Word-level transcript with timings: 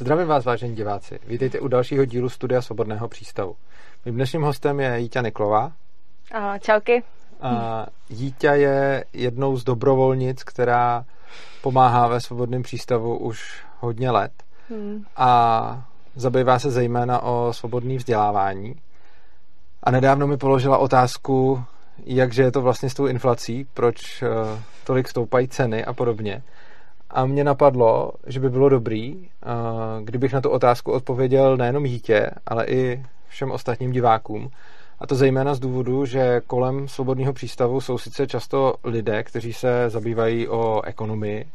Zdravím 0.00 0.26
vás, 0.26 0.44
vážení 0.44 0.74
diváci. 0.74 1.18
Vítejte 1.26 1.60
u 1.60 1.68
dalšího 1.68 2.04
dílu 2.04 2.28
Studia 2.28 2.62
Svobodného 2.62 3.08
přístavu. 3.08 3.56
Mým 4.04 4.14
dnešním 4.14 4.42
hostem 4.42 4.80
je 4.80 5.00
Jítě 5.00 5.22
Niklová. 5.22 5.72
Ahoj, 6.32 6.58
čauky. 6.60 7.02
A 7.40 7.86
Jítě 8.08 8.46
je 8.46 9.04
jednou 9.12 9.56
z 9.56 9.64
dobrovolnic, 9.64 10.44
která 10.44 11.04
pomáhá 11.62 12.08
ve 12.08 12.20
Svobodném 12.20 12.62
přístavu 12.62 13.18
už 13.18 13.64
hodně 13.80 14.10
let. 14.10 14.32
Hmm. 14.70 15.04
A 15.16 15.84
zabývá 16.14 16.58
se 16.58 16.70
zejména 16.70 17.22
o 17.22 17.52
svobodné 17.52 17.96
vzdělávání. 17.96 18.74
A 19.82 19.90
nedávno 19.90 20.26
mi 20.26 20.36
položila 20.36 20.78
otázku, 20.78 21.64
jakže 22.04 22.42
je 22.42 22.52
to 22.52 22.62
vlastně 22.62 22.90
s 22.90 22.94
tou 22.94 23.06
inflací, 23.06 23.66
proč 23.74 24.22
eh, 24.22 24.28
tolik 24.84 25.08
stoupají 25.08 25.48
ceny 25.48 25.84
a 25.84 25.92
podobně. 25.92 26.42
A 27.10 27.26
mě 27.26 27.44
napadlo, 27.44 28.12
že 28.26 28.40
by 28.40 28.50
bylo 28.50 28.68
dobrý, 28.68 29.28
kdybych 30.04 30.32
na 30.32 30.40
tu 30.40 30.50
otázku 30.50 30.92
odpověděl 30.92 31.56
nejenom 31.56 31.84
dítě, 31.84 32.30
ale 32.46 32.66
i 32.66 33.04
všem 33.28 33.50
ostatním 33.50 33.92
divákům. 33.92 34.50
A 34.98 35.06
to 35.06 35.14
zejména 35.14 35.54
z 35.54 35.58
důvodu, 35.58 36.06
že 36.06 36.40
kolem 36.46 36.88
svobodného 36.88 37.32
přístavu 37.32 37.80
jsou 37.80 37.98
sice 37.98 38.26
často 38.26 38.74
lidé, 38.84 39.22
kteří 39.22 39.52
se 39.52 39.90
zabývají 39.90 40.48
o 40.48 40.82
ekonomii, 40.84 41.48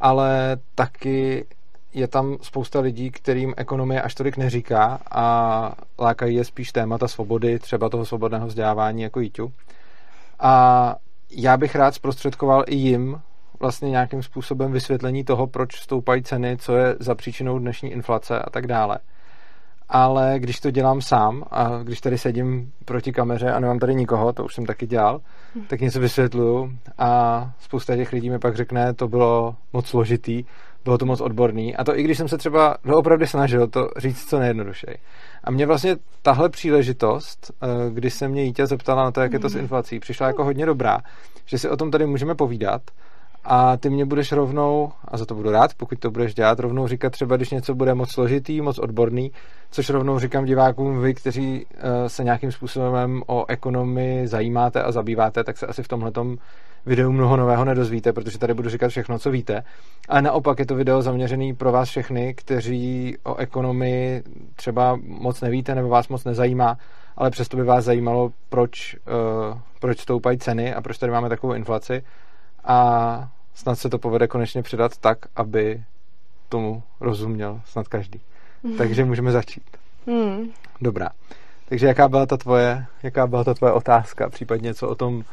ale 0.00 0.56
taky 0.74 1.46
je 1.94 2.08
tam 2.08 2.36
spousta 2.42 2.80
lidí, 2.80 3.10
kterým 3.10 3.54
ekonomie 3.56 4.02
až 4.02 4.14
tolik 4.14 4.36
neříká 4.36 5.00
a 5.10 5.74
lákají 5.98 6.36
je 6.36 6.44
spíš 6.44 6.72
témata 6.72 7.08
svobody, 7.08 7.58
třeba 7.58 7.88
toho 7.88 8.04
svobodného 8.04 8.46
vzdělávání 8.46 9.02
jako 9.02 9.20
jíťu. 9.20 9.52
A 10.40 10.96
já 11.30 11.56
bych 11.56 11.74
rád 11.74 11.94
zprostředkoval 11.94 12.64
i 12.66 12.74
jim 12.74 13.20
vlastně 13.62 13.90
nějakým 13.90 14.22
způsobem 14.22 14.72
vysvětlení 14.72 15.24
toho, 15.24 15.46
proč 15.46 15.80
stoupají 15.80 16.22
ceny, 16.22 16.56
co 16.56 16.76
je 16.76 16.96
za 17.00 17.14
příčinou 17.14 17.58
dnešní 17.58 17.92
inflace 17.92 18.38
a 18.38 18.50
tak 18.50 18.66
dále. 18.66 18.98
Ale 19.88 20.34
když 20.38 20.60
to 20.60 20.70
dělám 20.70 21.00
sám 21.00 21.44
a 21.50 21.82
když 21.82 22.00
tady 22.00 22.18
sedím 22.18 22.72
proti 22.84 23.12
kameře 23.12 23.52
a 23.52 23.60
nemám 23.60 23.78
tady 23.78 23.94
nikoho, 23.94 24.32
to 24.32 24.44
už 24.44 24.54
jsem 24.54 24.66
taky 24.66 24.86
dělal, 24.86 25.20
hm. 25.54 25.64
tak 25.68 25.80
něco 25.80 26.00
vysvětluju 26.00 26.78
a 26.98 27.50
spousta 27.60 27.96
těch 27.96 28.12
lidí 28.12 28.30
mi 28.30 28.38
pak 28.38 28.56
řekne, 28.56 28.94
to 28.94 29.08
bylo 29.08 29.56
moc 29.72 29.86
složitý, 29.86 30.44
bylo 30.84 30.98
to 30.98 31.06
moc 31.06 31.20
odborný. 31.20 31.76
A 31.76 31.84
to 31.84 31.98
i 31.98 32.02
když 32.02 32.18
jsem 32.18 32.28
se 32.28 32.38
třeba 32.38 32.76
opravdu 32.94 33.26
snažil 33.26 33.66
to 33.66 33.88
říct 33.96 34.24
co 34.24 34.38
nejjednodušeji. 34.38 34.96
A 35.44 35.50
mě 35.50 35.66
vlastně 35.66 35.96
tahle 36.22 36.48
příležitost, 36.48 37.50
eh, 37.62 37.90
kdy 37.90 38.10
se 38.10 38.28
mě 38.28 38.42
Jítě 38.42 38.66
zeptala 38.66 39.04
na 39.04 39.10
to, 39.10 39.20
jak 39.20 39.32
je 39.32 39.38
to 39.38 39.48
s 39.48 39.54
hm. 39.54 39.58
inflací, 39.58 40.00
přišla 40.00 40.26
jako 40.26 40.44
hodně 40.44 40.66
dobrá, 40.66 40.98
že 41.46 41.58
si 41.58 41.68
o 41.68 41.76
tom 41.76 41.90
tady 41.90 42.06
můžeme 42.06 42.34
povídat 42.34 42.82
a 43.44 43.76
ty 43.76 43.90
mě 43.90 44.04
budeš 44.04 44.32
rovnou, 44.32 44.92
a 45.04 45.16
za 45.16 45.26
to 45.26 45.34
budu 45.34 45.50
rád, 45.50 45.74
pokud 45.74 45.98
to 45.98 46.10
budeš 46.10 46.34
dělat, 46.34 46.58
rovnou 46.58 46.86
říkat 46.86 47.10
třeba, 47.10 47.36
když 47.36 47.50
něco 47.50 47.74
bude 47.74 47.94
moc 47.94 48.10
složitý, 48.10 48.60
moc 48.60 48.78
odborný, 48.78 49.32
což 49.70 49.90
rovnou 49.90 50.18
říkám 50.18 50.44
divákům, 50.44 51.02
vy, 51.02 51.14
kteří 51.14 51.66
uh, 51.66 51.80
se 52.06 52.24
nějakým 52.24 52.52
způsobem 52.52 53.22
o 53.26 53.44
ekonomii 53.48 54.26
zajímáte 54.26 54.82
a 54.82 54.92
zabýváte, 54.92 55.44
tak 55.44 55.58
se 55.58 55.66
asi 55.66 55.82
v 55.82 55.88
tomhle 55.88 56.12
videu 56.86 57.12
mnoho 57.12 57.36
nového 57.36 57.64
nedozvíte, 57.64 58.12
protože 58.12 58.38
tady 58.38 58.54
budu 58.54 58.68
říkat 58.68 58.88
všechno, 58.88 59.18
co 59.18 59.30
víte. 59.30 59.62
A 60.08 60.20
naopak 60.20 60.58
je 60.58 60.66
to 60.66 60.74
video 60.74 61.02
zaměřený 61.02 61.54
pro 61.54 61.72
vás 61.72 61.88
všechny, 61.88 62.34
kteří 62.34 63.16
o 63.24 63.36
ekonomii 63.36 64.22
třeba 64.56 64.98
moc 65.02 65.40
nevíte 65.40 65.74
nebo 65.74 65.88
vás 65.88 66.08
moc 66.08 66.24
nezajímá, 66.24 66.76
ale 67.16 67.30
přesto 67.30 67.56
by 67.56 67.64
vás 67.64 67.84
zajímalo, 67.84 68.32
proč, 68.48 68.96
uh, 69.50 69.58
proč 69.80 70.00
stoupají 70.00 70.38
ceny 70.38 70.74
a 70.74 70.80
proč 70.80 70.98
tady 70.98 71.12
máme 71.12 71.28
takovou 71.28 71.52
inflaci 71.52 72.02
a 72.64 73.28
snad 73.54 73.74
se 73.74 73.90
to 73.90 73.98
povede 73.98 74.26
konečně 74.26 74.62
předat 74.62 74.96
tak, 74.96 75.18
aby 75.36 75.82
tomu 76.48 76.82
rozuměl 77.00 77.60
snad 77.64 77.88
každý. 77.88 78.20
Mm. 78.62 78.76
Takže 78.76 79.04
můžeme 79.04 79.32
začít. 79.32 79.62
Mm. 80.06 80.50
Dobrá. 80.80 81.08
Takže 81.68 81.86
jaká 81.86 82.08
byla 82.08 82.26
ta 82.26 82.36
tvoje, 82.36 82.86
jaká 83.02 83.26
byla 83.26 83.44
ta 83.44 83.54
tvoje 83.54 83.72
otázka, 83.72 84.30
případně 84.30 84.74
co 84.74 84.88
o 84.88 84.94
tom 84.94 85.24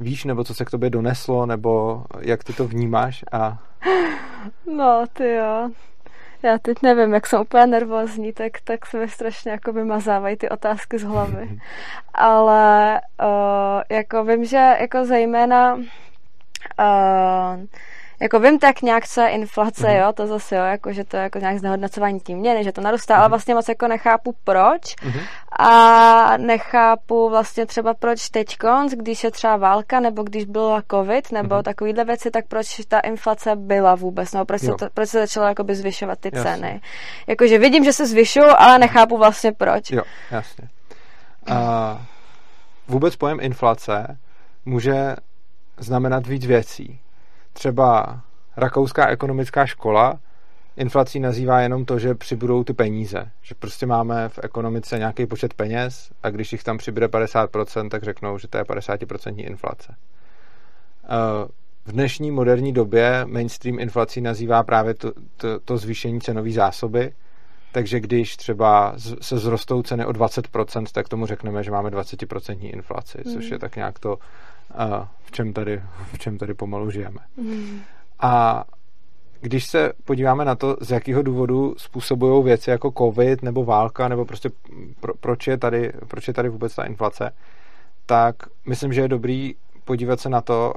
víš, 0.00 0.24
nebo 0.24 0.44
co 0.44 0.54
se 0.54 0.64
k 0.64 0.70
tobě 0.70 0.90
doneslo, 0.90 1.46
nebo 1.46 2.02
jak 2.20 2.44
ty 2.44 2.52
to 2.52 2.68
vnímáš 2.68 3.24
a... 3.32 3.58
No, 4.76 5.04
ty 5.12 5.34
jo. 5.34 5.70
Já 6.42 6.58
teď 6.58 6.82
nevím, 6.82 7.14
jak 7.14 7.26
jsem 7.26 7.40
úplně 7.40 7.66
nervózní, 7.66 8.32
tak, 8.32 8.52
tak 8.64 8.86
se 8.86 8.98
mi 8.98 9.08
strašně 9.08 9.50
jako 9.50 9.72
vymazávají 9.72 10.36
ty 10.36 10.48
otázky 10.48 10.98
z 10.98 11.02
hlavy. 11.02 11.60
Ale 12.14 13.00
uh, 13.22 13.82
jako 13.90 14.24
vím, 14.24 14.44
že 14.44 14.76
jako 14.80 15.04
zejména 15.04 15.78
Uh, 16.78 17.64
jako 18.20 18.40
vím 18.40 18.58
tak 18.58 18.82
nějak, 18.82 19.08
co 19.08 19.20
je 19.20 19.28
inflace, 19.28 19.86
mm-hmm. 19.86 20.06
jo, 20.06 20.12
to 20.12 20.26
zase, 20.26 20.56
jo, 20.56 20.62
jako, 20.64 20.92
že 20.92 21.04
to 21.04 21.16
je 21.16 21.22
jako 21.22 21.38
nějak 21.38 21.58
znehodnocování 21.58 22.20
tím 22.20 22.38
měny, 22.38 22.64
že 22.64 22.72
to 22.72 22.80
narůstá, 22.80 23.14
mm-hmm. 23.14 23.20
ale 23.20 23.28
vlastně 23.28 23.54
moc 23.54 23.68
jako 23.68 23.88
nechápu 23.88 24.34
proč 24.44 24.82
mm-hmm. 24.82 25.20
a 25.58 26.36
nechápu 26.36 27.28
vlastně 27.30 27.66
třeba 27.66 27.94
proč 27.94 28.28
teď, 28.28 28.56
když 28.96 29.24
je 29.24 29.30
třeba 29.30 29.56
válka, 29.56 30.00
nebo 30.00 30.22
když 30.22 30.44
byla 30.44 30.82
covid, 30.90 31.32
nebo 31.32 31.54
mm-hmm. 31.54 31.62
takovýhle 31.62 32.04
věci, 32.04 32.30
tak 32.30 32.46
proč 32.46 32.80
ta 32.88 33.00
inflace 33.00 33.56
byla 33.56 33.94
vůbec, 33.94 34.32
no, 34.32 34.44
proč, 34.44 34.60
se, 34.60 34.72
to, 34.78 34.88
proč 34.94 35.08
se 35.08 35.18
začalo 35.18 35.46
jakoby 35.46 35.74
zvyšovat 35.74 36.18
ty 36.18 36.30
jasně. 36.34 36.50
ceny. 36.50 36.80
Jakože 37.26 37.58
vidím, 37.58 37.84
že 37.84 37.92
se 37.92 38.06
zvyšují, 38.06 38.46
ale 38.46 38.78
nechápu 38.78 39.18
vlastně 39.18 39.52
proč. 39.52 39.90
Jo, 39.90 40.02
jasně. 40.30 40.68
A 41.46 41.98
vůbec 42.88 43.16
pojem 43.16 43.38
inflace 43.40 44.18
může 44.64 45.16
znamenat 45.78 46.26
víc 46.26 46.46
věcí. 46.46 47.00
Třeba 47.52 48.20
rakouská 48.56 49.08
ekonomická 49.08 49.66
škola 49.66 50.18
inflací 50.78 51.20
nazývá 51.20 51.60
jenom 51.60 51.84
to, 51.84 51.98
že 51.98 52.14
přibudou 52.14 52.64
ty 52.64 52.72
peníze. 52.72 53.30
Že 53.42 53.54
prostě 53.54 53.86
máme 53.86 54.28
v 54.28 54.38
ekonomice 54.42 54.98
nějaký 54.98 55.26
počet 55.26 55.54
peněz 55.54 56.10
a 56.22 56.30
když 56.30 56.52
jich 56.52 56.64
tam 56.64 56.78
přibude 56.78 57.06
50%, 57.06 57.88
tak 57.88 58.02
řeknou, 58.02 58.38
že 58.38 58.48
to 58.48 58.58
je 58.58 58.64
50% 58.64 59.46
inflace. 59.46 59.94
Eh, 61.04 61.48
v 61.86 61.92
dnešní 61.92 62.30
moderní 62.30 62.72
době 62.72 63.24
mainstream 63.24 63.78
inflací 63.78 64.20
nazývá 64.20 64.62
právě 64.62 64.94
to, 64.94 65.12
to, 65.36 65.60
to 65.60 65.78
zvýšení 65.78 66.20
cenové 66.20 66.50
zásoby, 66.50 67.12
takže 67.72 68.00
když 68.00 68.36
třeba 68.36 68.94
se 69.20 69.38
zrostou 69.38 69.82
ceny 69.82 70.06
o 70.06 70.10
20%, 70.10 70.86
tak 70.92 71.08
tomu 71.08 71.26
řekneme, 71.26 71.62
že 71.62 71.70
máme 71.70 71.90
20% 71.90 72.58
inflaci, 72.62 73.18
což 73.32 73.44
je 73.44 73.50
hmm. 73.50 73.58
tak 73.58 73.76
nějak 73.76 73.98
to, 73.98 74.18
v 75.22 75.30
čem 75.30 75.52
tady, 75.52 75.82
v 76.12 76.18
čem 76.18 76.38
tady 76.38 76.54
pomalu 76.54 76.90
žijeme. 76.90 77.20
Mm. 77.36 77.80
A 78.20 78.64
když 79.40 79.66
se 79.66 79.92
podíváme 80.04 80.44
na 80.44 80.54
to, 80.54 80.76
z 80.80 80.90
jakého 80.90 81.22
důvodu 81.22 81.74
způsobují 81.78 82.44
věci 82.44 82.70
jako 82.70 82.92
covid 82.98 83.42
nebo 83.42 83.64
válka, 83.64 84.08
nebo 84.08 84.24
prostě 84.24 84.50
pro, 85.00 85.14
proč, 85.14 85.46
je 85.46 85.58
tady, 85.58 85.92
proč 86.08 86.28
je 86.28 86.34
tady 86.34 86.48
vůbec 86.48 86.74
ta 86.74 86.84
inflace, 86.84 87.34
tak 88.06 88.36
myslím, 88.66 88.92
že 88.92 89.00
je 89.00 89.08
dobrý 89.08 89.54
podívat 89.84 90.20
se 90.20 90.28
na 90.28 90.40
to, 90.40 90.74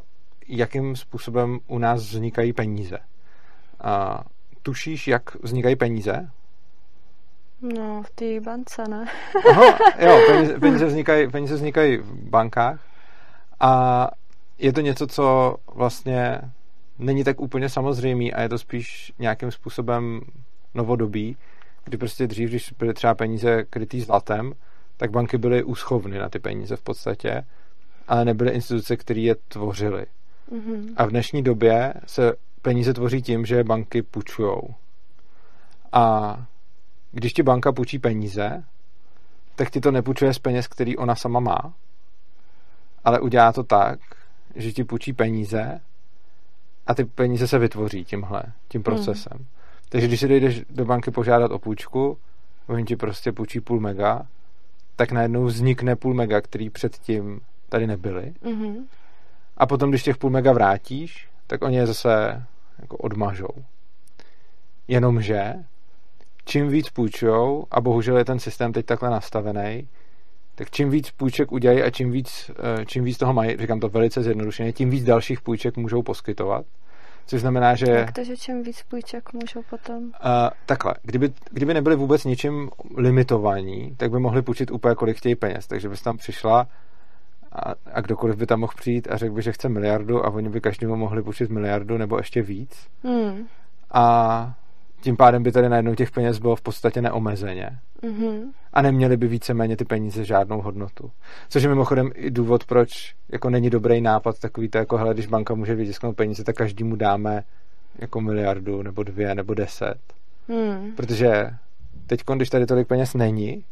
jakým 0.47 0.96
způsobem 0.96 1.59
u 1.68 1.78
nás 1.78 2.02
vznikají 2.02 2.53
peníze. 2.53 2.97
A 3.81 4.23
tušíš, 4.62 5.08
jak 5.08 5.44
vznikají 5.44 5.75
peníze? 5.75 6.29
No, 7.62 8.03
v 8.03 8.09
té 8.09 8.40
bance, 8.40 8.84
ne? 8.90 9.06
Aha, 9.50 9.78
jo, 10.00 10.19
peníze, 10.28 10.59
peníze, 10.59 10.85
vznikají, 10.85 11.31
peníze 11.31 11.56
vznikají 11.56 11.97
v 11.97 12.29
bankách 12.29 12.91
a 13.61 14.07
je 14.59 14.73
to 14.73 14.81
něco, 14.81 15.07
co 15.07 15.55
vlastně 15.73 16.41
není 16.99 17.23
tak 17.23 17.41
úplně 17.41 17.69
samozřejmý 17.69 18.33
a 18.33 18.41
je 18.41 18.49
to 18.49 18.57
spíš 18.57 19.13
nějakým 19.19 19.51
způsobem 19.51 20.22
novodobí, 20.73 21.38
kdy 21.83 21.97
prostě 21.97 22.27
dřív, 22.27 22.49
když 22.49 22.73
byly 22.79 22.94
třeba 22.94 23.16
peníze 23.16 23.63
krytý 23.63 24.01
zlatem, 24.01 24.53
tak 24.97 25.11
banky 25.11 25.38
byly 25.38 25.63
úschovny 25.63 26.17
na 26.17 26.29
ty 26.29 26.39
peníze 26.39 26.75
v 26.75 26.81
podstatě, 26.81 27.45
ale 28.07 28.25
nebyly 28.25 28.51
instituce, 28.51 28.97
které 28.97 29.19
je 29.19 29.35
tvořily. 29.35 30.05
Mm-hmm. 30.51 30.93
A 30.97 31.05
v 31.05 31.09
dnešní 31.09 31.43
době 31.43 31.93
se 32.05 32.33
peníze 32.61 32.93
tvoří 32.93 33.22
tím, 33.22 33.45
že 33.45 33.63
banky 33.63 34.01
půjčujou. 34.01 34.61
A 35.91 36.35
když 37.11 37.34
ti 37.34 37.43
banka 37.43 37.72
půjčí 37.72 37.99
peníze, 37.99 38.63
tak 39.55 39.69
ti 39.69 39.81
to 39.81 39.91
nepůjčuje 39.91 40.34
z 40.34 40.40
peněz, 40.40 40.67
který 40.67 40.97
ona 40.97 41.16
sama 41.16 41.40
má, 41.40 41.73
ale 43.03 43.19
udělá 43.19 43.51
to 43.51 43.63
tak, 43.63 43.99
že 44.55 44.71
ti 44.71 44.83
půjčí 44.83 45.13
peníze 45.13 45.79
a 46.87 46.93
ty 46.93 47.05
peníze 47.05 47.47
se 47.47 47.59
vytvoří 47.59 48.05
tímhle, 48.05 48.43
tím 48.67 48.83
procesem. 48.83 49.37
Hmm. 49.37 49.45
Takže 49.89 50.07
když 50.07 50.19
si 50.19 50.27
dojdeš 50.27 50.61
do 50.69 50.85
banky 50.85 51.11
požádat 51.11 51.51
o 51.51 51.59
půjčku, 51.59 52.17
oni 52.67 52.83
ti 52.83 52.95
prostě 52.95 53.31
půjčí 53.31 53.59
půl 53.59 53.79
mega, 53.79 54.27
tak 54.95 55.11
najednou 55.11 55.45
vznikne 55.45 55.95
půl 55.95 56.13
mega, 56.13 56.41
který 56.41 56.69
předtím 56.69 57.41
tady 57.69 57.87
nebyly. 57.87 58.33
Mm-hmm. 58.43 58.85
A 59.57 59.65
potom, 59.65 59.89
když 59.89 60.03
těch 60.03 60.17
půl 60.17 60.29
mega 60.29 60.53
vrátíš, 60.53 61.29
tak 61.47 61.61
oni 61.61 61.75
je 61.75 61.87
zase 61.87 62.43
jako 62.79 62.97
odmažou. 62.97 63.65
Jenomže 64.87 65.53
čím 66.45 66.69
víc 66.69 66.89
půjčujou, 66.89 67.65
a 67.71 67.81
bohužel 67.81 68.17
je 68.17 68.25
ten 68.25 68.39
systém 68.39 68.73
teď 68.73 68.85
takhle 68.85 69.09
nastavený, 69.09 69.87
tak 70.55 70.71
čím 70.71 70.89
víc 70.89 71.11
půjček 71.11 71.51
udělají 71.51 71.83
a 71.83 71.89
čím 71.89 72.11
víc, 72.11 72.51
eh, 72.79 72.85
čím 72.85 73.03
víc 73.03 73.17
toho 73.17 73.33
mají, 73.33 73.57
říkám 73.57 73.79
to 73.79 73.89
velice 73.89 74.23
zjednodušeně, 74.23 74.73
tím 74.73 74.89
víc 74.89 75.03
dalších 75.03 75.41
půjček 75.41 75.77
můžou 75.77 76.01
poskytovat. 76.01 76.65
Což 77.25 77.41
znamená, 77.41 77.75
že... 77.75 77.85
Jak 77.85 78.11
to, 78.11 78.23
že 78.23 78.37
čím 78.37 78.63
víc 78.63 78.83
půjček 78.83 79.33
můžou 79.33 79.61
potom? 79.69 80.03
Uh, 80.03 80.11
takhle, 80.65 80.93
kdyby, 81.03 81.33
kdyby 81.51 81.73
nebyli 81.73 81.95
vůbec 81.95 82.25
ničím 82.25 82.69
limitovaní, 82.97 83.95
tak 83.97 84.11
by 84.11 84.19
mohli 84.19 84.41
půjčit 84.41 84.71
úplně 84.71 84.95
kolik 84.95 85.17
chtějí 85.17 85.35
peněz. 85.35 85.67
Takže 85.67 85.89
bys 85.89 86.01
tam 86.01 86.17
přišla 86.17 86.67
a, 87.51 87.73
a 87.93 88.01
kdokoliv 88.01 88.35
by 88.35 88.45
tam 88.45 88.59
mohl 88.59 88.73
přijít 88.77 89.07
a 89.11 89.17
řekl 89.17 89.33
by, 89.33 89.41
že 89.41 89.51
chce 89.51 89.69
miliardu 89.69 90.25
a 90.25 90.29
oni 90.29 90.49
by 90.49 90.61
každému 90.61 90.95
mohli 90.95 91.23
půjčit 91.23 91.49
miliardu 91.49 91.97
nebo 91.97 92.17
ještě 92.17 92.41
víc. 92.41 92.87
Hmm. 93.03 93.47
A 93.91 94.53
tím 95.01 95.17
pádem 95.17 95.43
by 95.43 95.51
tady 95.51 95.69
najednou 95.69 95.95
těch 95.95 96.11
peněz 96.11 96.39
bylo 96.39 96.55
v 96.55 96.61
podstatě 96.61 97.01
neomezeně. 97.01 97.69
Mm-hmm. 98.03 98.41
A 98.73 98.81
neměli 98.81 99.17
by 99.17 99.27
víceméně 99.27 99.77
ty 99.77 99.85
peníze 99.85 100.25
žádnou 100.25 100.61
hodnotu. 100.61 101.11
Což 101.49 101.63
je 101.63 101.69
mimochodem 101.69 102.11
i 102.15 102.31
důvod, 102.31 102.65
proč 102.65 103.15
jako 103.29 103.49
není 103.49 103.69
dobrý 103.69 104.01
nápad 104.01 104.39
takový 104.39 104.69
to, 104.69 104.77
jako 104.77 104.97
hele, 104.97 105.13
když 105.13 105.27
banka 105.27 105.53
může 105.53 105.75
vytisknout 105.75 106.15
peníze, 106.15 106.43
tak 106.43 106.55
každému 106.55 106.95
dáme 106.95 107.43
jako 107.99 108.21
miliardu, 108.21 108.83
nebo 108.83 109.03
dvě, 109.03 109.35
nebo 109.35 109.53
deset. 109.53 109.97
Mm. 110.47 110.91
Protože 110.95 111.49
teď, 112.07 112.21
když 112.35 112.49
tady 112.49 112.65
tolik 112.65 112.87
peněz 112.87 113.13
není, 113.13 113.63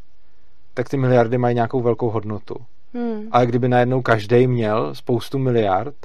tak 0.73 0.89
ty 0.89 0.97
miliardy 0.97 1.37
mají 1.37 1.55
nějakou 1.55 1.81
velkou 1.81 2.09
hodnotu. 2.09 2.55
Mm. 2.93 3.27
Ale 3.31 3.45
kdyby 3.45 3.69
najednou 3.69 4.01
každý 4.01 4.47
měl 4.47 4.95
spoustu 4.95 5.39
miliard, 5.39 5.95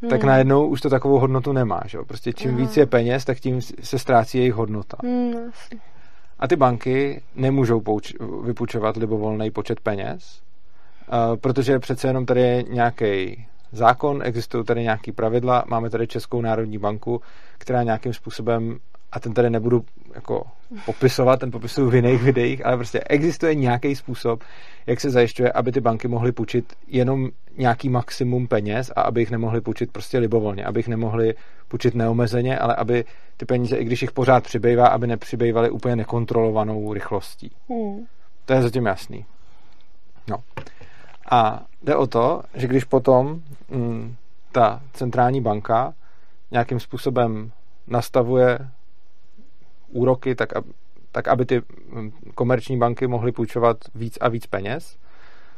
hmm. 0.00 0.10
tak 0.10 0.24
najednou 0.24 0.66
už 0.66 0.80
to 0.80 0.90
takovou 0.90 1.18
hodnotu 1.18 1.52
nemá. 1.52 1.80
Že? 1.86 1.98
Prostě 2.06 2.32
čím 2.32 2.50
Aha. 2.50 2.58
víc 2.58 2.76
je 2.76 2.86
peněz, 2.86 3.24
tak 3.24 3.38
tím 3.38 3.62
se 3.62 3.98
ztrácí 3.98 4.38
jejich 4.38 4.54
hodnota. 4.54 4.96
Hmm, 5.02 5.34
a 6.38 6.48
ty 6.48 6.56
banky 6.56 7.22
nemůžou 7.34 7.80
pouč- 7.80 8.44
vypůjčovat 8.44 8.96
libovolný 8.96 9.50
počet 9.50 9.80
peněz, 9.80 10.42
uh, 11.08 11.36
protože 11.36 11.78
přece 11.78 12.08
jenom 12.08 12.26
tady 12.26 12.40
je 12.40 12.62
nějaký 12.62 13.46
zákon, 13.72 14.22
existují 14.24 14.64
tady 14.64 14.82
nějaký 14.82 15.12
pravidla, 15.12 15.64
máme 15.68 15.90
tady 15.90 16.06
Českou 16.06 16.40
národní 16.40 16.78
banku, 16.78 17.20
která 17.58 17.82
nějakým 17.82 18.12
způsobem 18.12 18.78
a 19.12 19.20
ten 19.20 19.34
tady 19.34 19.50
nebudu 19.50 19.84
jako 20.14 20.42
popisovat, 20.84 21.40
ten 21.40 21.50
popisuju 21.50 21.90
v 21.90 21.94
jiných 21.94 22.22
videích, 22.22 22.66
ale 22.66 22.76
prostě 22.76 23.00
existuje 23.00 23.54
nějaký 23.54 23.96
způsob, 23.96 24.42
jak 24.86 25.00
se 25.00 25.10
zajišťuje, 25.10 25.52
aby 25.52 25.72
ty 25.72 25.80
banky 25.80 26.08
mohly 26.08 26.32
půjčit 26.32 26.72
jenom 26.86 27.28
nějaký 27.58 27.88
maximum 27.88 28.46
peněz 28.48 28.92
a 28.96 29.00
aby 29.00 29.20
jich 29.20 29.30
nemohly 29.30 29.60
půjčit 29.60 29.92
prostě 29.92 30.18
libovolně, 30.18 30.64
aby 30.64 30.78
jich 30.80 30.88
nemohly 30.88 31.34
půjčit 31.68 31.94
neomezeně, 31.94 32.58
ale 32.58 32.74
aby 32.74 33.04
ty 33.36 33.46
peníze, 33.46 33.76
i 33.76 33.84
když 33.84 34.02
jich 34.02 34.12
pořád 34.12 34.44
přibývá, 34.44 34.86
aby 34.86 35.06
nepřibývaly 35.06 35.70
úplně 35.70 35.96
nekontrolovanou 35.96 36.92
rychlostí. 36.92 37.52
Hmm. 37.68 38.06
To 38.44 38.52
je 38.52 38.62
zatím 38.62 38.86
jasný. 38.86 39.24
No. 40.28 40.36
A 41.30 41.64
jde 41.82 41.96
o 41.96 42.06
to, 42.06 42.42
že 42.54 42.66
když 42.66 42.84
potom 42.84 43.42
mm, 43.70 44.16
ta 44.52 44.80
centrální 44.92 45.40
banka 45.40 45.94
nějakým 46.50 46.80
způsobem 46.80 47.52
nastavuje 47.86 48.58
úroky, 49.90 50.34
tak, 50.34 50.52
tak 51.12 51.28
aby 51.28 51.46
ty 51.46 51.62
hm, 51.88 52.10
komerční 52.34 52.78
banky 52.78 53.06
mohly 53.06 53.32
půjčovat 53.32 53.76
víc 53.94 54.18
a 54.20 54.28
víc 54.28 54.46
peněz, 54.46 54.96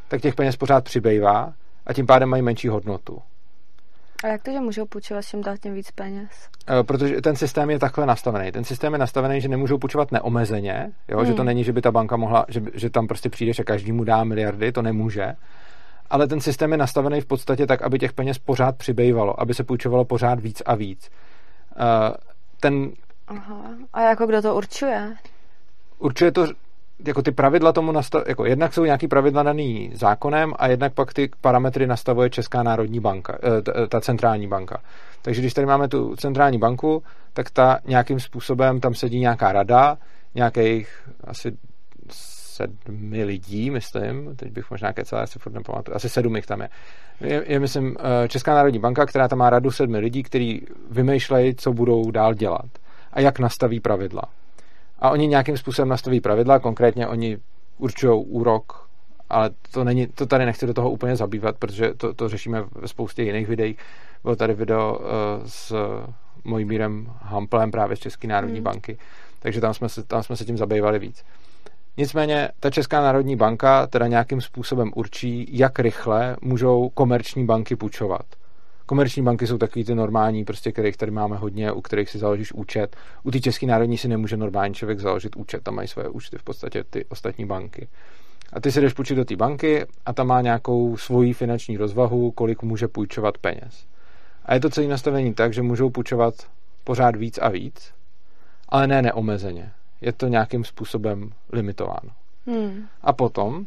tak 0.08 0.20
těch 0.20 0.34
peněz 0.34 0.56
pořád 0.56 0.84
přibývá 0.84 1.52
a 1.86 1.92
tím 1.92 2.06
pádem 2.06 2.28
mají 2.28 2.42
menší 2.42 2.68
hodnotu. 2.68 3.18
A 4.24 4.26
jak 4.26 4.42
to, 4.42 4.52
že 4.52 4.60
můžou 4.60 4.86
půjčovat 4.86 5.24
čím 5.24 5.42
dál 5.42 5.56
tím 5.62 5.74
víc 5.74 5.90
peněz? 5.90 6.30
E, 6.80 6.82
protože 6.82 7.20
ten 7.20 7.36
systém 7.36 7.70
je 7.70 7.78
takhle 7.78 8.06
nastavený. 8.06 8.52
Ten 8.52 8.64
systém 8.64 8.92
je 8.92 8.98
nastavený, 8.98 9.40
že 9.40 9.48
nemůžou 9.48 9.78
půjčovat 9.78 10.12
neomezeně, 10.12 10.90
jo? 11.08 11.18
Hmm. 11.18 11.26
že 11.26 11.32
to 11.32 11.42
hmm. 11.42 11.46
není, 11.46 11.64
že 11.64 11.72
by 11.72 11.82
ta 11.82 11.90
banka 11.90 12.16
mohla, 12.16 12.44
že, 12.48 12.62
že 12.74 12.90
tam 12.90 13.06
prostě 13.06 13.28
přijde, 13.28 13.52
že 13.52 13.64
každému 13.64 14.04
dá 14.04 14.24
miliardy, 14.24 14.72
to 14.72 14.82
nemůže. 14.82 15.32
Ale 16.10 16.26
ten 16.26 16.40
systém 16.40 16.72
je 16.72 16.78
nastavený 16.78 17.20
v 17.20 17.26
podstatě 17.26 17.66
tak, 17.66 17.82
aby 17.82 17.98
těch 17.98 18.12
peněz 18.12 18.38
pořád 18.38 18.76
přibývalo, 18.76 19.40
aby 19.40 19.54
se 19.54 19.64
půjčovalo 19.64 20.04
pořád 20.04 20.40
víc 20.40 20.62
a 20.66 20.74
víc. 20.74 21.08
E, 21.08 21.10
ten 22.60 22.90
Aha. 23.30 23.62
A 23.92 24.00
jako 24.00 24.26
kdo 24.26 24.42
to 24.42 24.54
určuje? 24.54 25.16
Určuje 25.98 26.32
to 26.32 26.46
jako 27.06 27.22
ty 27.22 27.30
pravidla 27.30 27.72
tomu 27.72 27.92
nastav, 27.92 28.22
jako 28.28 28.44
jednak 28.44 28.74
jsou 28.74 28.84
nějaký 28.84 29.08
pravidla 29.08 29.42
daný 29.42 29.90
zákonem 29.94 30.52
a 30.58 30.68
jednak 30.68 30.94
pak 30.94 31.14
ty 31.14 31.30
parametry 31.40 31.86
nastavuje 31.86 32.30
Česká 32.30 32.62
národní 32.62 33.00
banka, 33.00 33.38
eh, 33.42 33.86
ta 33.86 34.00
centrální 34.00 34.46
banka. 34.46 34.80
Takže 35.22 35.40
když 35.40 35.54
tady 35.54 35.66
máme 35.66 35.88
tu 35.88 36.16
centrální 36.16 36.58
banku, 36.58 37.02
tak 37.32 37.50
ta 37.50 37.78
nějakým 37.86 38.20
způsobem, 38.20 38.80
tam 38.80 38.94
sedí 38.94 39.20
nějaká 39.20 39.52
rada, 39.52 39.98
nějakých 40.34 41.08
asi 41.24 41.56
sedmi 42.10 43.24
lidí, 43.24 43.70
myslím, 43.70 44.36
teď 44.36 44.52
bych 44.52 44.70
možná 44.70 44.92
kecal, 44.92 45.26
si 45.26 45.38
furt 45.38 45.52
nepamatuju, 45.52 45.96
asi 45.96 46.08
sedm 46.08 46.36
jich 46.36 46.46
tam 46.46 46.60
je. 46.60 46.68
je. 47.20 47.44
Je, 47.46 47.60
myslím, 47.60 47.96
eh, 48.24 48.28
Česká 48.28 48.54
národní 48.54 48.78
banka, 48.78 49.06
která 49.06 49.28
tam 49.28 49.38
má 49.38 49.50
radu 49.50 49.70
sedmi 49.70 49.98
lidí, 49.98 50.22
kteří 50.22 50.66
vymýšlejí, 50.90 51.54
co 51.54 51.72
budou 51.72 52.10
dál 52.10 52.34
dělat 52.34 52.79
a 53.12 53.20
jak 53.20 53.38
nastaví 53.38 53.80
pravidla. 53.80 54.22
A 54.98 55.10
oni 55.10 55.26
nějakým 55.26 55.56
způsobem 55.56 55.88
nastaví 55.88 56.20
pravidla, 56.20 56.58
konkrétně 56.58 57.06
oni 57.06 57.38
určují 57.78 58.24
úrok, 58.24 58.88
ale 59.30 59.50
to, 59.70 59.84
není, 59.84 60.06
to 60.06 60.26
tady 60.26 60.46
nechci 60.46 60.66
do 60.66 60.74
toho 60.74 60.90
úplně 60.90 61.16
zabývat, 61.16 61.56
protože 61.58 61.94
to, 61.94 62.14
to 62.14 62.28
řešíme 62.28 62.64
ve 62.74 62.88
spoustě 62.88 63.22
jiných 63.22 63.48
videí. 63.48 63.76
Bylo 64.22 64.36
tady 64.36 64.54
video 64.54 64.98
uh, 64.98 65.06
s 65.46 65.74
Mojmírem 66.44 67.12
Hamplem 67.22 67.70
právě 67.70 67.96
z 67.96 68.00
České 68.00 68.28
národní 68.28 68.56
hmm. 68.56 68.64
banky, 68.64 68.98
takže 69.38 69.60
tam 69.60 69.74
jsme, 69.74 69.88
se, 69.88 70.02
tam 70.02 70.22
jsme 70.22 70.36
se 70.36 70.44
tím 70.44 70.58
zabývali 70.58 70.98
víc. 70.98 71.24
Nicméně 71.96 72.48
ta 72.60 72.70
Česká 72.70 73.02
národní 73.02 73.36
banka 73.36 73.86
teda 73.86 74.06
nějakým 74.06 74.40
způsobem 74.40 74.90
určí, 74.94 75.48
jak 75.58 75.78
rychle 75.78 76.36
můžou 76.40 76.88
komerční 76.88 77.46
banky 77.46 77.76
půjčovat. 77.76 78.26
Komerční 78.90 79.22
banky 79.22 79.46
jsou 79.46 79.58
takový 79.58 79.84
ty 79.84 79.94
normální, 79.94 80.44
prostě, 80.44 80.72
kterých 80.72 80.96
tady 80.96 81.12
máme 81.12 81.36
hodně, 81.36 81.72
u 81.72 81.80
kterých 81.80 82.10
si 82.10 82.18
založíš 82.18 82.52
účet. 82.52 82.96
U 83.22 83.30
té 83.30 83.40
České 83.40 83.66
národní 83.66 83.98
si 83.98 84.08
nemůže 84.08 84.36
normální 84.36 84.74
člověk 84.74 85.00
založit 85.00 85.36
účet, 85.36 85.62
tam 85.62 85.74
mají 85.74 85.88
své 85.88 86.08
účty 86.08 86.38
v 86.38 86.42
podstatě 86.42 86.84
ty 86.84 87.04
ostatní 87.04 87.46
banky. 87.46 87.88
A 88.52 88.60
ty 88.60 88.72
si 88.72 88.80
jdeš 88.80 88.92
půjčit 88.92 89.14
do 89.14 89.24
té 89.24 89.36
banky 89.36 89.86
a 90.06 90.12
tam 90.12 90.26
má 90.26 90.40
nějakou 90.40 90.96
svoji 90.96 91.32
finanční 91.32 91.76
rozvahu, 91.76 92.30
kolik 92.30 92.62
může 92.62 92.88
půjčovat 92.88 93.38
peněz. 93.38 93.86
A 94.44 94.54
je 94.54 94.60
to 94.60 94.70
celé 94.70 94.86
nastavení 94.86 95.34
tak, 95.34 95.52
že 95.52 95.62
můžou 95.62 95.90
půjčovat 95.90 96.34
pořád 96.84 97.16
víc 97.16 97.38
a 97.38 97.48
víc, 97.48 97.92
ale 98.68 98.86
ne 98.86 99.02
neomezeně. 99.02 99.72
Je 100.00 100.12
to 100.12 100.28
nějakým 100.28 100.64
způsobem 100.64 101.30
limitováno. 101.52 102.10
Hmm. 102.46 102.86
A 103.02 103.12
potom, 103.12 103.66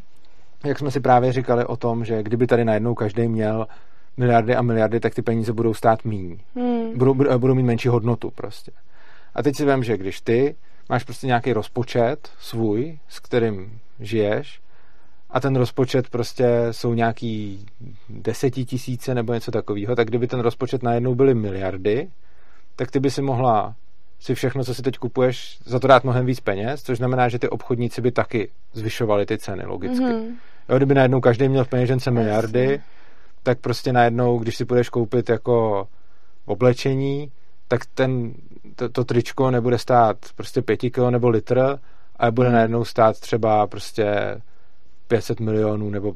jak 0.65 0.79
jsme 0.79 0.91
si 0.91 0.99
právě 0.99 1.31
říkali 1.31 1.65
o 1.65 1.77
tom, 1.77 2.05
že 2.05 2.23
kdyby 2.23 2.47
tady 2.47 2.65
najednou 2.65 2.95
každý 2.95 3.27
měl 3.27 3.67
miliardy 4.17 4.55
a 4.55 4.61
miliardy, 4.61 4.99
tak 4.99 5.15
ty 5.15 5.21
peníze 5.21 5.53
budou 5.53 5.73
stát 5.73 6.05
míň. 6.05 6.37
Hmm. 6.55 6.97
Budou, 6.97 7.13
budou 7.37 7.55
mít 7.55 7.63
menší 7.63 7.87
hodnotu 7.87 8.31
prostě. 8.31 8.71
A 9.35 9.43
teď 9.43 9.55
si 9.55 9.65
vím, 9.65 9.83
že 9.83 9.97
když 9.97 10.21
ty 10.21 10.55
máš 10.89 11.03
prostě 11.03 11.27
nějaký 11.27 11.53
rozpočet 11.53 12.29
svůj, 12.39 12.99
s 13.07 13.19
kterým 13.19 13.79
žiješ, 13.99 14.59
a 15.29 15.39
ten 15.39 15.55
rozpočet 15.55 16.09
prostě 16.09 16.47
jsou 16.71 16.93
nějaký 16.93 17.65
desetitisíce 18.09 19.15
nebo 19.15 19.33
něco 19.33 19.51
takového, 19.51 19.95
tak 19.95 20.07
kdyby 20.07 20.27
ten 20.27 20.39
rozpočet 20.39 20.83
najednou 20.83 21.15
byly 21.15 21.33
miliardy, 21.33 22.09
tak 22.75 22.91
ty 22.91 22.99
by 22.99 23.11
si 23.11 23.21
mohla 23.21 23.75
si 24.19 24.35
všechno, 24.35 24.63
co 24.63 24.75
si 24.75 24.81
teď 24.81 24.97
kupuješ, 24.97 25.59
za 25.65 25.79
to 25.79 25.87
dát 25.87 26.03
mnohem 26.03 26.25
víc 26.25 26.39
peněz, 26.39 26.83
což 26.83 26.97
znamená, 26.97 27.29
že 27.29 27.39
ty 27.39 27.49
obchodníci 27.49 28.01
by 28.01 28.11
taky 28.11 28.49
zvyšovali 28.73 29.25
ty 29.25 29.37
ceny 29.37 29.65
logicky. 29.65 30.05
Mm-hmm. 30.05 30.35
Jo, 30.69 30.77
kdyby 30.77 30.93
najednou 30.93 31.21
každý 31.21 31.49
měl 31.49 31.63
v 31.63 31.67
peněžence 31.67 32.11
miliardy, 32.11 32.63
Jasně 32.63 32.81
tak 33.43 33.59
prostě 33.59 33.93
najednou, 33.93 34.39
když 34.39 34.57
si 34.57 34.65
budeš 34.65 34.89
koupit 34.89 35.29
jako 35.29 35.87
oblečení, 36.45 37.31
tak 37.67 37.85
ten, 37.85 38.33
to, 38.75 38.89
to 38.89 39.03
tričko 39.03 39.51
nebude 39.51 39.77
stát 39.77 40.17
prostě 40.35 40.61
pěti 40.61 40.91
kilo 40.91 41.11
nebo 41.11 41.29
litr, 41.29 41.79
ale 42.15 42.31
bude 42.31 42.47
hmm. 42.47 42.55
najednou 42.55 42.85
stát 42.85 43.19
třeba 43.19 43.67
prostě 43.67 44.05
500 45.07 45.39
milionů 45.39 45.89
nebo 45.89 46.13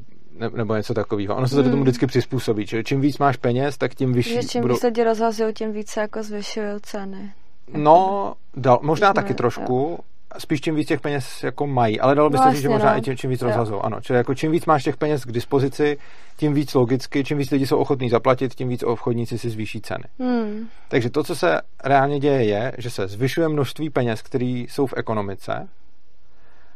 nebo 0.56 0.76
něco 0.76 0.94
takového. 0.94 1.36
Ono 1.36 1.48
se 1.48 1.54
to 1.54 1.62
hmm. 1.62 1.70
tomu 1.70 1.82
vždycky 1.82 2.06
přizpůsobí. 2.06 2.66
Čili 2.66 2.84
čím 2.84 3.00
víc 3.00 3.18
máš 3.18 3.36
peněz, 3.36 3.78
tak 3.78 3.94
tím 3.94 4.12
vyšší... 4.12 4.34
Že 4.34 4.42
čím 4.42 4.62
budou... 4.62 4.74
víc 4.74 4.82
lidi 4.82 5.04
rozhazují, 5.04 5.54
tím 5.54 5.72
více 5.72 6.00
jako 6.00 6.22
zvyšují 6.22 6.66
ceny. 6.82 7.32
No, 7.72 8.34
dal, 8.56 8.78
možná 8.82 9.12
taky 9.12 9.34
trošku, 9.34 9.98
spíš 10.38 10.60
čím 10.60 10.74
víc 10.74 10.88
těch 10.88 11.00
peněz 11.00 11.42
jako 11.42 11.66
mají, 11.66 12.00
ale 12.00 12.14
dalo 12.14 12.30
by 12.30 12.38
se 12.38 12.44
no, 12.44 12.52
říct, 12.52 12.60
že 12.60 12.68
možná 12.68 12.92
no. 12.92 12.98
i 12.98 13.00
tím, 13.00 13.16
čím 13.16 13.30
víc 13.30 13.42
rozhazou. 13.42 13.80
Ano, 13.80 14.00
čili 14.00 14.16
jako 14.16 14.34
čím 14.34 14.52
víc 14.52 14.66
máš 14.66 14.84
těch 14.84 14.96
peněz 14.96 15.24
k 15.24 15.32
dispozici, 15.32 15.98
tím 16.36 16.54
víc 16.54 16.74
logicky, 16.74 17.24
čím 17.24 17.38
víc 17.38 17.50
lidi 17.50 17.66
jsou 17.66 17.78
ochotní 17.78 18.10
zaplatit, 18.10 18.54
tím 18.54 18.68
víc 18.68 18.82
obchodníci 18.82 19.38
si 19.38 19.50
zvýší 19.50 19.80
ceny. 19.80 20.04
Hmm. 20.18 20.68
Takže 20.88 21.10
to, 21.10 21.24
co 21.24 21.36
se 21.36 21.60
reálně 21.84 22.20
děje, 22.20 22.44
je, 22.44 22.72
že 22.78 22.90
se 22.90 23.08
zvyšuje 23.08 23.48
množství 23.48 23.90
peněz, 23.90 24.22
které 24.22 24.44
jsou 24.44 24.86
v 24.86 24.94
ekonomice 24.96 25.68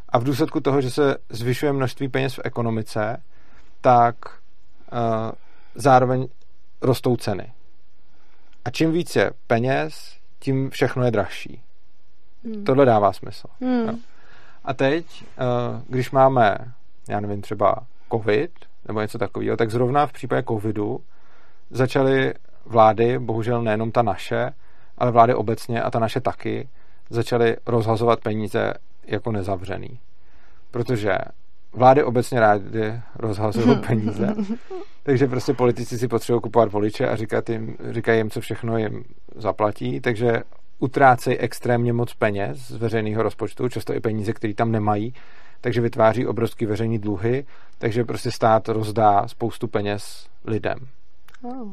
a 0.09 0.19
v 0.19 0.25
důsledku 0.25 0.61
toho, 0.61 0.81
že 0.81 0.91
se 0.91 1.17
zvyšuje 1.29 1.73
množství 1.73 2.09
peněz 2.09 2.35
v 2.35 2.41
ekonomice, 2.45 3.23
tak 3.81 4.17
uh, 4.93 4.99
zároveň 5.75 6.29
rostou 6.83 7.17
ceny. 7.17 7.53
A 8.65 8.71
čím 8.71 8.93
více 8.93 9.31
peněz, 9.47 10.17
tím 10.39 10.71
všechno 10.71 11.05
je 11.05 11.11
drahší. 11.11 11.63
Hmm. 12.45 12.65
Tohle 12.65 12.85
dává 12.85 13.13
smysl. 13.13 13.49
Hmm. 13.61 13.89
Jo. 13.89 13.95
A 14.65 14.75
teď, 14.75 15.25
eh, 15.25 15.83
když 15.89 16.11
máme, 16.11 16.59
já 17.09 17.21
nevím, 17.21 17.43
třeba 17.43 17.75
covid 18.13 18.51
nebo 18.89 19.01
něco 19.01 19.19
takového, 19.19 19.57
tak 19.57 19.71
zrovna 19.71 20.07
v 20.07 20.13
případě 20.13 20.43
covidu 20.49 21.01
začaly 21.71 22.35
vlády, 22.67 23.19
bohužel 23.19 23.63
nejenom 23.63 23.93
ta 23.93 24.03
naše, 24.03 24.53
ale 24.99 25.11
vlády 25.11 25.35
obecně 25.35 25.83
a 25.83 25.91
ta 25.91 25.99
naše 25.99 26.21
taky, 26.21 26.69
začaly 27.11 27.57
rozhazovat 27.67 28.21
peníze 28.21 28.75
jako 29.05 29.33
nezavřený. 29.33 29.99
Protože 30.71 31.19
vlády 31.73 32.05
obecně 32.05 32.41
rády 32.41 33.01
rozhazují 33.19 33.77
peníze, 33.87 34.35
takže 35.03 35.27
prostě 35.27 35.55
politici 35.55 35.99
si 35.99 36.09
potřebují 36.09 36.41
kupovat 36.41 36.73
voliče 36.73 37.09
a 37.09 37.17
říkat 37.17 37.49
jim, 37.49 37.77
říkají 37.91 38.19
jim, 38.19 38.31
co 38.31 38.41
všechno 38.41 38.79
jim 38.79 39.05
zaplatí, 39.37 40.01
takže 40.01 40.43
utrácejí 40.83 41.39
extrémně 41.39 41.93
moc 41.93 42.15
peněz 42.15 42.59
z 42.59 42.77
veřejného 42.77 43.23
rozpočtu, 43.23 43.69
často 43.69 43.95
i 43.95 44.01
peníze, 44.01 44.33
které 44.33 44.55
tam 44.55 44.73
nemají, 44.73 45.15
takže 45.61 45.81
vytváří 45.81 46.27
obrovský 46.27 46.67
veřejný 46.67 46.99
dluhy, 46.99 47.45
takže 47.79 48.05
prostě 48.05 48.31
stát 48.31 48.69
rozdá 48.69 49.29
spoustu 49.29 49.69
peněz 49.69 50.27
lidem. 50.45 50.79
Oh. 51.43 51.69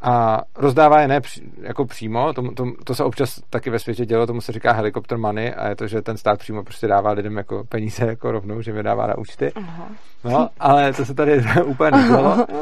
A 0.00 0.42
rozdává 0.56 1.00
je 1.00 1.08
ne 1.08 1.20
jako 1.60 1.84
přímo, 1.84 2.32
to, 2.32 2.52
to, 2.52 2.64
to 2.84 2.94
se 2.94 3.04
občas 3.04 3.40
taky 3.50 3.70
ve 3.70 3.78
světě 3.78 4.06
dělo, 4.06 4.26
tomu 4.26 4.40
se 4.40 4.52
říká 4.52 4.72
helikopter 4.72 5.18
money 5.18 5.54
a 5.56 5.68
je 5.68 5.76
to, 5.76 5.86
že 5.86 6.02
ten 6.02 6.16
stát 6.16 6.38
přímo 6.38 6.62
prostě 6.62 6.86
dává 6.86 7.12
lidem 7.12 7.36
jako 7.36 7.64
peníze 7.64 8.06
jako 8.06 8.32
rovnou, 8.32 8.62
že 8.62 8.72
mi 8.72 8.82
dává 8.82 9.06
na 9.06 9.18
účty. 9.18 9.52
Aha. 9.52 9.88
No, 10.24 10.48
ale 10.60 10.92
to 10.92 11.04
se 11.04 11.14
tady 11.14 11.44
úplně 11.64 11.90
nedělo. 11.90 12.46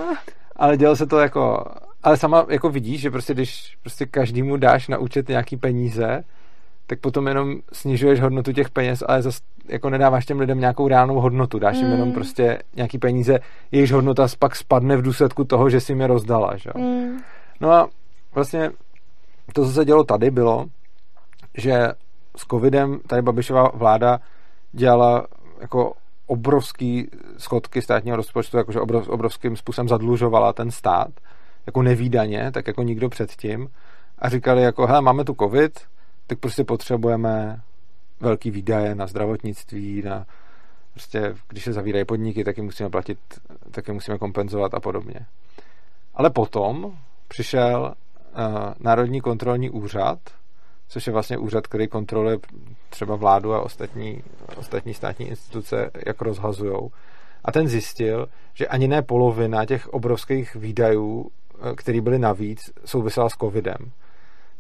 Ale 0.57 0.77
dělo 0.77 0.97
se 0.97 1.07
to 1.07 1.19
jako, 1.19 1.65
ale 2.05 2.17
sama 2.17 2.47
jako 2.49 2.71
vidíš, 2.71 3.01
že 3.01 3.11
prostě 3.11 3.35
když 3.35 3.77
prostě 3.83 4.07
každému 4.07 4.57
dáš 4.57 4.89
na 4.89 4.99
účet 4.99 5.29
nějaký 5.29 5.57
peníze, 5.57 6.25
tak 6.87 7.01
potom 7.01 7.29
jenom 7.29 7.57
snižuješ 7.73 8.21
hodnotu 8.21 8.53
těch 8.53 8.71
peněz, 8.71 9.03
ale 9.07 9.23
zase 9.23 9.41
jako 9.69 9.91
nedáváš 9.91 10.27
těm 10.27 10.41
lidem 10.41 10.61
nějakou 10.61 10.89
reálnou 10.89 11.21
hodnotu, 11.21 11.59
dáš 11.59 11.77
jim 11.77 11.87
mm. 11.87 11.93
jenom 11.93 12.13
prostě 12.13 12.59
nějaký 12.77 12.99
peníze, 12.99 13.39
jejichž 13.73 13.93
hodnota 13.93 14.27
pak 14.39 14.57
spadne 14.57 14.97
v 14.97 15.03
důsledku 15.03 15.45
toho, 15.45 15.71
že 15.71 15.81
si 15.81 15.93
jim 15.93 16.01
je 16.01 16.07
rozdala, 16.07 16.57
že? 16.57 16.71
Mm. 16.77 17.19
No 17.61 17.73
a 17.73 17.89
vlastně 18.35 18.71
to, 19.53 19.65
co 19.65 19.73
se 19.73 19.85
dělo 19.85 20.05
tady, 20.05 20.31
bylo, 20.31 20.67
že 21.55 21.89
s 22.37 22.47
covidem 22.51 23.01
tady 23.07 23.23
Babišová 23.23 23.71
vláda 23.75 24.21
dělala 24.73 25.27
jako 25.61 25.93
obrovský 26.27 27.09
schodky 27.39 27.83
státního 27.83 28.17
rozpočtu, 28.17 28.57
jakože 28.57 28.81
obrov, 28.81 29.09
obrovským 29.09 29.57
způsobem 29.57 29.89
zadlužovala 29.89 30.53
ten 30.53 30.71
stát, 30.71 31.09
jako 31.67 31.83
nevýdaně, 31.83 32.51
tak 32.53 32.67
jako 32.67 32.83
nikdo 32.83 33.09
předtím. 33.09 33.69
A 34.19 34.29
říkali 34.29 34.63
jako, 34.63 34.87
hele, 34.87 35.01
máme 35.01 35.25
tu 35.25 35.35
covid, 35.35 35.81
tak 36.27 36.39
prostě 36.39 36.65
potřebujeme 36.65 37.61
velký 38.21 38.51
výdaje 38.51 38.95
na 38.95 39.07
zdravotnictví, 39.07 40.03
na 40.03 40.27
prostě, 40.93 41.35
když 41.49 41.65
se 41.65 41.73
zavírají 41.73 42.05
podniky, 42.05 42.45
tak 42.45 42.57
je 42.57 42.63
musíme 42.63 42.91
platit, 42.91 43.19
tak 43.71 43.89
je 43.89 43.95
musíme 43.95 44.19
kompenzovat 44.19 44.75
a 44.75 44.81
podobně. 44.81 45.27
Ale 46.15 46.31
potom 46.31 46.99
přišel 47.29 47.95
uh, 47.95 48.73
Národní 48.81 49.21
kontrolní 49.21 49.71
úřad, 49.71 50.19
což 50.89 51.07
je 51.07 51.13
vlastně 51.13 51.39
úřad, 51.39 51.67
který 51.67 51.89
kontroluje 51.89 52.39
třeba 52.91 53.17
vládu 53.17 53.55
a 53.55 53.61
ostatní, 53.61 54.23
ostatní 54.57 54.95
státní 54.95 55.29
instituce, 55.29 55.91
jak 56.07 56.23
rozhazujou. 56.23 56.91
A 57.45 57.53
ten 57.53 57.69
zjistil, 57.69 58.29
že 58.55 58.67
ani 58.67 58.89
ne 58.89 59.03
polovina 59.03 59.65
těch 59.65 59.89
obrovských 59.89 60.55
výdajů, 60.55 61.31
eh, 61.31 61.44
které 61.77 62.01
byly 62.01 62.19
navíc, 62.19 62.71
souvisela 62.85 63.29
s 63.29 63.37
covidem. 63.37 63.77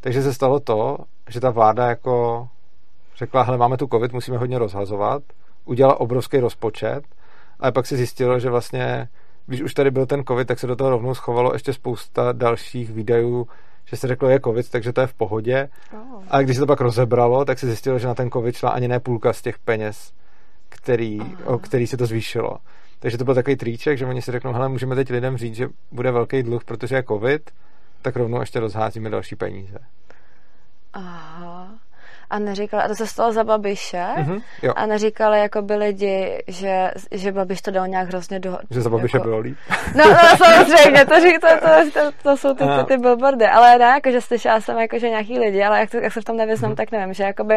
Takže 0.00 0.22
se 0.22 0.34
stalo 0.34 0.60
to, 0.60 0.98
že 1.28 1.40
ta 1.40 1.50
vláda 1.50 1.88
jako 1.88 2.48
řekla, 3.16 3.42
hele, 3.42 3.58
máme 3.58 3.76
tu 3.76 3.86
covid, 3.86 4.12
musíme 4.12 4.38
hodně 4.38 4.58
rozhazovat, 4.58 5.22
udělala 5.64 6.00
obrovský 6.00 6.38
rozpočet, 6.38 7.02
ale 7.60 7.72
pak 7.72 7.86
si 7.86 7.96
zjistilo, 7.96 8.38
že 8.38 8.50
vlastně, 8.50 9.08
když 9.46 9.60
už 9.60 9.74
tady 9.74 9.90
byl 9.90 10.06
ten 10.06 10.24
covid, 10.24 10.48
tak 10.48 10.58
se 10.58 10.66
do 10.66 10.76
toho 10.76 10.90
rovnou 10.90 11.14
schovalo 11.14 11.52
ještě 11.52 11.72
spousta 11.72 12.32
dalších 12.32 12.90
výdajů, 12.90 13.48
že 13.84 13.96
se 13.96 14.08
řeklo, 14.08 14.28
je 14.28 14.40
covid, 14.40 14.70
takže 14.70 14.92
to 14.92 15.00
je 15.00 15.06
v 15.06 15.14
pohodě. 15.14 15.68
Oh. 15.92 16.22
A 16.28 16.42
když 16.42 16.56
se 16.56 16.60
to 16.60 16.66
pak 16.66 16.80
rozebralo, 16.80 17.44
tak 17.44 17.58
se 17.58 17.66
zjistilo, 17.66 17.98
že 17.98 18.06
na 18.06 18.14
ten 18.14 18.30
covid 18.30 18.56
šla 18.56 18.70
ani 18.70 18.88
ne 18.88 19.00
půlka 19.00 19.32
z 19.32 19.42
těch 19.42 19.58
peněz, 19.58 20.12
který, 20.68 21.20
o 21.44 21.58
který 21.58 21.86
se 21.86 21.96
to 21.96 22.06
zvýšilo. 22.06 22.58
Takže 23.04 23.18
to 23.18 23.24
byl 23.24 23.34
takový 23.34 23.56
tríček, 23.56 23.98
že 23.98 24.06
oni 24.06 24.22
si 24.22 24.32
řeknou, 24.32 24.52
hele, 24.52 24.68
můžeme 24.68 24.94
teď 24.94 25.10
lidem 25.10 25.36
říct, 25.36 25.54
že 25.54 25.68
bude 25.92 26.10
velký 26.10 26.42
dluh, 26.42 26.64
protože 26.64 26.96
je 26.96 27.02
covid, 27.02 27.50
tak 28.02 28.16
rovnou 28.16 28.40
ještě 28.40 28.60
rozházíme 28.60 29.10
další 29.10 29.36
peníze. 29.36 29.78
Aha 30.92 31.78
a 32.30 32.38
neříkali, 32.38 32.82
a 32.82 32.88
to 32.88 32.94
se 32.94 33.06
stalo 33.06 33.32
za 33.32 33.44
Babiše, 33.44 34.06
mm-hmm, 34.16 34.42
jo. 34.62 34.72
a 34.76 34.86
neříkali 34.86 35.40
jako 35.40 35.62
by 35.62 35.74
lidi, 35.74 36.42
že, 36.48 36.90
že 37.10 37.32
Babiš 37.32 37.62
to 37.62 37.70
dal 37.70 37.88
nějak 37.88 38.08
hrozně 38.08 38.40
do... 38.40 38.58
Že 38.70 38.80
za 38.80 38.90
Babiše 38.90 39.16
jako... 39.16 39.28
bylo 39.28 39.38
líp. 39.38 39.56
No, 39.94 40.04
no 40.04 40.36
samozřejmě, 40.36 41.04
to, 41.04 41.14
to, 41.40 41.48
to, 41.60 42.00
to, 42.00 42.12
to 42.22 42.36
jsou 42.36 42.54
ty, 42.54 42.64
ty, 42.64 42.84
ty 42.88 42.96
billboardy, 42.96 43.46
ale 43.46 43.78
ne, 43.78 43.84
jako, 43.84 44.10
že 44.10 44.20
slyšela 44.20 44.60
jsem 44.60 44.78
jako, 44.78 44.98
že 44.98 45.08
nějaký 45.08 45.38
lidi, 45.38 45.64
ale 45.64 45.80
jak, 45.80 45.90
to, 45.90 45.96
jak 45.96 46.12
se 46.12 46.20
v 46.20 46.24
tom 46.24 46.36
nevyznám, 46.36 46.72
mm-hmm. 46.72 46.76
tak 46.76 46.92
nevím, 46.92 47.14
že 47.14 47.24
jakoby, 47.24 47.54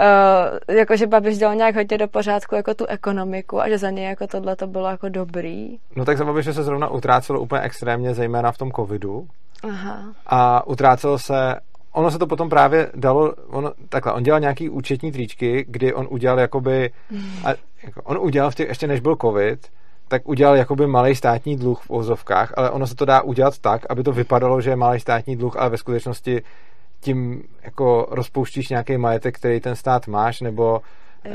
uh, 0.00 0.76
jako, 0.76 0.96
že 0.96 1.06
Babiš 1.06 1.38
dal 1.38 1.54
nějak 1.54 1.74
hodně 1.74 1.98
do 1.98 2.08
pořádku 2.08 2.54
jako 2.54 2.74
tu 2.74 2.86
ekonomiku 2.86 3.60
a 3.60 3.68
že 3.68 3.78
za 3.78 3.90
něj 3.90 4.04
jako 4.04 4.26
tohle 4.26 4.56
to 4.56 4.66
bylo 4.66 4.88
jako 4.88 5.08
dobrý. 5.08 5.78
No 5.96 6.04
tak 6.04 6.18
za 6.18 6.24
Babiše 6.24 6.52
se 6.52 6.62
zrovna 6.62 6.88
utrácelo 6.88 7.40
úplně 7.40 7.62
extrémně, 7.62 8.14
zejména 8.14 8.52
v 8.52 8.58
tom 8.58 8.70
covidu. 8.70 9.26
Aha. 9.62 10.02
A 10.26 10.66
utrácelo 10.66 11.18
se 11.18 11.54
ono 11.92 12.10
se 12.10 12.18
to 12.18 12.26
potom 12.26 12.48
právě 12.48 12.90
dalo, 12.94 13.32
ono, 13.46 13.72
takhle, 13.88 14.12
on 14.12 14.22
dělal 14.22 14.40
nějaký 14.40 14.68
účetní 14.68 15.12
tričky, 15.12 15.64
kdy 15.68 15.94
on 15.94 16.06
udělal 16.10 16.40
jakoby, 16.40 16.90
a, 17.44 17.48
jako, 17.82 18.02
on 18.02 18.18
udělal 18.18 18.50
v 18.50 18.54
těch, 18.54 18.68
ještě 18.68 18.86
než 18.86 19.00
byl 19.00 19.16
covid, 19.20 19.66
tak 20.08 20.28
udělal 20.28 20.56
jakoby 20.56 20.86
malý 20.86 21.14
státní 21.14 21.56
dluh 21.56 21.80
v 21.80 21.90
ozovkách, 21.90 22.52
ale 22.56 22.70
ono 22.70 22.86
se 22.86 22.94
to 22.94 23.04
dá 23.04 23.22
udělat 23.22 23.58
tak, 23.58 23.82
aby 23.88 24.02
to 24.02 24.12
vypadalo, 24.12 24.60
že 24.60 24.70
je 24.70 24.76
malý 24.76 25.00
státní 25.00 25.36
dluh, 25.36 25.56
ale 25.56 25.70
ve 25.70 25.76
skutečnosti 25.76 26.42
tím 27.00 27.42
jako 27.62 28.06
rozpouštíš 28.10 28.68
nějaký 28.68 28.98
majetek, 28.98 29.36
který 29.36 29.60
ten 29.60 29.76
stát 29.76 30.06
máš, 30.06 30.40
nebo 30.40 30.80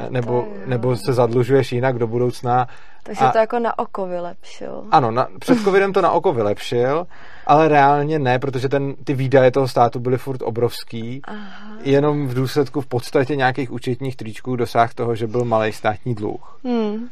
nebo, 0.10 0.48
nebo 0.66 0.96
se 0.96 1.14
zadlužuješ 1.14 1.72
jinak 1.72 1.98
do 1.98 2.08
budoucna. 2.08 2.68
Takže 3.04 3.26
a, 3.26 3.32
to 3.32 3.38
jako 3.38 3.60
na 3.60 3.80
oko 3.80 4.06
vylepšil. 4.06 4.84
Ano, 4.92 5.12
na, 5.12 5.28
před 5.40 5.58
covidem 5.60 5.94
to 5.94 6.02
na 6.02 6.12
oko 6.12 6.34
vylepšil, 6.34 7.08
ale 7.48 7.68
reálně 7.68 8.20
ne, 8.20 8.40
protože 8.40 8.70
ten, 8.70 8.96
ty 9.04 9.14
výdaje 9.14 9.52
toho 9.52 9.68
státu 9.68 10.00
byly 10.00 10.18
furt 10.18 10.42
obrovský. 10.42 11.22
Aha. 11.24 11.78
Jenom 11.84 12.28
v 12.28 12.34
důsledku 12.34 12.82
v 12.82 12.88
podstatě 12.88 13.36
nějakých 13.36 13.72
účetních 13.72 14.16
tričků 14.16 14.56
dosáh 14.56 14.94
toho, 14.94 15.16
že 15.16 15.28
byl 15.28 15.46
malý 15.46 15.72
státní 15.72 16.16
dluh. 16.16 16.60
Hmm. 16.64 17.08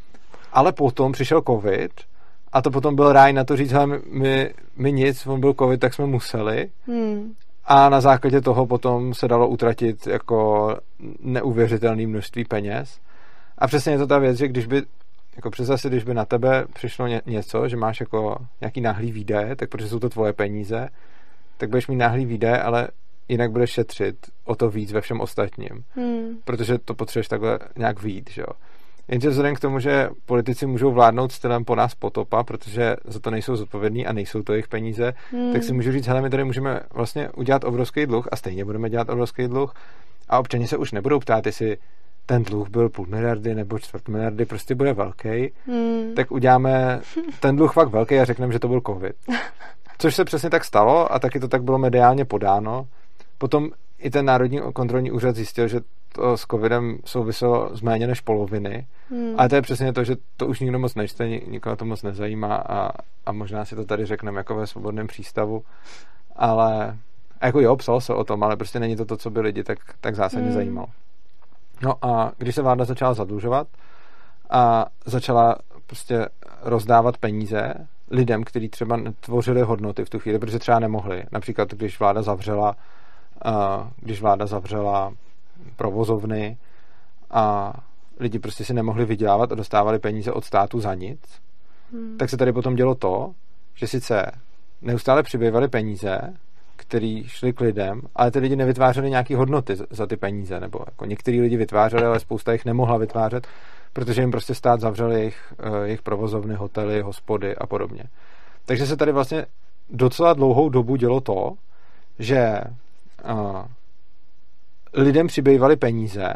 Ale 0.54 0.72
potom 0.72 1.12
přišel 1.12 1.42
covid 1.48 1.92
a 2.54 2.62
to 2.62 2.72
potom 2.72 2.96
byl 2.96 3.14
ráj 3.14 3.34
na 3.34 3.44
to 3.44 3.58
říct, 3.58 3.72
hele, 3.72 4.00
my, 4.12 4.54
my 4.78 4.92
nic, 4.92 5.28
on 5.28 5.40
byl 5.40 5.54
covid, 5.54 5.80
tak 5.80 5.94
jsme 5.94 6.06
museli. 6.06 6.70
Hmm 6.88 7.34
a 7.68 7.90
na 7.90 8.02
základě 8.02 8.42
toho 8.42 8.66
potom 8.66 9.14
se 9.14 9.28
dalo 9.28 9.48
utratit 9.48 10.08
jako 10.08 10.70
neuvěřitelné 11.20 12.08
množství 12.08 12.46
peněz. 12.46 13.00
A 13.58 13.68
přesně 13.68 13.92
je 13.92 13.98
to 13.98 14.08
ta 14.08 14.20
věc, 14.20 14.38
že 14.38 14.48
když 14.48 14.66
by 14.66 14.84
jako 15.36 15.52
přes 15.52 15.70
si, 15.76 15.90
když 15.90 16.04
by 16.04 16.14
na 16.14 16.26
tebe 16.26 16.66
přišlo 16.74 17.08
ně, 17.08 17.22
něco, 17.26 17.70
že 17.70 17.78
máš 17.78 18.00
jako 18.00 18.38
nějaký 18.62 18.82
náhlý 18.82 19.12
výdaje, 19.12 19.56
tak 19.56 19.70
protože 19.70 19.88
jsou 19.88 20.00
to 20.00 20.10
tvoje 20.10 20.34
peníze, 20.34 20.90
tak 21.58 21.70
budeš 21.70 21.88
mít 21.88 21.96
náhlý 21.96 22.26
výdaje, 22.26 22.62
ale 22.62 22.88
jinak 23.28 23.52
budeš 23.52 23.70
šetřit 23.70 24.16
o 24.46 24.56
to 24.56 24.70
víc 24.70 24.92
ve 24.92 25.02
všem 25.02 25.22
ostatním. 25.22 25.84
Hmm. 25.96 26.38
Protože 26.46 26.78
to 26.78 26.94
potřebuješ 26.94 27.28
takhle 27.28 27.60
nějak 27.78 28.04
vít, 28.04 28.30
že 28.30 28.42
jo. 28.42 28.48
Jenže 29.08 29.30
vzhledem 29.30 29.56
k 29.56 29.60
tomu, 29.60 29.80
že 29.80 30.10
politici 30.26 30.66
můžou 30.66 30.92
vládnout 30.92 31.32
stylem 31.32 31.66
po 31.66 31.76
nás 31.76 31.96
potopa, 31.96 32.44
protože 32.44 32.96
za 33.06 33.20
to 33.20 33.32
nejsou 33.32 33.56
zodpovědní 33.56 34.06
a 34.08 34.14
nejsou 34.14 34.44
to 34.44 34.54
jejich 34.54 34.68
peníze, 34.68 35.14
hmm. 35.32 35.54
tak 35.54 35.64
si 35.64 35.74
můžu 35.74 35.92
říct, 35.92 36.08
hele, 36.08 36.22
my 36.22 36.30
tady 36.30 36.44
můžeme 36.44 36.80
vlastně 36.94 37.30
udělat 37.30 37.64
obrovský 37.64 38.06
dluh 38.06 38.28
a 38.32 38.36
stejně 38.36 38.66
budeme 38.66 38.90
dělat 38.90 39.10
obrovský 39.10 39.48
dluh 39.48 39.74
a 40.30 40.40
občani 40.40 40.68
se 40.68 40.78
už 40.78 40.92
nebudou 40.92 41.20
ptát, 41.20 41.46
jestli 41.46 41.78
ten 42.26 42.44
dluh 42.44 42.70
byl 42.70 42.90
půl 42.90 43.06
miliardy 43.10 43.56
nebo 43.56 43.80
čtvrt 43.80 44.08
miliardy, 44.08 44.46
prostě 44.46 44.76
bude 44.76 44.94
velký, 44.94 45.52
hmm. 45.66 46.14
tak 46.16 46.32
uděláme 46.32 47.02
ten 47.40 47.56
dluh 47.56 47.74
fakt 47.74 47.90
velký 47.90 48.20
a 48.20 48.26
řekneme, 48.26 48.54
že 48.54 48.60
to 48.60 48.68
byl 48.68 48.82
covid. 48.88 49.16
Což 49.98 50.16
se 50.16 50.26
přesně 50.26 50.50
tak 50.50 50.66
stalo 50.66 51.14
a 51.14 51.20
taky 51.20 51.40
to 51.40 51.48
tak 51.48 51.64
bylo 51.64 51.78
mediálně 51.78 52.26
podáno. 52.26 52.88
Potom 53.38 53.70
i 54.00 54.10
ten 54.10 54.26
Národní 54.26 54.60
kontrolní 54.74 55.12
úřad 55.12 55.36
zjistil, 55.36 55.68
že 55.68 55.80
to 56.16 56.38
s 56.38 56.42
covidem 56.42 56.98
souviselo 57.06 57.70
z 57.74 57.82
méně 57.82 58.08
než 58.08 58.22
poloviny. 58.22 58.88
Hmm. 59.10 59.34
Ale 59.38 59.50
to 59.50 59.56
je 59.56 59.62
přesně 59.62 59.94
to, 59.94 60.04
že 60.04 60.16
to 60.38 60.48
už 60.48 60.60
nikdo 60.60 60.80
moc 60.80 60.96
nečte, 60.96 61.28
nikoho 61.28 61.76
to 61.76 61.86
moc 61.86 62.04
nezajímá 62.04 62.56
a, 62.56 62.92
a 63.26 63.32
možná 63.32 63.66
si 63.66 63.76
to 63.76 63.86
tady 63.86 64.06
řekneme 64.06 64.40
jako 64.40 64.56
ve 64.56 64.68
svobodném 64.68 65.08
přístavu. 65.08 65.64
Ale 66.36 66.98
jako 67.42 67.60
jo, 67.60 67.76
psalo 67.76 68.02
se 68.02 68.14
o 68.14 68.24
tom, 68.24 68.44
ale 68.44 68.56
prostě 68.56 68.80
není 68.80 68.96
to 68.96 69.06
to, 69.06 69.18
co 69.18 69.30
by 69.30 69.40
lidi 69.40 69.64
tak, 69.64 69.80
tak 70.02 70.16
zásadně 70.16 70.46
hmm. 70.46 70.56
zajímalo. 70.56 70.88
No 71.82 72.06
a 72.06 72.32
když 72.38 72.56
se 72.56 72.62
vláda 72.62 72.86
začala 72.86 73.14
zadlužovat 73.14 73.68
a 74.50 74.86
začala 75.06 75.56
prostě 75.88 76.26
rozdávat 76.62 77.18
peníze 77.18 77.74
lidem, 78.12 78.44
kteří 78.44 78.70
třeba 78.70 79.00
tvořili 79.20 79.62
hodnoty 79.62 80.06
v 80.06 80.10
tu 80.10 80.20
chvíli, 80.20 80.40
protože 80.40 80.60
třeba 80.60 80.80
nemohli. 80.80 81.24
Například, 81.32 81.74
když 81.74 82.00
vláda 82.00 82.22
zavřela, 82.22 82.76
uh, 83.46 83.54
když 83.98 84.22
vláda 84.22 84.46
zavřela 84.46 85.14
provozovny 85.76 86.58
a 87.32 87.74
lidi 88.20 88.40
prostě 88.40 88.66
si 88.66 88.74
nemohli 88.74 89.06
vydělávat 89.06 89.52
a 89.52 89.56
dostávali 89.56 90.00
peníze 90.00 90.32
od 90.32 90.46
státu 90.46 90.80
za 90.80 90.94
nic, 90.94 91.20
hmm. 91.92 92.18
tak 92.18 92.30
se 92.30 92.38
tady 92.38 92.54
potom 92.54 92.76
dělo 92.76 92.96
to, 92.96 93.34
že 93.74 93.88
sice 93.88 94.32
neustále 94.82 95.24
přibývaly 95.24 95.68
peníze, 95.68 96.34
které 96.76 97.22
šly 97.28 97.54
k 97.54 97.62
lidem, 97.62 98.02
ale 98.16 98.32
ty 98.32 98.40
lidi 98.40 98.56
nevytvářeli 98.56 99.10
nějaké 99.10 99.36
hodnoty 99.36 99.76
za 99.90 100.08
ty 100.08 100.18
peníze, 100.18 100.60
nebo 100.60 100.80
jako 100.86 101.06
některý 101.06 101.42
lidi 101.42 101.58
vytvářeli, 101.58 102.06
ale 102.06 102.20
spousta 102.20 102.52
jich 102.52 102.66
nemohla 102.66 102.98
vytvářet, 102.98 103.48
protože 103.94 104.22
jim 104.22 104.32
prostě 104.32 104.56
stát 104.56 104.80
zavřel 104.80 105.12
jejich, 105.12 105.54
eh, 105.60 105.86
jejich 105.86 106.02
provozovny, 106.02 106.56
hotely, 106.56 107.02
hospody 107.02 107.56
a 107.56 107.68
podobně. 107.68 108.04
Takže 108.66 108.88
se 108.88 108.98
tady 108.98 109.12
vlastně 109.12 109.46
docela 109.90 110.34
dlouhou 110.34 110.70
dobu 110.70 110.96
dělo 110.96 111.22
to, 111.22 111.52
že 112.20 112.62
uh, 113.32 113.62
lidem 114.94 115.28
přibývaly 115.28 115.76
peníze, 115.76 116.34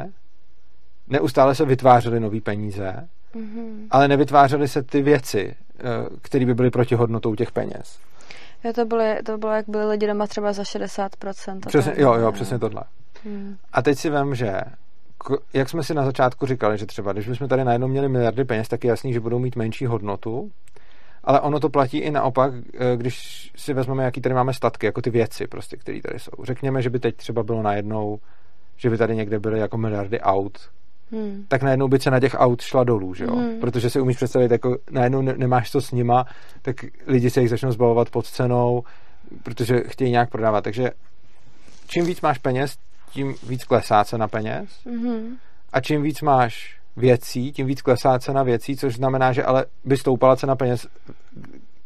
neustále 1.07 1.55
se 1.55 1.65
vytvářely 1.65 2.19
nové 2.19 2.41
peníze, 2.41 3.07
mm-hmm. 3.35 3.87
ale 3.91 4.07
nevytvářely 4.07 4.67
se 4.67 4.83
ty 4.83 5.01
věci, 5.01 5.55
uh, 5.83 6.17
které 6.21 6.45
by 6.45 6.53
byly 6.53 6.71
protihodnotou 6.71 7.35
těch 7.35 7.51
peněz. 7.51 7.99
Jo, 8.63 8.73
to, 8.73 8.85
bylo, 8.85 9.03
to 9.25 9.37
bylo, 9.37 9.51
jak 9.51 9.69
byli 9.69 9.85
lidi 9.85 10.07
doma 10.07 10.27
třeba 10.27 10.53
za 10.53 10.63
60%. 10.63 11.59
Přesně, 11.67 11.93
jo, 11.97 12.13
jo, 12.13 12.31
přesně 12.31 12.59
tohle. 12.59 12.83
Hmm. 13.23 13.57
A 13.71 13.81
teď 13.81 13.97
si 13.97 14.09
vím, 14.09 14.35
že 14.35 14.61
jak 15.53 15.69
jsme 15.69 15.83
si 15.83 15.93
na 15.93 16.05
začátku 16.05 16.45
říkali, 16.45 16.77
že 16.77 16.85
třeba 16.85 17.13
když 17.13 17.29
bychom 17.29 17.47
tady 17.47 17.63
najednou 17.63 17.87
měli 17.87 18.09
miliardy 18.09 18.45
peněz, 18.45 18.67
tak 18.67 18.83
je 18.83 18.89
jasný, 18.89 19.13
že 19.13 19.19
budou 19.19 19.39
mít 19.39 19.55
menší 19.55 19.85
hodnotu, 19.85 20.51
ale 21.23 21.39
ono 21.39 21.59
to 21.59 21.69
platí 21.69 21.97
i 21.97 22.11
naopak, 22.11 22.53
eh, 22.53 22.97
když 22.97 23.51
si 23.55 23.73
vezmeme, 23.73 24.03
jaký 24.03 24.21
tady 24.21 24.35
máme 24.35 24.53
statky, 24.53 24.85
jako 24.85 25.01
ty 25.01 25.09
věci, 25.09 25.47
prostě, 25.47 25.77
které 25.77 26.01
tady 26.01 26.19
jsou. 26.19 26.31
Řekněme, 26.43 26.81
že 26.81 26.89
by 26.89 26.99
teď 26.99 27.15
třeba 27.15 27.43
bylo 27.43 27.61
najednou, 27.61 28.19
že 28.77 28.89
by 28.89 28.97
tady 28.97 29.15
někde 29.15 29.39
byly 29.39 29.59
jako 29.59 29.77
miliardy 29.77 30.21
aut, 30.21 30.69
hmm. 31.11 31.45
tak 31.47 31.63
najednou 31.63 31.87
by 31.87 31.99
cena 31.99 32.19
těch 32.19 32.35
aut 32.37 32.61
šla 32.61 32.83
dolů, 32.83 33.13
že 33.13 33.23
jo? 33.23 33.35
Hmm. 33.35 33.59
Protože 33.59 33.89
si 33.89 34.01
umíš 34.01 34.17
představit, 34.17 34.51
jako 34.51 34.77
najednou 34.91 35.21
nemáš 35.21 35.71
to 35.71 35.81
s 35.81 35.91
nima, 35.91 36.25
tak 36.61 36.75
lidi 37.07 37.29
se 37.29 37.41
jich 37.41 37.49
začnou 37.49 37.71
zbavovat 37.71 38.09
pod 38.09 38.27
cenou, 38.27 38.83
protože 39.43 39.83
chtějí 39.87 40.11
nějak 40.11 40.29
prodávat. 40.29 40.63
Takže 40.63 40.91
čím 41.87 42.05
víc 42.05 42.21
máš 42.21 42.37
peněz, 42.37 42.77
tím 43.11 43.35
víc 43.47 43.63
klesá 43.63 44.03
cena 44.03 44.27
peněz. 44.27 44.69
Hmm. 44.85 45.37
A 45.73 45.81
čím 45.81 46.01
víc 46.01 46.21
máš 46.21 46.79
věcí, 46.97 47.51
tím 47.51 47.67
víc 47.67 47.81
klesá 47.81 48.19
cena 48.19 48.43
věcí, 48.43 48.77
což 48.77 48.95
znamená, 48.95 49.33
že 49.33 49.43
ale 49.43 49.65
by 49.85 49.97
stoupala 49.97 50.35
cena 50.35 50.55
peněz, 50.55 50.87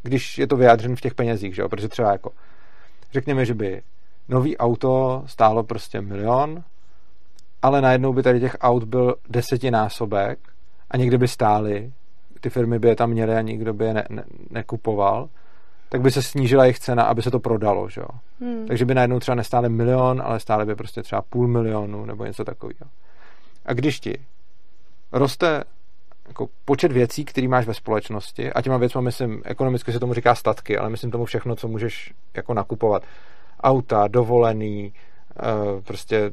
když 0.03 0.37
je 0.37 0.47
to 0.47 0.57
vyjádřen 0.57 0.95
v 0.95 1.01
těch 1.01 1.13
penězích, 1.13 1.55
že 1.55 1.61
jo? 1.61 1.69
Protože 1.69 1.87
třeba 1.87 2.11
jako 2.11 2.31
řekněme, 3.13 3.45
že 3.45 3.53
by 3.53 3.81
nový 4.29 4.57
auto 4.57 5.23
stálo 5.25 5.63
prostě 5.63 6.01
milion, 6.01 6.63
ale 7.63 7.81
najednou 7.81 8.13
by 8.13 8.23
tady 8.23 8.39
těch 8.39 8.57
aut 8.61 8.83
byl 8.83 9.15
desetinásobek 9.29 10.39
a 10.91 10.97
někde 10.97 11.17
by 11.17 11.27
stály, 11.27 11.91
ty 12.39 12.49
firmy 12.49 12.79
by 12.79 12.87
je 12.87 12.95
tam 12.95 13.09
měly 13.09 13.35
a 13.35 13.41
nikdo 13.41 13.73
by 13.73 13.85
je 13.85 13.93
ne, 13.93 14.05
ne, 14.09 14.23
nekupoval, 14.49 15.29
tak 15.89 16.01
by 16.01 16.11
se 16.11 16.21
snížila 16.21 16.63
jejich 16.63 16.79
cena, 16.79 17.03
aby 17.03 17.21
se 17.21 17.31
to 17.31 17.39
prodalo, 17.39 17.89
že 17.89 18.01
jo. 18.01 18.07
Hmm. 18.41 18.67
Takže 18.67 18.85
by 18.85 18.95
najednou 18.95 19.19
třeba 19.19 19.35
nestály 19.35 19.69
milion, 19.69 20.21
ale 20.25 20.39
stály 20.39 20.65
by 20.65 20.75
prostě 20.75 21.03
třeba 21.03 21.21
půl 21.21 21.47
milionu 21.47 22.05
nebo 22.05 22.25
něco 22.25 22.43
takového. 22.45 22.89
A 23.65 23.73
když 23.73 23.99
ti 23.99 24.17
roste 25.11 25.63
jako 26.27 26.47
počet 26.65 26.91
věcí, 26.91 27.25
které 27.25 27.47
máš 27.47 27.67
ve 27.67 27.73
společnosti, 27.73 28.53
a 28.53 28.61
těma 28.61 28.77
věcma 28.77 29.01
myslím, 29.01 29.41
ekonomicky 29.45 29.91
se 29.91 29.99
tomu 29.99 30.13
říká 30.13 30.35
statky, 30.35 30.77
ale 30.77 30.89
myslím 30.89 31.11
tomu 31.11 31.25
všechno, 31.25 31.55
co 31.55 31.67
můžeš 31.67 32.13
jako 32.33 32.53
nakupovat. 32.53 33.03
Auta, 33.63 34.07
dovolený, 34.07 34.93
prostě 35.83 36.31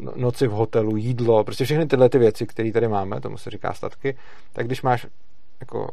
no, 0.00 0.12
noci 0.16 0.46
v 0.46 0.50
hotelu, 0.50 0.96
jídlo, 0.96 1.44
prostě 1.44 1.64
všechny 1.64 1.86
tyhle 1.86 2.08
ty 2.08 2.18
věci, 2.18 2.46
které 2.46 2.72
tady 2.72 2.88
máme, 2.88 3.20
tomu 3.20 3.38
se 3.38 3.50
říká 3.50 3.72
statky, 3.72 4.16
tak 4.52 4.66
když 4.66 4.82
máš 4.82 5.06
jako, 5.60 5.90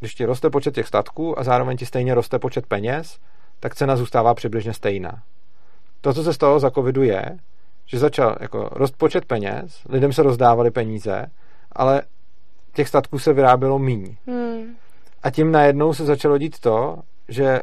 když 0.00 0.14
ti 0.14 0.24
roste 0.24 0.50
počet 0.50 0.74
těch 0.74 0.86
statků 0.86 1.38
a 1.38 1.44
zároveň 1.44 1.76
ti 1.76 1.86
stejně 1.86 2.14
roste 2.14 2.38
počet 2.38 2.66
peněz, 2.66 3.18
tak 3.60 3.74
cena 3.74 3.96
zůstává 3.96 4.34
přibližně 4.34 4.72
stejná. 4.72 5.22
To, 6.00 6.14
co 6.14 6.22
se 6.22 6.34
stalo 6.34 6.60
za 6.60 6.70
covidu 6.70 7.02
je, 7.02 7.38
že 7.86 7.98
začal 7.98 8.36
jako 8.40 8.68
rost 8.72 8.96
počet 8.96 9.24
peněz, 9.24 9.82
lidem 9.88 10.12
se 10.12 10.22
rozdávaly 10.22 10.70
peníze, 10.70 11.26
ale 11.72 12.02
těch 12.74 12.88
statků 12.88 13.18
se 13.18 13.32
vyrábělo 13.32 13.78
míň. 13.78 14.16
Hmm. 14.26 14.76
A 15.22 15.30
tím 15.30 15.52
najednou 15.52 15.94
se 15.94 16.04
začalo 16.04 16.38
dít 16.38 16.60
to, 16.60 16.98
že 17.28 17.60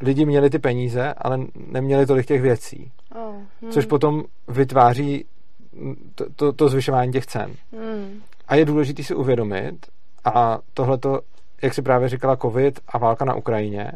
lidi 0.00 0.26
měli 0.26 0.50
ty 0.50 0.58
peníze, 0.58 1.14
ale 1.18 1.38
neměli 1.66 2.06
tolik 2.06 2.26
těch 2.26 2.42
věcí. 2.42 2.92
Oh, 3.16 3.34
hmm. 3.62 3.70
Což 3.70 3.86
potom 3.86 4.24
vytváří 4.48 5.24
to, 6.14 6.24
to, 6.36 6.52
to 6.52 6.68
zvyšování 6.68 7.12
těch 7.12 7.26
cen. 7.26 7.52
Hmm. 7.72 8.22
A 8.48 8.54
je 8.54 8.64
důležité 8.64 9.02
si 9.02 9.14
uvědomit, 9.14 9.86
a 10.24 10.58
tohleto, 10.74 11.20
jak 11.62 11.74
si 11.74 11.82
právě 11.82 12.08
říkala, 12.08 12.36
covid 12.36 12.80
a 12.88 12.98
válka 12.98 13.24
na 13.24 13.34
Ukrajině, 13.34 13.92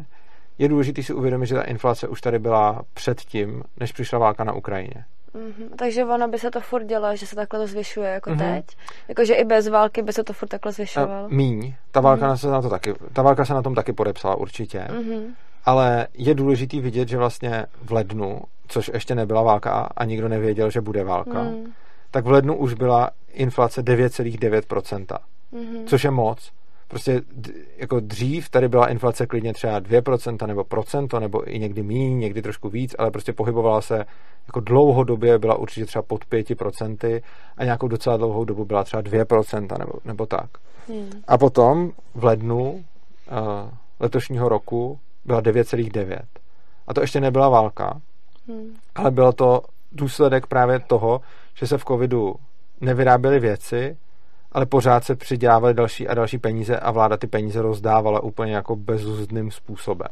je 0.57 0.67
důležité 0.67 1.03
si 1.03 1.13
uvědomit, 1.13 1.45
že 1.45 1.55
ta 1.55 1.61
inflace 1.61 2.07
už 2.07 2.21
tady 2.21 2.39
byla 2.39 2.81
předtím, 2.93 3.63
než 3.79 3.91
přišla 3.91 4.19
válka 4.19 4.43
na 4.43 4.53
Ukrajině. 4.53 5.05
Mm-hmm. 5.35 5.69
Takže 5.75 6.05
ono 6.05 6.27
by 6.27 6.39
se 6.39 6.51
to 6.51 6.61
furt 6.61 6.83
dělo, 6.83 7.15
že 7.15 7.27
se 7.27 7.35
takhle 7.35 7.59
to 7.59 7.67
zvyšuje 7.67 8.09
jako 8.09 8.29
mm-hmm. 8.29 8.55
teď? 8.55 8.65
Jakože 9.07 9.33
i 9.33 9.45
bez 9.45 9.67
války 9.67 10.01
by 10.01 10.13
se 10.13 10.23
to 10.23 10.33
furt 10.33 10.49
takhle 10.49 10.71
zvyšovalo? 10.71 11.29
míň. 11.29 11.73
Ta 11.91 12.01
válka, 12.01 12.33
mm-hmm. 12.33 12.37
se 12.37 12.47
na 12.47 12.61
to 12.61 12.69
taky, 12.69 12.93
ta 13.13 13.21
válka 13.21 13.45
se 13.45 13.53
na 13.53 13.61
tom 13.61 13.75
taky 13.75 13.93
podepsala 13.93 14.35
určitě. 14.35 14.79
Mm-hmm. 14.79 15.23
Ale 15.65 16.07
je 16.13 16.35
důležitý 16.35 16.79
vidět, 16.79 17.07
že 17.07 17.17
vlastně 17.17 17.65
v 17.83 17.91
lednu, 17.91 18.41
což 18.71 18.91
ještě 18.93 19.15
nebyla 19.15 19.41
válka 19.41 19.71
a 19.71 20.05
nikdo 20.05 20.27
nevěděl, 20.27 20.69
že 20.69 20.81
bude 20.81 21.03
válka, 21.03 21.43
mm. 21.43 21.65
tak 22.11 22.25
v 22.25 22.31
lednu 22.31 22.55
už 22.57 22.73
byla 22.73 23.09
inflace 23.33 23.81
9,9%. 23.81 25.05
Mm-hmm. 25.53 25.85
Což 25.85 26.03
je 26.03 26.11
moc 26.11 26.51
prostě 26.91 27.21
jako 27.77 27.99
dřív 27.99 28.49
tady 28.49 28.67
byla 28.67 28.87
inflace 28.87 29.25
klidně 29.25 29.53
třeba 29.53 29.79
2% 29.79 30.47
nebo 30.47 30.63
procento, 30.63 31.19
nebo 31.19 31.53
i 31.55 31.59
někdy 31.59 31.83
méně, 31.83 32.15
někdy 32.15 32.41
trošku 32.41 32.69
víc, 32.69 32.95
ale 32.99 33.11
prostě 33.11 33.33
pohybovala 33.33 33.81
se 33.81 34.05
jako 34.47 34.59
dlouhodobě 34.59 35.39
byla 35.39 35.55
určitě 35.55 35.85
třeba 35.85 36.01
pod 36.01 36.25
5% 36.25 37.21
a 37.57 37.63
nějakou 37.63 37.87
docela 37.87 38.17
dlouhou 38.17 38.45
dobu 38.45 38.65
byla 38.65 38.83
třeba 38.83 39.03
2% 39.03 39.79
nebo, 39.79 39.93
nebo 40.05 40.25
tak. 40.25 40.49
Hmm. 40.87 41.09
A 41.27 41.37
potom 41.37 41.91
v 42.15 42.23
lednu 42.23 42.71
uh, 42.71 42.81
letošního 43.99 44.49
roku 44.49 44.99
byla 45.25 45.41
9,9. 45.41 46.19
A 46.87 46.93
to 46.93 47.01
ještě 47.01 47.19
nebyla 47.19 47.49
válka, 47.49 48.01
hmm. 48.51 48.75
ale 48.95 49.11
bylo 49.11 49.33
to 49.33 49.61
důsledek 49.91 50.47
právě 50.47 50.79
toho, 50.79 51.21
že 51.53 51.67
se 51.67 51.77
v 51.77 51.85
covidu 51.85 52.35
nevyráběly 52.81 53.39
věci, 53.39 53.97
ale 54.51 54.65
pořád 54.65 55.03
se 55.03 55.15
přidělávaly 55.15 55.73
další 55.73 56.07
a 56.07 56.13
další 56.13 56.37
peníze 56.37 56.79
a 56.79 56.91
vláda 56.91 57.17
ty 57.17 57.27
peníze 57.27 57.61
rozdávala 57.61 58.23
úplně 58.23 58.55
jako 58.55 58.75
bezúzdným 58.75 59.51
způsobem. 59.51 60.11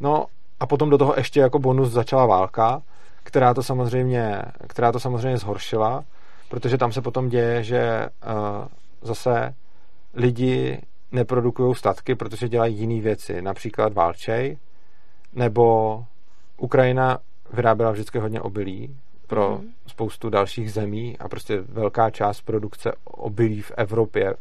No 0.00 0.26
a 0.60 0.66
potom 0.66 0.90
do 0.90 0.98
toho 0.98 1.14
ještě 1.16 1.40
jako 1.40 1.58
bonus 1.58 1.90
začala 1.90 2.26
válka, 2.26 2.82
která 3.22 3.54
to 3.54 3.62
samozřejmě, 3.62 4.42
která 4.68 4.92
to 4.92 5.00
samozřejmě 5.00 5.38
zhoršila, 5.38 6.04
protože 6.48 6.78
tam 6.78 6.92
se 6.92 7.02
potom 7.02 7.28
děje, 7.28 7.62
že 7.62 8.08
uh, 8.26 8.68
zase 9.02 9.54
lidi 10.14 10.82
neprodukují 11.12 11.74
statky, 11.74 12.14
protože 12.14 12.48
dělají 12.48 12.76
jiné 12.76 13.00
věci, 13.00 13.42
například 13.42 13.92
válčej, 13.92 14.58
nebo 15.32 16.04
Ukrajina 16.56 17.18
vyráběla 17.52 17.90
vždycky 17.90 18.18
hodně 18.18 18.40
obilí, 18.40 18.96
pro 19.26 19.58
mm. 19.62 19.70
spoustu 19.86 20.30
dalších 20.30 20.72
zemí 20.72 21.18
a 21.18 21.28
prostě 21.28 21.60
velká 21.60 22.10
část 22.10 22.40
produkce 22.40 22.92
obilí 23.04 23.62
v 23.62 23.72
Evropě 23.76 24.34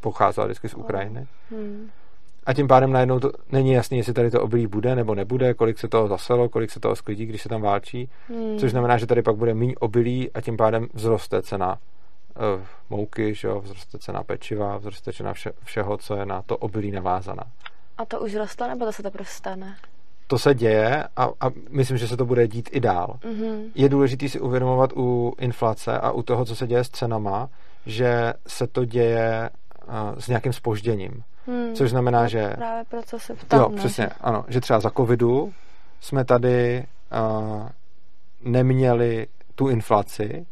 pocházela 0.00 0.46
vždycky 0.46 0.68
z 0.68 0.74
Ukrajiny. 0.74 1.26
Mm. 1.50 1.90
A 2.46 2.52
tím 2.52 2.68
pádem 2.68 2.92
najednou 2.92 3.20
to 3.20 3.32
není 3.52 3.72
jasné, 3.72 3.96
jestli 3.96 4.12
tady 4.12 4.30
to 4.30 4.42
obilí 4.42 4.66
bude 4.66 4.94
nebo 4.94 5.14
nebude, 5.14 5.54
kolik 5.54 5.78
se 5.78 5.88
toho 5.88 6.08
zaselo, 6.08 6.48
kolik 6.48 6.70
se 6.70 6.80
toho 6.80 6.96
sklidí, 6.96 7.26
když 7.26 7.42
se 7.42 7.48
tam 7.48 7.62
válčí. 7.62 8.08
Mm. 8.28 8.58
Což 8.58 8.70
znamená, 8.70 8.98
že 8.98 9.06
tady 9.06 9.22
pak 9.22 9.36
bude 9.36 9.54
méně 9.54 9.74
obilí 9.76 10.32
a 10.32 10.40
tím 10.40 10.56
pádem 10.56 10.88
vzroste 10.94 11.42
cena 11.42 11.78
uh, 11.78 12.62
mouky, 12.90 13.34
že 13.34 13.48
jo, 13.48 13.60
vzroste 13.60 13.98
cena 13.98 14.22
pečiva, 14.22 14.78
vzroste 14.78 15.12
cena 15.12 15.32
vše, 15.32 15.52
všeho, 15.64 15.96
co 15.96 16.16
je 16.16 16.26
na 16.26 16.42
to 16.42 16.56
obilí 16.56 16.90
navázaná. 16.90 17.42
A 17.98 18.04
to 18.04 18.20
už 18.20 18.34
roste, 18.34 18.68
nebo 18.68 18.84
to 18.84 18.92
se 18.92 19.02
to 19.02 19.10
prostě 19.10 19.34
stane? 19.34 19.76
To 20.26 20.38
se 20.38 20.54
děje 20.54 21.04
a, 21.16 21.24
a 21.40 21.50
myslím, 21.70 21.98
že 21.98 22.08
se 22.08 22.16
to 22.16 22.24
bude 22.24 22.48
dít 22.48 22.68
i 22.72 22.80
dál. 22.80 23.18
Mm-hmm. 23.22 23.70
Je 23.74 23.88
důležité 23.88 24.28
si 24.28 24.40
uvědomovat 24.40 24.90
u 24.96 25.34
inflace 25.38 25.98
a 25.98 26.10
u 26.10 26.22
toho, 26.22 26.44
co 26.44 26.56
se 26.56 26.66
děje 26.66 26.84
s 26.84 26.88
cenama, 26.88 27.48
že 27.86 28.32
se 28.46 28.66
to 28.66 28.84
děje 28.84 29.50
uh, 29.88 30.18
s 30.18 30.28
nějakým 30.28 30.52
spožděním. 30.52 31.22
Hmm. 31.46 31.74
Což 31.74 31.90
znamená, 31.90 32.22
to 32.22 32.28
že... 32.28 32.52
Právě 32.56 32.84
proto 32.88 33.18
se 33.18 33.34
ptám. 33.34 33.60
Jo, 33.60 33.68
přesně, 33.68 34.06
ano. 34.20 34.44
Že 34.48 34.60
třeba 34.60 34.80
za 34.80 34.90
covidu 34.90 35.52
jsme 36.00 36.24
tady 36.24 36.84
uh, 37.12 37.68
neměli 38.44 39.26
tu 39.54 39.68
inflaci, 39.68 40.46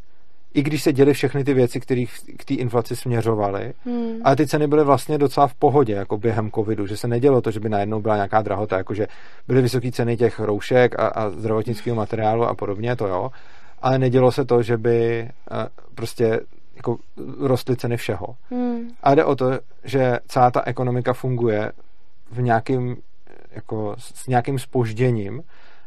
i 0.54 0.62
když 0.62 0.82
se 0.82 0.92
děly 0.92 1.12
všechny 1.12 1.44
ty 1.44 1.54
věci, 1.54 1.80
které 1.80 2.04
k 2.36 2.44
té 2.44 2.54
inflaci 2.54 2.96
směřovaly, 2.96 3.72
hmm. 3.84 4.20
ale 4.24 4.36
ty 4.36 4.46
ceny 4.46 4.66
byly 4.66 4.84
vlastně 4.84 5.18
docela 5.18 5.46
v 5.46 5.54
pohodě, 5.54 5.92
jako 5.92 6.18
během 6.18 6.50
covidu, 6.50 6.86
že 6.86 6.96
se 6.96 7.08
nedělo 7.08 7.40
to, 7.40 7.50
že 7.50 7.60
by 7.60 7.68
najednou 7.68 8.00
byla 8.00 8.14
nějaká 8.14 8.42
drahota, 8.42 8.78
jakože 8.78 9.06
byly 9.48 9.62
vysoké 9.62 9.92
ceny 9.92 10.16
těch 10.16 10.40
roušek 10.40 10.98
a, 10.98 11.06
a 11.06 11.30
zdravotnického 11.30 11.96
materiálu 11.96 12.44
a 12.44 12.54
podobně, 12.54 12.96
to 12.96 13.06
jo, 13.06 13.30
ale 13.82 13.98
nedělo 13.98 14.32
se 14.32 14.44
to, 14.44 14.62
že 14.62 14.76
by 14.76 15.28
uh, 15.50 15.56
prostě 15.94 16.40
jako 16.76 16.96
rostly 17.40 17.76
ceny 17.76 17.96
všeho. 17.96 18.26
Hmm. 18.50 18.90
A 19.02 19.14
jde 19.14 19.24
o 19.24 19.36
to, 19.36 19.50
že 19.84 20.18
celá 20.28 20.50
ta 20.50 20.62
ekonomika 20.66 21.12
funguje 21.12 21.72
v 22.30 22.42
nějakým 22.42 22.96
jako 23.54 23.94
s 23.98 24.26
nějakým 24.26 24.58
spožděním 24.58 25.42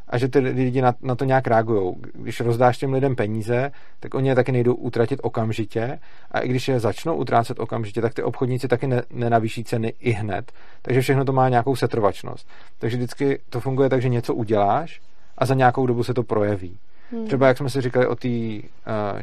a 0.09 0.17
že 0.17 0.27
ty 0.27 0.39
lidi 0.39 0.81
na, 0.81 0.93
na 1.01 1.15
to 1.15 1.25
nějak 1.25 1.47
reagují. 1.47 1.95
Když 2.13 2.39
rozdáš 2.39 2.77
těm 2.77 2.93
lidem 2.93 3.15
peníze, 3.15 3.71
tak 3.99 4.13
oni 4.13 4.29
je 4.29 4.35
taky 4.35 4.51
nejdou 4.51 4.73
utratit 4.73 5.19
okamžitě 5.23 5.99
a 6.31 6.39
i 6.39 6.47
když 6.47 6.67
je 6.67 6.79
začnou 6.79 7.15
utrácet 7.15 7.59
okamžitě, 7.59 8.01
tak 8.01 8.13
ty 8.13 8.23
obchodníci 8.23 8.67
taky 8.67 8.87
ne, 8.87 9.01
nenavýší 9.09 9.63
ceny 9.63 9.93
i 9.99 10.11
hned. 10.11 10.51
Takže 10.81 11.01
všechno 11.01 11.25
to 11.25 11.33
má 11.33 11.49
nějakou 11.49 11.75
setrvačnost. 11.75 12.47
Takže 12.79 12.97
vždycky 12.97 13.39
to 13.49 13.59
funguje 13.59 13.89
tak, 13.89 14.01
že 14.01 14.09
něco 14.09 14.35
uděláš 14.35 15.01
a 15.37 15.45
za 15.45 15.53
nějakou 15.53 15.85
dobu 15.85 16.03
se 16.03 16.13
to 16.13 16.23
projeví. 16.23 16.77
Hmm. 17.11 17.25
Třeba 17.25 17.47
jak 17.47 17.57
jsme 17.57 17.69
si 17.69 17.81
říkali 17.81 18.07
o 18.07 18.15
té 18.15 18.27
uh, 18.27 18.63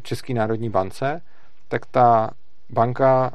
České 0.03 0.35
národní 0.35 0.71
bance, 0.71 1.21
tak 1.69 1.87
ta 1.87 2.31
banka 2.71 3.33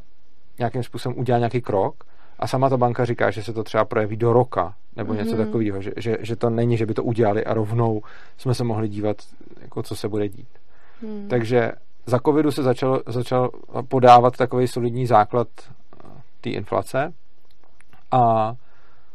nějakým 0.59 0.83
způsobem 0.83 1.19
udělá 1.19 1.39
nějaký 1.39 1.61
krok 1.61 2.03
a 2.39 2.47
sama 2.47 2.69
ta 2.69 2.77
banka 2.77 3.05
říká, 3.05 3.31
že 3.31 3.43
se 3.43 3.53
to 3.53 3.63
třeba 3.63 3.85
projeví 3.85 4.17
do 4.17 4.33
roka 4.33 4.75
nebo 4.95 5.13
něco 5.13 5.31
mm. 5.31 5.37
takového, 5.37 5.81
že, 5.81 5.91
že, 5.97 6.17
že 6.19 6.35
to 6.35 6.49
není, 6.49 6.77
že 6.77 6.85
by 6.85 6.93
to 6.93 7.03
udělali 7.03 7.45
a 7.45 7.53
rovnou 7.53 8.01
jsme 8.37 8.53
se 8.53 8.63
mohli 8.63 8.89
dívat, 8.89 9.17
jako 9.61 9.83
co 9.83 9.95
se 9.95 10.09
bude 10.09 10.29
dít. 10.29 10.47
Mm. 11.01 11.27
Takže 11.29 11.71
za 12.05 12.19
covidu 12.19 12.51
se 12.51 12.63
začal, 12.63 13.01
začal 13.07 13.49
podávat 13.87 14.37
takový 14.37 14.67
solidní 14.67 15.05
základ 15.07 15.47
eh, 15.59 16.07
té 16.41 16.49
inflace 16.49 17.13
a 18.11 18.53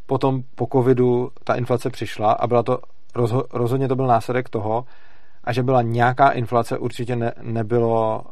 potom 0.06 0.42
po 0.54 0.66
covidu 0.72 1.30
ta 1.44 1.54
inflace 1.54 1.90
přišla 1.90 2.32
a 2.32 2.46
byla 2.46 2.62
to 2.62 2.78
rozho, 3.14 3.44
rozhodně 3.52 3.88
to 3.88 3.96
byl 3.96 4.06
následek 4.06 4.48
toho, 4.48 4.84
a 5.44 5.52
že 5.52 5.62
byla 5.62 5.82
nějaká 5.82 6.30
inflace, 6.30 6.78
určitě 6.78 7.16
ne, 7.16 7.32
nebylo 7.42 8.24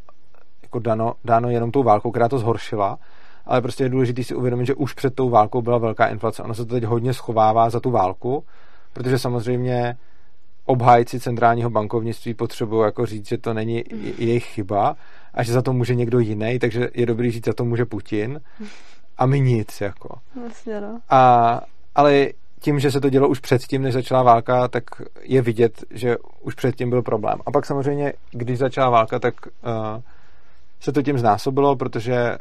jako 0.62 0.78
dano, 0.78 1.14
dáno 1.24 1.50
jenom 1.50 1.70
tou 1.70 1.82
válkou, 1.82 2.10
která 2.10 2.28
to 2.28 2.38
zhoršila, 2.38 2.98
ale 3.46 3.62
prostě 3.62 3.84
je 3.84 3.88
důležité 3.88 4.24
si 4.24 4.34
uvědomit, 4.34 4.66
že 4.66 4.74
už 4.74 4.94
před 4.94 5.14
tou 5.14 5.30
válkou 5.30 5.62
byla 5.62 5.78
velká 5.78 6.06
inflace. 6.06 6.42
Ono 6.42 6.54
se 6.54 6.64
to 6.66 6.74
teď 6.74 6.84
hodně 6.84 7.14
schovává 7.14 7.70
za 7.70 7.80
tu 7.80 7.90
válku, 7.90 8.44
protože 8.92 9.18
samozřejmě 9.18 9.96
obhájci 10.64 11.20
centrálního 11.20 11.70
bankovnictví 11.70 12.34
potřebují 12.34 12.84
jako 12.84 13.06
říct, 13.06 13.28
že 13.28 13.38
to 13.38 13.54
není 13.54 13.84
jejich 14.18 14.44
chyba 14.44 14.96
a 15.34 15.42
že 15.42 15.52
za 15.52 15.62
to 15.62 15.72
může 15.72 15.94
někdo 15.94 16.18
jiný, 16.18 16.58
takže 16.58 16.88
je 16.94 17.06
dobrý 17.06 17.30
říct, 17.30 17.44
že 17.44 17.48
za 17.48 17.54
to 17.54 17.64
může 17.64 17.84
Putin 17.84 18.40
a 19.18 19.26
my 19.26 19.40
nic. 19.40 19.80
Jako. 19.80 20.18
Vlastně, 20.40 20.80
no. 20.80 21.00
a, 21.10 21.60
ale 21.94 22.28
tím, 22.60 22.80
že 22.80 22.90
se 22.90 23.00
to 23.00 23.10
dělo 23.10 23.28
už 23.28 23.40
předtím, 23.40 23.82
než 23.82 23.94
začala 23.94 24.22
válka, 24.22 24.68
tak 24.68 24.84
je 25.22 25.42
vidět, 25.42 25.84
že 25.90 26.16
už 26.40 26.54
předtím 26.54 26.90
byl 26.90 27.02
problém. 27.02 27.38
A 27.46 27.50
pak 27.50 27.66
samozřejmě, 27.66 28.12
když 28.30 28.58
začala 28.58 28.90
válka, 28.90 29.18
tak 29.18 29.34
uh, 29.46 30.02
se 30.80 30.92
to 30.92 31.02
tím 31.02 31.18
znásobilo, 31.18 31.76
protože 31.76 32.36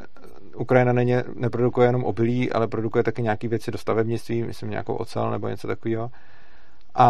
Ukrajina 0.56 0.92
není, 0.92 1.14
neprodukuje 1.34 1.88
jenom 1.88 2.04
obilí, 2.04 2.52
ale 2.52 2.68
produkuje 2.68 3.04
taky 3.04 3.22
nějaké 3.22 3.48
věci 3.48 3.70
do 3.70 3.78
stavebnictví, 3.78 4.42
myslím 4.42 4.70
nějakou 4.70 4.94
ocel 4.94 5.30
nebo 5.30 5.48
něco 5.48 5.68
takového. 5.68 6.10
A, 6.94 7.06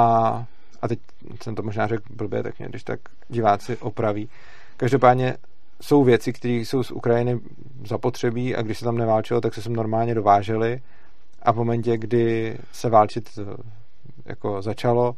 a 0.82 0.88
teď 0.88 0.98
jsem 1.42 1.54
to 1.54 1.62
možná 1.62 1.86
řekl 1.86 2.02
blbě, 2.10 2.42
tak 2.42 2.58
mě 2.58 2.68
když 2.68 2.84
tak 2.84 3.00
diváci 3.28 3.76
opraví. 3.76 4.28
Každopádně 4.76 5.36
jsou 5.80 6.04
věci, 6.04 6.32
které 6.32 6.54
jsou 6.54 6.82
z 6.82 6.90
Ukrajiny 6.90 7.40
zapotřebí 7.86 8.56
a 8.56 8.62
když 8.62 8.78
se 8.78 8.84
tam 8.84 8.98
neválčilo, 8.98 9.40
tak 9.40 9.54
se 9.54 9.62
sem 9.62 9.72
normálně 9.72 10.14
dovážely 10.14 10.82
a 11.42 11.52
v 11.52 11.56
momentě, 11.56 11.96
kdy 11.96 12.58
se 12.72 12.90
válčit 12.90 13.38
jako 14.24 14.62
začalo, 14.62 15.14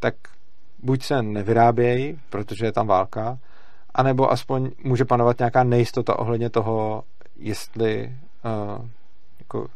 tak 0.00 0.14
buď 0.82 1.02
se 1.02 1.22
nevyrábějí, 1.22 2.18
protože 2.30 2.66
je 2.66 2.72
tam 2.72 2.86
válka, 2.86 3.38
anebo 3.94 4.32
aspoň 4.32 4.70
může 4.84 5.04
panovat 5.04 5.38
nějaká 5.38 5.64
nejistota 5.64 6.18
ohledně 6.18 6.50
toho, 6.50 7.02
jestli, 7.38 8.16
uh, 8.44 8.86
jako, 9.38 9.68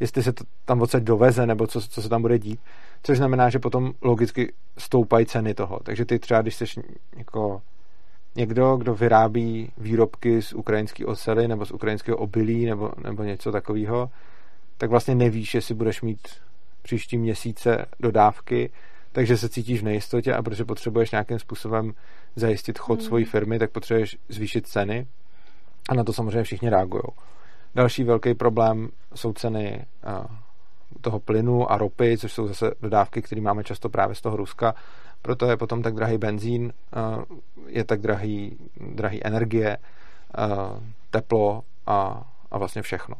jestli 0.00 0.22
se 0.22 0.32
to 0.32 0.44
tam 0.64 0.82
odsaď 0.82 1.02
doveze, 1.02 1.46
nebo 1.46 1.66
co, 1.66 1.80
co 1.80 2.02
se 2.02 2.08
tam 2.08 2.22
bude 2.22 2.38
dít, 2.38 2.60
což 3.02 3.18
znamená, 3.18 3.50
že 3.50 3.58
potom 3.58 3.92
logicky 4.02 4.52
stoupají 4.78 5.26
ceny 5.26 5.54
toho. 5.54 5.80
Takže 5.82 6.04
ty 6.04 6.18
třeba, 6.18 6.42
když 6.42 6.54
jsi 6.54 6.64
jako 7.16 7.62
někdo, 8.36 8.76
kdo 8.76 8.94
vyrábí 8.94 9.72
výrobky 9.78 10.42
z 10.42 10.52
ukrajinské 10.52 11.06
ocely 11.06 11.48
nebo 11.48 11.66
z 11.66 11.70
ukrajinského 11.70 12.16
obilí 12.16 12.66
nebo, 12.66 12.92
nebo 13.04 13.22
něco 13.22 13.52
takového, 13.52 14.10
tak 14.78 14.90
vlastně 14.90 15.14
nevíš, 15.14 15.54
jestli 15.54 15.74
budeš 15.74 16.02
mít 16.02 16.28
příští 16.82 17.18
měsíce 17.18 17.86
dodávky, 18.00 18.70
takže 19.12 19.36
se 19.36 19.48
cítíš 19.48 19.80
v 19.80 19.84
nejistotě 19.84 20.34
a 20.34 20.42
protože 20.42 20.64
potřebuješ 20.64 21.10
nějakým 21.10 21.38
způsobem 21.38 21.92
zajistit 22.36 22.78
chod 22.78 22.98
mm. 23.00 23.06
svojí 23.06 23.24
firmy, 23.24 23.58
tak 23.58 23.70
potřebuješ 23.70 24.16
zvýšit 24.28 24.66
ceny 24.66 25.06
a 25.90 25.94
na 25.94 26.04
to 26.04 26.12
samozřejmě 26.12 26.42
všichni 26.42 26.70
reagují. 26.70 27.02
Další 27.74 28.04
velký 28.04 28.34
problém 28.34 28.88
jsou 29.14 29.32
ceny 29.32 29.86
uh, 30.06 30.24
toho 31.00 31.20
plynu 31.20 31.72
a 31.72 31.78
ropy, 31.78 32.18
což 32.18 32.32
jsou 32.32 32.48
zase 32.48 32.70
dodávky, 32.80 33.22
které 33.22 33.40
máme 33.40 33.64
často 33.64 33.88
právě 33.88 34.14
z 34.14 34.20
toho 34.20 34.36
Ruska. 34.36 34.74
Proto 35.22 35.50
je 35.50 35.56
potom 35.56 35.82
tak 35.82 35.94
drahý 35.94 36.18
benzín, 36.18 36.72
uh, 36.96 37.24
je 37.66 37.84
tak 37.84 38.00
drahý, 38.00 38.58
drahý 38.94 39.26
energie, 39.26 39.76
uh, 39.78 40.82
teplo 41.10 41.62
a, 41.86 42.24
a 42.50 42.58
vlastně 42.58 42.82
všechno. 42.82 43.14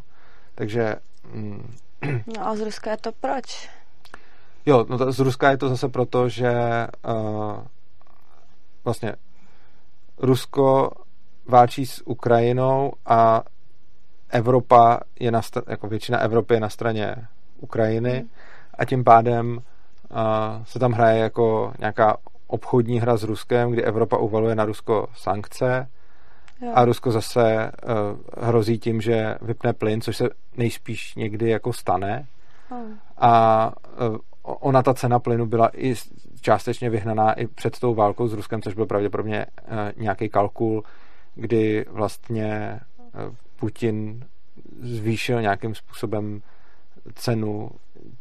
Takže... 0.54 0.94
Mm, 1.33 1.74
no 2.37 2.46
a 2.46 2.56
z 2.56 2.61
Ruska 2.61 2.90
je 2.90 2.96
to 2.96 3.12
proč? 3.12 3.70
Jo, 4.66 4.87
no 4.88 4.98
to, 4.98 5.12
z 5.12 5.18
Ruska 5.18 5.50
je 5.50 5.56
to 5.56 5.68
zase 5.68 5.88
proto, 5.88 6.28
že 6.28 6.52
vlastně 8.85 9.12
Rusko 10.18 10.90
válčí 11.51 11.87
s 11.87 12.03
Ukrajinou 12.07 12.93
a 13.07 13.43
Evropa 14.31 15.01
je 15.21 15.31
na 15.31 15.41
jako 15.69 15.89
většina 15.89 16.19
Evropy 16.19 16.55
je 16.55 16.61
na 16.61 16.69
straně 16.69 17.17
Ukrajiny 17.61 18.19
hmm. 18.19 18.29
a 18.79 18.85
tím 18.85 19.05
pádem 19.05 19.59
uh, 20.11 20.19
se 20.65 20.79
tam 20.79 20.93
hraje 20.93 21.21
jako 21.21 21.73
nějaká 21.79 22.17
obchodní 22.47 23.01
hra 23.01 23.17
s 23.17 23.23
Ruskem, 23.23 23.71
kdy 23.71 23.85
Evropa 23.85 24.17
uvaluje 24.17 24.55
na 24.55 24.65
Rusko 24.65 25.07
sankce 25.15 25.89
jo. 26.61 26.73
a 26.75 26.85
Rusko 26.85 27.11
zase 27.11 27.73
uh, 27.83 28.47
hrozí 28.47 28.79
tím, 28.79 29.01
že 29.01 29.35
vypne 29.43 29.73
plyn, 29.73 30.01
což 30.01 30.17
se 30.17 30.29
nejspíš 30.57 31.15
někdy 31.15 31.51
jako 31.51 31.73
stane. 31.73 32.27
Hmm. 32.71 32.99
A 33.19 33.73
uh, 34.09 34.17
ona 34.43 34.83
ta 34.83 34.95
cena 34.95 35.19
plynu 35.19 35.47
byla 35.47 35.71
i 35.77 35.95
částečně 36.41 36.91
vyhnaná 36.91 37.33
i 37.33 37.47
před 37.47 37.79
tou 37.79 37.95
válkou 37.95 38.29
s 38.29 38.33
Ruskem, 38.33 38.63
což 38.63 38.75
byl 38.75 38.87
pravděpodobně 38.87 39.47
uh, 39.47 40.03
nějaký 40.03 40.29
kalkul 40.29 40.83
kdy 41.35 41.85
vlastně 41.88 42.51
eh, 42.51 42.81
Putin 43.57 44.25
zvýšil 44.81 45.43
nějakým 45.43 45.75
způsobem 45.75 46.43
cenu 47.14 47.71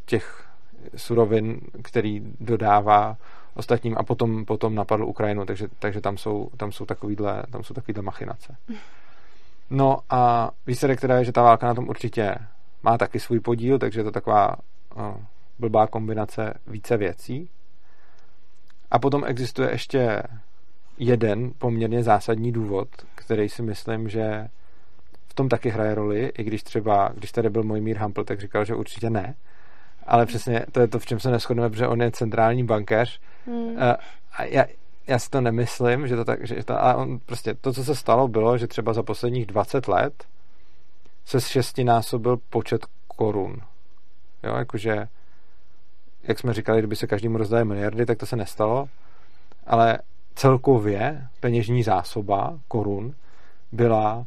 těch 0.05 0.49
surovin, 0.95 1.61
který 1.83 2.21
dodává 2.39 3.17
ostatním 3.53 3.95
a 3.97 4.03
potom, 4.03 4.45
potom 4.45 4.75
napadl 4.75 5.05
Ukrajinu, 5.05 5.45
takže, 5.45 5.67
takže 5.79 6.01
tam 6.01 6.17
jsou, 6.17 6.49
tam 6.57 6.71
jsou 6.71 6.85
takovýhle, 6.85 7.43
tam 7.51 7.63
jsou 7.63 7.73
takovýhle 7.73 8.03
machinace. 8.03 8.55
No 9.69 9.99
a 10.09 10.51
výsledek 10.67 11.01
teda 11.01 11.17
je, 11.17 11.25
že 11.25 11.31
ta 11.31 11.41
válka 11.41 11.67
na 11.67 11.73
tom 11.73 11.89
určitě 11.89 12.35
má 12.83 12.97
taky 12.97 13.19
svůj 13.19 13.39
podíl, 13.39 13.79
takže 13.79 13.99
je 13.99 14.03
to 14.03 14.11
taková 14.11 14.55
uh, 14.95 15.03
blbá 15.59 15.87
kombinace 15.87 16.53
více 16.67 16.97
věcí. 16.97 17.49
A 18.91 18.99
potom 18.99 19.23
existuje 19.25 19.71
ještě 19.71 20.23
jeden 20.99 21.51
poměrně 21.57 22.03
zásadní 22.03 22.51
důvod, 22.51 22.87
který 23.15 23.49
si 23.49 23.61
myslím, 23.61 24.09
že 24.09 24.47
v 25.27 25.33
tom 25.33 25.49
taky 25.49 25.69
hraje 25.69 25.95
roli, 25.95 26.31
i 26.37 26.43
když 26.43 26.63
třeba, 26.63 27.11
když 27.15 27.31
tady 27.31 27.49
byl 27.49 27.63
můj 27.63 27.81
Mír 27.81 27.97
Hampl, 27.97 28.23
tak 28.23 28.41
říkal, 28.41 28.65
že 28.65 28.75
určitě 28.75 29.09
ne. 29.09 29.35
Ale 30.07 30.25
přesně 30.25 30.65
to 30.71 30.79
je 30.79 30.87
to, 30.87 30.99
v 30.99 31.05
čem 31.05 31.19
se 31.19 31.31
neschodneme, 31.31 31.69
protože 31.69 31.87
on 31.87 32.01
je 32.01 32.11
centrální 32.11 32.63
bankéř. 32.63 33.19
Hmm. 33.45 33.75
A 34.37 34.43
já, 34.43 34.65
já 35.07 35.19
si 35.19 35.29
to 35.29 35.41
nemyslím, 35.41 36.07
že 36.07 36.15
to 36.15 36.25
tak, 36.25 36.47
že 36.47 36.63
to, 36.63 36.83
ale 36.83 36.95
on 36.95 37.19
prostě 37.25 37.53
to, 37.53 37.73
co 37.73 37.83
se 37.83 37.95
stalo, 37.95 38.27
bylo, 38.27 38.57
že 38.57 38.67
třeba 38.67 38.93
za 38.93 39.03
posledních 39.03 39.45
20 39.45 39.87
let 39.87 40.23
se 41.25 41.41
šestinásobil 41.41 42.37
počet 42.49 42.85
korun. 43.07 43.61
Jo, 44.43 44.55
jakože, 44.55 45.07
jak 46.23 46.39
jsme 46.39 46.53
říkali, 46.53 46.79
kdyby 46.79 46.95
se 46.95 47.07
každému 47.07 47.37
rozdali 47.37 47.65
miliardy, 47.65 48.05
tak 48.05 48.17
to 48.17 48.25
se 48.25 48.35
nestalo. 48.35 48.89
Ale 49.67 49.99
celkově 50.39 51.27
peněžní 51.39 51.83
zásoba 51.83 52.59
korun 52.67 53.15
byla 53.71 54.25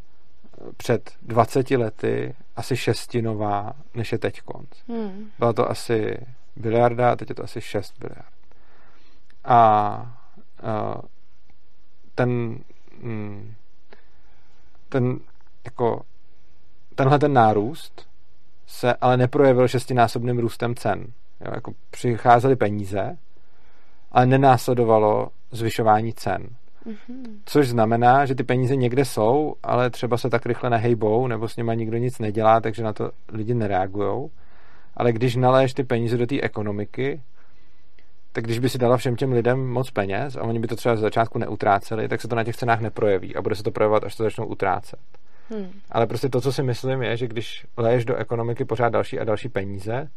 před 0.77 1.11
20 1.23 1.71
lety 1.71 2.35
asi 2.57 2.77
šestinová, 2.77 3.73
než 3.95 4.13
je 4.13 4.19
teď 4.19 4.41
konc. 4.41 4.69
Hmm. 4.89 5.31
Byla 5.39 5.53
to 5.53 5.71
asi 5.71 6.19
biliarda 6.57 7.13
a 7.13 7.17
teď 7.17 7.29
je 7.29 7.35
to 7.35 7.45
asi 7.45 7.61
6 7.61 7.95
biliard. 7.99 8.33
A, 9.45 9.55
a 9.55 11.03
ten, 12.15 12.59
mm, 13.03 13.55
ten 14.89 15.19
jako 15.65 16.03
tenhle 16.95 17.19
ten 17.19 17.33
nárůst 17.33 18.09
se 18.67 18.95
ale 18.95 19.17
neprojevil 19.17 19.69
šestinásobným 19.69 20.39
růstem 20.39 20.75
cen. 20.75 21.07
Jo, 21.41 21.53
jako 21.55 21.73
přicházely 21.91 22.57
peníze, 22.57 23.17
ale 24.13 24.27
nenásledovalo 24.27 25.29
zvyšování 25.53 26.13
cen. 26.13 26.49
Mm-hmm. 26.87 27.39
Což 27.45 27.69
znamená, 27.69 28.27
že 28.27 28.35
ty 28.35 28.43
peníze 28.45 28.77
někde 28.77 29.05
jsou, 29.05 29.55
ale 29.63 29.91
třeba 29.91 30.17
se 30.17 30.31
tak 30.31 30.47
rychle 30.47 30.71
nehejbou, 30.71 31.27
nebo 31.27 31.49
s 31.49 31.57
nima 31.57 31.75
nikdo 31.75 31.97
nic 31.97 32.19
nedělá, 32.19 32.61
takže 32.61 32.83
na 32.83 32.93
to 32.93 33.11
lidi 33.29 33.55
nereagují. 33.55 34.31
Ale 34.97 35.13
když 35.13 35.37
naléješ 35.37 35.75
ty 35.75 35.85
peníze 35.85 36.17
do 36.17 36.27
té 36.27 36.41
ekonomiky, 36.41 37.21
tak 38.33 38.45
když 38.45 38.59
by 38.59 38.69
si 38.69 38.79
dala 38.79 38.97
všem 38.97 39.17
těm 39.17 39.33
lidem 39.33 39.67
moc 39.69 39.91
peněz 39.91 40.37
a 40.37 40.43
oni 40.43 40.59
by 40.59 40.67
to 40.67 40.77
třeba 40.77 40.97
z 40.97 41.01
začátku 41.01 41.39
neutráceli, 41.39 42.09
tak 42.09 42.21
se 42.21 42.29
to 42.29 42.37
na 42.37 42.45
těch 42.45 42.57
cenách 42.57 42.81
neprojeví 42.81 43.37
a 43.37 43.43
bude 43.43 43.55
se 43.55 43.63
to 43.63 43.71
projevovat, 43.71 44.05
až 44.05 44.17
to 44.17 44.23
začnou 44.23 44.47
utrácet. 44.47 45.01
Hmm. 45.51 45.71
Ale 45.91 46.07
prostě 46.07 46.29
to, 46.29 46.41
co 46.41 46.53
si 46.53 46.63
myslím, 46.63 47.03
je, 47.03 47.17
že 47.17 47.27
když 47.27 47.67
leješ 47.77 48.05
do 48.05 48.17
ekonomiky 48.17 48.65
pořád 48.65 48.89
další 48.89 49.19
a 49.21 49.25
další 49.25 49.49
peníze, 49.49 50.09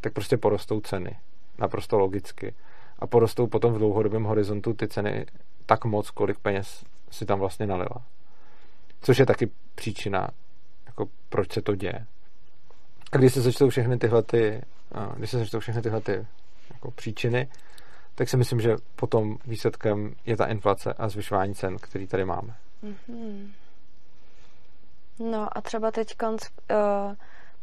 tak 0.00 0.12
prostě 0.12 0.36
porostou 0.36 0.80
ceny. 0.80 1.16
Naprosto 1.58 1.98
logicky. 1.98 2.54
A 2.98 3.06
porostou 3.06 3.46
potom 3.46 3.72
v 3.72 3.78
dlouhodobém 3.78 4.24
horizontu 4.24 4.72
ty 4.72 4.88
ceny 4.88 5.26
tak 5.66 5.84
moc, 5.84 6.10
kolik 6.10 6.38
peněz 6.38 6.84
si 7.10 7.26
tam 7.26 7.38
vlastně 7.38 7.66
nalila. 7.66 8.02
Což 9.00 9.18
je 9.18 9.26
taky 9.26 9.50
příčina, 9.74 10.28
jako 10.86 11.06
proč 11.28 11.52
se 11.52 11.62
to 11.62 11.74
děje. 11.74 12.06
A 13.12 13.16
když 13.16 13.32
se 13.32 13.40
začnou 13.40 13.68
všechny 13.68 13.98
tyhle 13.98 14.22
ty, 14.22 14.62
když 15.16 15.30
se 15.30 15.38
začnou 15.38 15.60
všechny 15.60 15.82
tyhle 15.82 16.00
ty 16.00 16.26
jako 16.70 16.90
příčiny, 16.90 17.48
tak 18.14 18.28
si 18.28 18.36
myslím, 18.36 18.60
že 18.60 18.76
potom 18.96 19.36
výsledkem 19.46 20.14
je 20.26 20.36
ta 20.36 20.46
inflace 20.46 20.92
a 20.92 21.08
zvyšování 21.08 21.54
cen, 21.54 21.76
který 21.76 22.06
tady 22.06 22.24
máme. 22.24 22.54
Mm-hmm. 22.84 23.50
No 25.18 25.58
a 25.58 25.60
třeba 25.60 25.90
teď 25.90 26.16
konc, 26.16 26.42
uh, 26.70 27.14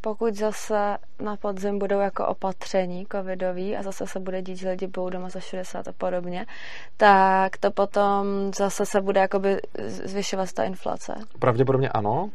pokud 0.06 0.34
zase 0.34 0.96
na 1.20 1.36
podzim 1.36 1.78
budou 1.78 2.00
jako 2.00 2.26
opatření 2.26 3.06
covidový 3.12 3.76
a 3.76 3.82
zase 3.82 4.06
se 4.06 4.20
bude 4.20 4.42
dít, 4.42 4.56
že 4.56 4.70
lidi 4.70 4.86
budou 4.86 5.10
doma 5.10 5.28
za 5.28 5.40
60 5.40 5.88
a 5.88 5.92
podobně, 5.92 6.46
tak 6.96 7.56
to 7.56 7.70
potom 7.70 8.26
zase 8.56 8.86
se 8.86 9.00
bude 9.00 9.20
jakoby 9.20 9.56
zvyšovat 9.86 10.52
ta 10.52 10.64
inflace. 10.64 11.14
Pravděpodobně 11.38 11.88
ano 11.88 12.30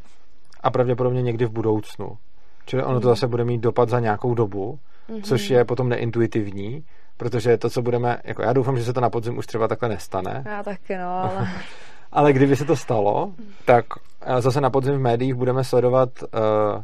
a 0.63 0.71
pravděpodobně 0.71 1.21
někdy 1.21 1.45
v 1.45 1.51
budoucnu. 1.51 2.17
Čili 2.65 2.83
ono 2.83 2.99
to 2.99 3.07
mhm. 3.07 3.15
zase 3.15 3.27
bude 3.27 3.43
mít 3.43 3.61
dopad 3.61 3.89
za 3.89 3.99
nějakou 3.99 4.33
dobu, 4.33 4.79
mm-hmm. 5.09 5.21
což 5.21 5.49
je 5.49 5.65
potom 5.65 5.89
neintuitivní, 5.89 6.83
protože 7.17 7.57
to, 7.57 7.69
co 7.69 7.81
budeme, 7.81 8.17
jako 8.23 8.41
já 8.41 8.53
doufám, 8.53 8.77
že 8.77 8.83
se 8.83 8.93
to 8.93 9.01
na 9.01 9.09
podzim 9.09 9.37
už 9.37 9.47
třeba 9.47 9.67
takhle 9.67 9.89
nestane. 9.89 10.43
Já 10.45 10.63
taky, 10.63 10.97
no, 10.97 11.09
ale... 11.09 11.47
ale 12.11 12.33
kdyby 12.33 12.55
se 12.55 12.65
to 12.65 12.75
stalo, 12.75 13.33
tak 13.65 13.85
eh, 14.21 14.41
zase 14.41 14.61
na 14.61 14.69
podzim 14.69 14.93
v 14.93 15.01
médiích 15.01 15.33
budeme 15.33 15.63
sledovat 15.63 16.09
uh, 16.23 16.83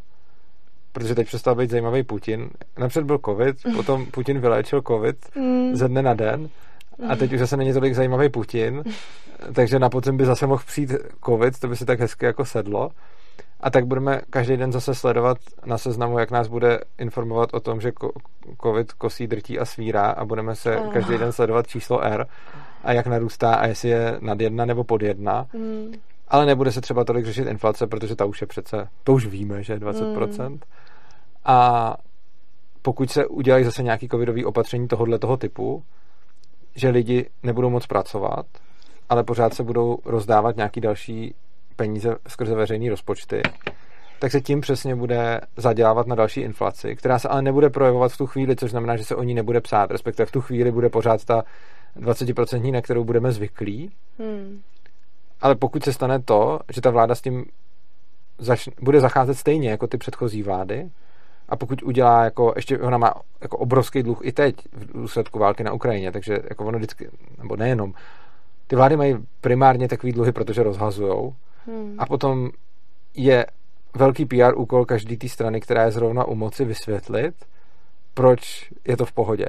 protože 0.98 1.16
teď 1.16 1.28
přestal 1.28 1.56
být 1.56 1.70
zajímavý 1.70 2.04
Putin. 2.04 2.50
Napřed 2.78 3.04
byl 3.04 3.20
covid, 3.26 3.56
potom 3.76 4.06
Putin 4.06 4.40
vyléčil 4.40 4.82
covid 4.88 5.16
mm. 5.36 5.76
ze 5.76 5.88
dne 5.88 6.02
na 6.02 6.14
den 6.14 6.50
a 7.10 7.16
teď 7.16 7.34
už 7.34 7.40
zase 7.40 7.58
není 7.58 7.74
tolik 7.74 7.96
zajímavý 7.96 8.30
Putin, 8.30 8.84
takže 9.54 9.80
na 9.80 9.90
podzim 9.90 10.18
by 10.18 10.26
zase 10.26 10.48
mohl 10.48 10.64
přijít 10.66 10.92
covid, 11.26 11.60
to 11.60 11.68
by 11.68 11.76
se 11.76 11.86
tak 11.86 12.00
hezky 12.00 12.26
jako 12.26 12.46
sedlo. 12.46 12.90
A 13.60 13.70
tak 13.70 13.86
budeme 13.86 14.22
každý 14.30 14.58
den 14.58 14.72
zase 14.72 14.96
sledovat 14.96 15.38
na 15.66 15.78
seznamu, 15.78 16.20
jak 16.20 16.32
nás 16.32 16.48
bude 16.48 16.80
informovat 17.00 17.50
o 17.54 17.60
tom, 17.60 17.82
že 17.82 17.92
covid 18.64 18.94
kosí, 18.94 19.28
drtí 19.28 19.60
a 19.60 19.66
svírá 19.66 20.06
a 20.06 20.26
budeme 20.26 20.56
se 20.56 20.80
každý 20.94 21.18
den 21.18 21.32
sledovat 21.32 21.68
číslo 21.68 22.04
R 22.04 22.28
a 22.84 22.94
jak 22.94 23.08
narůstá 23.08 23.56
a 23.56 23.68
jestli 23.68 23.90
je 23.90 24.18
nad 24.20 24.42
jedna 24.42 24.66
nebo 24.66 24.84
pod 24.84 25.02
jedna. 25.02 25.46
Mm. 25.54 25.94
Ale 26.28 26.46
nebude 26.46 26.72
se 26.72 26.82
třeba 26.82 27.04
tolik 27.04 27.26
řešit 27.26 27.48
inflace, 27.48 27.88
protože 27.88 28.16
ta 28.16 28.26
už 28.26 28.42
je 28.42 28.48
přece, 28.48 28.88
to 29.04 29.14
už 29.14 29.26
víme, 29.26 29.64
že 29.64 29.74
je 29.74 29.80
20%. 29.80 30.50
Mm. 30.50 30.60
A 31.48 31.96
pokud 32.82 33.12
se 33.12 33.26
udělají 33.26 33.66
zase 33.66 33.84
nějaký 33.84 34.10
covidový 34.10 34.46
opatření 34.46 34.88
tohohle 34.88 35.20
toho 35.20 35.38
typu, 35.38 35.84
že 36.76 36.90
lidi 36.90 37.30
nebudou 37.44 37.70
moc 37.70 37.88
pracovat, 37.88 38.46
ale 39.10 39.24
pořád 39.24 39.54
se 39.54 39.64
budou 39.64 39.98
rozdávat 40.06 40.56
nějaký 40.56 40.82
další 40.82 41.36
peníze 41.76 42.16
skrze 42.28 42.56
veřejné 42.56 42.90
rozpočty, 42.90 43.42
tak 44.20 44.32
se 44.32 44.42
tím 44.42 44.62
přesně 44.62 44.96
bude 44.96 45.42
zadělávat 45.58 46.08
na 46.08 46.16
další 46.16 46.42
inflaci, 46.42 46.96
která 46.96 47.20
se 47.20 47.28
ale 47.28 47.42
nebude 47.42 47.70
projevovat 47.70 48.12
v 48.12 48.18
tu 48.18 48.26
chvíli, 48.26 48.56
což 48.56 48.72
znamená, 48.72 48.98
že 48.98 49.04
se 49.04 49.16
o 49.16 49.24
ní 49.24 49.34
nebude 49.34 49.62
psát, 49.62 49.92
respektive 49.92 50.26
v 50.26 50.32
tu 50.32 50.42
chvíli 50.42 50.72
bude 50.72 50.90
pořád 50.90 51.26
ta 51.26 51.44
20% 52.00 52.72
na 52.72 52.82
kterou 52.82 53.04
budeme 53.04 53.32
zvyklí. 53.32 53.92
Hmm. 54.20 54.62
Ale 55.42 55.56
pokud 55.56 55.84
se 55.84 55.94
stane 55.94 56.20
to, 56.20 56.60
že 56.74 56.82
ta 56.82 56.90
vláda 56.90 57.16
s 57.16 57.22
tím 57.22 57.46
zač- 58.38 58.70
bude 58.82 59.00
zacházet 59.00 59.38
stejně 59.38 59.70
jako 59.70 59.88
ty 59.88 59.98
předchozí 59.98 60.44
vlády, 60.44 60.90
a 61.50 61.56
pokud 61.56 61.84
udělá 61.84 62.24
jako, 62.24 62.54
ještě 62.56 62.80
ona 62.80 62.98
má 62.98 63.14
jako 63.42 63.58
obrovský 63.58 64.04
dluh 64.04 64.20
i 64.24 64.32
teď 64.32 64.56
v 64.74 64.94
důsledku 64.94 65.40
války 65.40 65.64
na 65.64 65.74
Ukrajině, 65.74 66.12
takže 66.12 66.40
jako 66.50 66.66
ono 66.66 66.78
vždycky, 66.78 67.10
nebo 67.38 67.56
nejenom, 67.56 67.94
ty 68.68 68.76
vlády 68.76 68.98
mají 68.98 69.16
primárně 69.42 69.88
takový 69.88 70.14
dluhy, 70.14 70.32
protože 70.32 70.64
rozhazujou 70.64 71.34
hmm. 71.66 71.96
a 71.98 72.06
potom 72.06 72.50
je 73.14 73.46
velký 73.96 74.26
PR 74.26 74.54
úkol 74.56 74.86
každý 74.86 75.18
té 75.18 75.30
strany, 75.30 75.62
která 75.62 75.84
je 75.84 75.92
zrovna 75.92 76.26
u 76.26 76.36
moci, 76.36 76.66
vysvětlit, 76.66 77.36
proč 78.14 78.72
je 78.88 78.98
to 78.98 79.06
v 79.06 79.12
pohodě. 79.12 79.46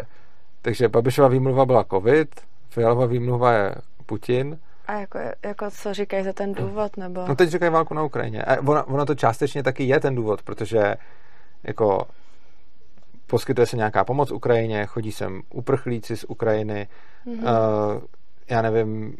Takže 0.62 0.88
Babišova 0.88 1.28
výmluva 1.28 1.66
byla 1.66 1.84
covid, 1.84 2.28
Fialová 2.70 3.06
výmluva 3.06 3.52
je 3.52 3.74
Putin. 4.06 4.58
A 4.86 4.92
jako, 4.92 5.18
jako 5.44 5.70
co 5.70 5.94
říkají 5.94 6.24
za 6.24 6.32
ten 6.32 6.52
důvod? 6.52 6.96
Nebo... 6.96 7.24
No 7.28 7.36
teď 7.36 7.50
říkají 7.50 7.72
válku 7.72 7.94
na 7.94 8.02
Ukrajině. 8.02 8.42
A 8.42 8.60
ono, 8.60 8.84
ono 8.84 9.06
to 9.06 9.14
částečně 9.14 9.62
taky 9.62 9.84
je 9.84 10.00
ten 10.00 10.14
důvod, 10.14 10.42
protože 10.42 10.94
jako 11.64 12.06
poskytuje 13.26 13.66
se 13.66 13.76
nějaká 13.76 14.04
pomoc 14.04 14.30
Ukrajině, 14.30 14.86
chodí 14.86 15.12
sem 15.12 15.42
uprchlíci 15.54 16.16
z 16.16 16.24
Ukrajiny, 16.28 16.88
mm-hmm. 17.26 17.94
uh, 17.96 18.02
já 18.50 18.62
nevím, 18.62 19.16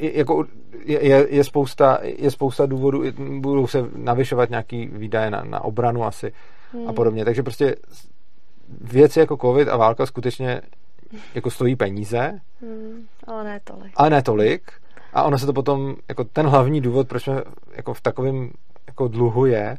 jako 0.00 0.44
je, 0.84 1.06
je, 1.06 1.26
je, 1.30 1.44
spousta, 1.44 1.98
je 2.02 2.30
spousta 2.30 2.66
důvodů, 2.66 3.02
budou 3.40 3.66
se 3.66 3.84
navyšovat 3.96 4.50
nějaký 4.50 4.86
výdaje 4.86 5.30
na, 5.30 5.44
na 5.44 5.64
obranu 5.64 6.04
asi 6.04 6.32
mm. 6.72 6.80
a 6.80 6.84
mhm. 6.84 6.94
podobně, 6.94 7.24
takže 7.24 7.42
prostě 7.42 7.76
věci 8.80 9.20
jako 9.20 9.36
covid 9.36 9.68
a 9.68 9.76
válka 9.76 10.06
skutečně 10.06 10.60
jako 11.34 11.50
stojí 11.50 11.76
peníze. 11.76 12.40
Mm, 12.60 13.06
ale 13.26 13.44
ne 13.44 13.60
tolik. 13.64 13.92
Ale 13.96 14.10
ne 14.10 14.22
tolik. 14.22 14.72
A 15.12 15.22
ono 15.22 15.38
se 15.38 15.46
to 15.46 15.52
potom, 15.52 15.96
jako 16.08 16.24
ten 16.24 16.46
hlavní 16.46 16.80
důvod, 16.80 17.08
proč 17.08 17.22
jsme 17.22 17.42
jako 17.76 17.94
v 17.94 18.00
takovém 18.00 18.50
jako 18.86 19.08
dluhu 19.08 19.46
je, 19.46 19.76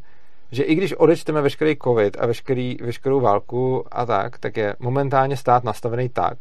že 0.53 0.63
i 0.63 0.75
když 0.75 0.93
odečteme 0.93 1.41
veškerý 1.41 1.77
covid 1.83 2.17
a 2.19 2.25
veškerý, 2.25 2.77
veškerou 2.81 3.19
válku 3.19 3.85
a 3.91 4.05
tak, 4.05 4.37
tak 4.37 4.57
je 4.57 4.75
momentálně 4.79 5.37
stát 5.37 5.63
nastavený 5.63 6.09
tak, 6.09 6.37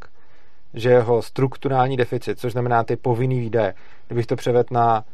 že 0.75 0.91
jeho 0.91 1.23
strukturální 1.23 1.97
deficit, 1.97 2.39
což 2.39 2.53
znamená 2.53 2.85
ty 2.85 2.97
povinný 2.97 3.41
výdaje, 3.41 3.75
kdybych 4.07 4.27
to 4.27 4.37
převedl 4.37 4.69
na 4.71 5.05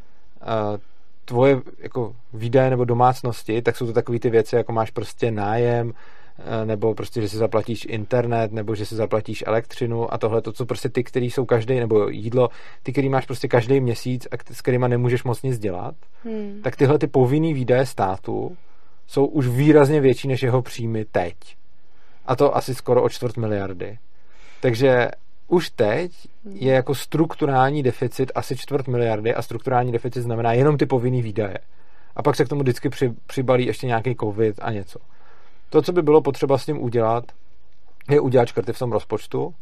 uh, 0.41 0.77
tvoje 1.25 1.61
jako 1.79 2.15
výdaje 2.33 2.69
nebo 2.69 2.85
domácnosti, 2.85 3.61
tak 3.61 3.77
jsou 3.77 3.85
to 3.85 3.93
takové 3.93 4.19
ty 4.19 4.29
věci, 4.29 4.55
jako 4.55 4.71
máš 4.73 4.91
prostě 4.91 5.31
nájem, 5.31 5.93
eh, 6.39 6.65
nebo 6.65 6.93
prostě, 6.93 7.21
že 7.21 7.29
si 7.29 7.37
zaplatíš 7.37 7.85
internet, 7.89 8.51
nebo 8.51 8.75
že 8.75 8.85
si 8.85 8.95
zaplatíš 8.95 9.43
elektřinu 9.47 10.13
a 10.13 10.17
tohle, 10.17 10.41
to, 10.41 10.51
co 10.51 10.65
prostě 10.65 10.89
ty, 10.89 11.03
který 11.03 11.31
jsou 11.31 11.45
každý, 11.45 11.79
nebo 11.79 12.09
jídlo, 12.09 12.49
ty, 12.83 12.91
který 12.91 13.09
máš 13.09 13.25
prostě 13.25 13.47
každý 13.47 13.79
měsíc 13.79 14.27
a 14.31 14.53
s 14.53 14.61
kterýma 14.61 14.87
nemůžeš 14.87 15.23
moc 15.23 15.41
nic 15.41 15.59
dělat, 15.59 15.95
hmm. 16.23 16.59
tak 16.63 16.75
tyhle 16.75 16.99
ty 16.99 17.07
povinný 17.07 17.53
výdaje 17.53 17.85
státu 17.85 18.57
jsou 19.09 19.25
už 19.25 19.47
výrazně 19.47 20.01
větší 20.01 20.27
než 20.27 20.43
jeho 20.43 20.61
příjmy 20.61 21.05
teď. 21.05 21.35
A 22.25 22.35
to 22.35 22.57
asi 22.57 22.75
skoro 22.75 23.03
o 23.03 23.09
čtvrt 23.09 23.37
miliardy. 23.37 23.99
Takže 24.61 25.09
už 25.47 25.69
teď 25.69 26.11
je 26.49 26.73
jako 26.73 26.95
strukturální 26.95 27.83
deficit 27.83 28.31
asi 28.35 28.57
čtvrt 28.57 28.87
miliardy 28.87 29.35
a 29.35 29.41
strukturální 29.41 29.91
deficit 29.91 30.21
znamená 30.21 30.53
jenom 30.53 30.77
ty 30.77 30.85
povinný 30.85 31.21
výdaje. 31.21 31.57
A 32.15 32.23
pak 32.23 32.35
se 32.35 32.45
k 32.45 32.49
tomu 32.49 32.61
vždycky 32.61 32.89
při, 32.89 33.13
přibalí 33.27 33.65
ještě 33.65 33.87
nějaký 33.87 34.15
covid 34.15 34.59
a 34.61 34.71
něco. 34.71 34.99
To, 35.69 35.81
co 35.81 35.91
by 35.91 36.01
bylo 36.01 36.21
potřeba 36.21 36.57
s 36.57 36.65
tím 36.65 36.81
udělat, 36.81 37.23
je 38.09 38.19
udělat 38.19 38.47
škrty 38.47 38.73
v 38.73 38.79
tom 38.79 38.91
rozpočtu 38.91 39.53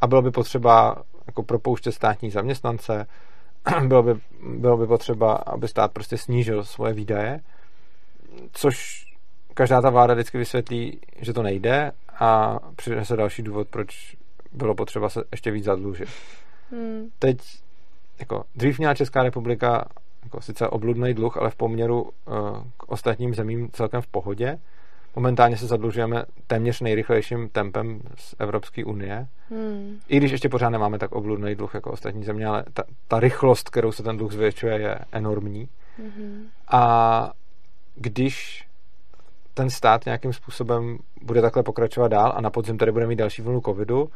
a 0.00 0.06
bylo 0.06 0.22
by 0.22 0.30
potřeba 0.30 1.02
jako 1.26 1.42
propouštět 1.42 1.92
státní 1.92 2.30
zaměstnance, 2.30 3.06
bylo 3.86 4.02
by, 4.02 4.14
bylo 4.58 4.76
by 4.76 4.86
potřeba, 4.86 5.32
aby 5.32 5.68
stát 5.68 5.92
prostě 5.92 6.18
snížil 6.18 6.64
svoje 6.64 6.92
výdaje 6.92 7.40
což 8.52 9.06
každá 9.54 9.82
ta 9.82 9.90
vláda 9.90 10.14
vždycky 10.14 10.38
vysvětlí, 10.38 11.00
že 11.20 11.32
to 11.32 11.42
nejde 11.42 11.92
a 12.18 12.58
přinese 12.76 13.16
další 13.16 13.42
důvod, 13.42 13.68
proč 13.68 14.16
bylo 14.52 14.74
potřeba 14.74 15.08
se 15.08 15.24
ještě 15.32 15.50
víc 15.50 15.64
zadlužit. 15.64 16.08
Hmm. 16.70 17.08
Teď, 17.18 17.38
jako 18.18 18.44
dřív 18.54 18.78
měla 18.78 18.94
Česká 18.94 19.22
republika 19.22 19.88
jako 20.22 20.40
sice 20.40 20.68
obludný 20.68 21.14
dluh, 21.14 21.36
ale 21.36 21.50
v 21.50 21.56
poměru 21.56 22.02
uh, 22.02 22.10
k 22.76 22.88
ostatním 22.88 23.34
zemím 23.34 23.68
celkem 23.72 24.02
v 24.02 24.06
pohodě. 24.06 24.58
Momentálně 25.16 25.56
se 25.56 25.66
zadlužujeme 25.66 26.24
téměř 26.46 26.80
nejrychlejším 26.80 27.48
tempem 27.48 28.00
z 28.16 28.34
Evropské 28.38 28.84
unie. 28.84 29.26
Hmm. 29.50 29.98
I 30.08 30.16
když 30.16 30.30
ještě 30.30 30.48
pořád 30.48 30.70
nemáme 30.70 30.98
tak 30.98 31.12
obludný 31.12 31.54
dluh 31.54 31.74
jako 31.74 31.90
ostatní 31.90 32.24
země, 32.24 32.46
ale 32.46 32.64
ta, 32.72 32.82
ta 33.08 33.20
rychlost, 33.20 33.70
kterou 33.70 33.92
se 33.92 34.02
ten 34.02 34.16
dluh 34.16 34.32
zvětšuje, 34.32 34.80
je 34.80 34.98
enormní. 35.12 35.68
Hmm. 35.98 36.46
A 36.68 37.32
když 37.96 38.66
ten 39.54 39.70
stát 39.70 40.04
nějakým 40.06 40.32
způsobem 40.32 40.98
bude 41.22 41.42
takhle 41.42 41.62
pokračovat 41.62 42.08
dál 42.08 42.32
a 42.36 42.40
na 42.40 42.50
podzim 42.50 42.78
tady 42.78 42.92
bude 42.92 43.06
mít 43.06 43.16
další 43.16 43.42
vlnu 43.42 43.60
covidu, 43.60 44.08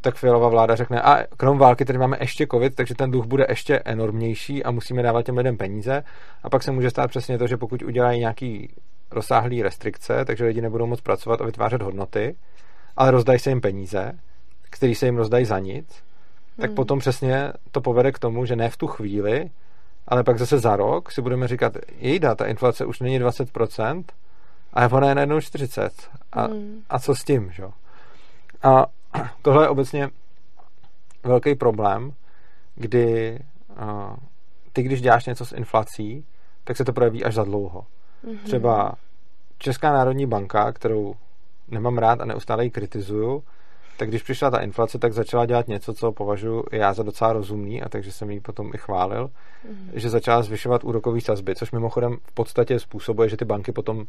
tak 0.00 0.14
Fialová 0.14 0.48
vláda 0.48 0.76
řekne, 0.76 1.02
a 1.02 1.26
krom 1.36 1.58
války 1.58 1.84
tady 1.84 1.98
máme 1.98 2.16
ještě 2.20 2.46
covid, 2.50 2.74
takže 2.74 2.94
ten 2.94 3.10
dluh 3.10 3.26
bude 3.26 3.46
ještě 3.48 3.78
enormnější 3.78 4.64
a 4.64 4.70
musíme 4.70 5.02
dávat 5.02 5.22
těm 5.22 5.36
lidem 5.36 5.56
peníze. 5.56 6.02
A 6.42 6.50
pak 6.50 6.62
se 6.62 6.70
může 6.70 6.90
stát 6.90 7.10
přesně 7.10 7.38
to, 7.38 7.46
že 7.46 7.56
pokud 7.56 7.82
udělají 7.82 8.20
nějaký 8.20 8.74
rozsáhlý 9.10 9.62
restrikce, 9.62 10.24
takže 10.24 10.44
lidi 10.44 10.60
nebudou 10.60 10.86
moc 10.86 11.00
pracovat 11.00 11.40
a 11.40 11.46
vytvářet 11.46 11.82
hodnoty, 11.82 12.36
ale 12.96 13.10
rozdají 13.10 13.38
se 13.38 13.50
jim 13.50 13.60
peníze, 13.60 14.12
který 14.70 14.94
se 14.94 15.06
jim 15.06 15.16
rozdají 15.16 15.44
za 15.44 15.58
nic, 15.58 16.02
tak 16.56 16.70
hmm. 16.70 16.74
potom 16.74 16.98
přesně 16.98 17.52
to 17.70 17.80
povede 17.80 18.12
k 18.12 18.18
tomu, 18.18 18.46
že 18.46 18.56
ne 18.56 18.70
v 18.70 18.76
tu 18.76 18.86
chvíli, 18.86 19.50
ale 20.10 20.24
pak 20.24 20.38
zase 20.38 20.58
za 20.58 20.76
rok 20.76 21.12
si 21.12 21.22
budeme 21.22 21.48
říkat, 21.48 21.76
jejda, 21.98 22.34
ta 22.34 22.46
inflace 22.46 22.84
už 22.84 23.00
není 23.00 23.20
20%, 23.20 24.04
ale 24.72 24.88
ona 24.88 25.08
je 25.08 25.14
najednou 25.14 25.40
40. 25.40 25.92
A, 26.32 26.42
hmm. 26.42 26.82
a 26.90 26.98
co 26.98 27.14
s 27.14 27.24
tím, 27.24 27.50
že? 27.52 27.64
A 28.62 28.86
tohle 29.42 29.64
je 29.64 29.68
obecně 29.68 30.08
velký 31.22 31.54
problém, 31.54 32.12
kdy 32.74 33.38
uh, 33.70 34.16
ty, 34.72 34.82
když 34.82 35.00
děláš 35.00 35.26
něco 35.26 35.44
s 35.44 35.52
inflací, 35.52 36.24
tak 36.64 36.76
se 36.76 36.84
to 36.84 36.92
projeví 36.92 37.24
až 37.24 37.34
za 37.34 37.44
dlouho. 37.44 37.86
Mm-hmm. 38.24 38.38
Třeba 38.44 38.94
Česká 39.58 39.92
národní 39.92 40.26
banka, 40.26 40.72
kterou 40.72 41.14
nemám 41.68 41.98
rád 41.98 42.20
a 42.20 42.24
neustále 42.24 42.64
ji 42.64 42.70
kritizuju, 42.70 43.42
tak 44.00 44.08
když 44.08 44.22
přišla 44.22 44.50
ta 44.50 44.58
inflace, 44.58 44.98
tak 44.98 45.12
začala 45.12 45.46
dělat 45.46 45.68
něco, 45.68 45.94
co 45.94 46.12
považuji 46.12 46.64
já 46.72 46.92
za 46.92 47.02
docela 47.02 47.32
rozumný 47.32 47.82
a 47.82 47.88
takže 47.88 48.12
jsem 48.12 48.30
jí 48.30 48.40
potom 48.40 48.70
i 48.74 48.78
chválil, 48.78 49.26
mm-hmm. 49.26 49.90
že 49.92 50.10
začala 50.10 50.42
zvyšovat 50.42 50.84
úrokové 50.84 51.20
sazby, 51.20 51.54
což 51.54 51.72
mimochodem 51.72 52.16
v 52.22 52.32
podstatě 52.32 52.78
způsobuje, 52.78 53.28
že 53.28 53.36
ty 53.36 53.44
banky 53.44 53.72
potom 53.72 54.04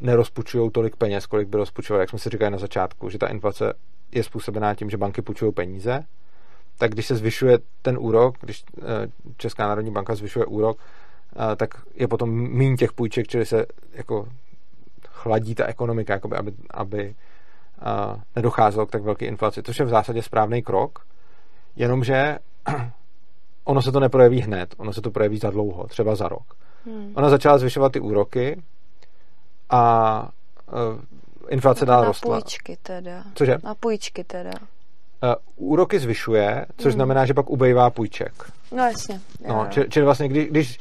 nerozpučují 0.00 0.70
tolik 0.70 0.96
peněz, 0.96 1.26
kolik 1.26 1.48
by 1.48 1.58
rozpučovaly, 1.58 2.02
jak 2.02 2.10
jsme 2.10 2.18
si 2.18 2.30
říkali 2.30 2.50
na 2.50 2.58
začátku, 2.58 3.10
že 3.10 3.18
ta 3.18 3.26
inflace 3.26 3.72
je 4.12 4.22
způsobená 4.22 4.74
tím, 4.74 4.90
že 4.90 4.96
banky 4.96 5.22
půjčují 5.22 5.52
peníze, 5.52 6.04
tak 6.78 6.90
když 6.90 7.06
se 7.06 7.16
zvyšuje 7.16 7.58
ten 7.82 7.98
úrok, 8.00 8.34
když 8.40 8.64
eh, 8.78 8.82
Česká 9.36 9.68
národní 9.68 9.90
banka 9.90 10.14
zvyšuje 10.14 10.46
úrok, 10.46 10.78
eh, 10.78 11.56
tak 11.56 11.70
je 11.94 12.08
potom 12.08 12.30
méně 12.30 12.76
těch 12.76 12.92
půjček, 12.92 13.28
čili 13.28 13.46
se 13.46 13.66
jako 13.92 14.28
chladí 15.08 15.54
ta 15.54 15.66
ekonomika, 15.66 16.12
jakoby, 16.12 16.36
aby, 16.36 16.52
aby 16.70 17.14
nedocházelo 18.36 18.86
k 18.86 18.90
tak 18.90 19.02
velké 19.02 19.26
inflaci, 19.26 19.62
což 19.62 19.78
je 19.78 19.84
v 19.84 19.88
zásadě 19.88 20.22
správný 20.22 20.62
krok, 20.62 21.06
jenomže 21.76 22.38
ono 23.64 23.82
se 23.82 23.92
to 23.92 24.00
neprojeví 24.00 24.40
hned, 24.40 24.74
ono 24.76 24.92
se 24.92 25.00
to 25.00 25.10
projeví 25.10 25.38
za 25.38 25.50
dlouho, 25.50 25.86
třeba 25.86 26.14
za 26.14 26.28
rok. 26.28 26.54
Hmm. 26.86 27.12
Ona 27.16 27.30
začala 27.30 27.58
zvyšovat 27.58 27.92
ty 27.92 28.00
úroky 28.00 28.62
a 29.70 30.28
uh, 30.72 31.00
inflace 31.48 31.86
dál 31.86 32.04
rostla. 32.04 32.34
Na 32.34 32.40
půjčky 32.40 32.76
teda. 32.82 33.24
Cože? 33.34 33.56
Na 33.62 33.74
půjčky 33.74 34.24
teda. 34.24 34.50
Uh, 35.22 35.34
úroky 35.56 35.98
zvyšuje, 35.98 36.66
což 36.76 36.84
hmm. 36.84 36.92
znamená, 36.92 37.26
že 37.26 37.34
pak 37.34 37.50
ubejvá 37.50 37.90
půjček. 37.90 38.52
No 38.72 38.84
jasně. 38.84 39.20
No, 39.48 39.66
čili, 39.70 39.88
čili 39.88 40.04
vlastně, 40.04 40.28
když, 40.28 40.48
když 40.48 40.78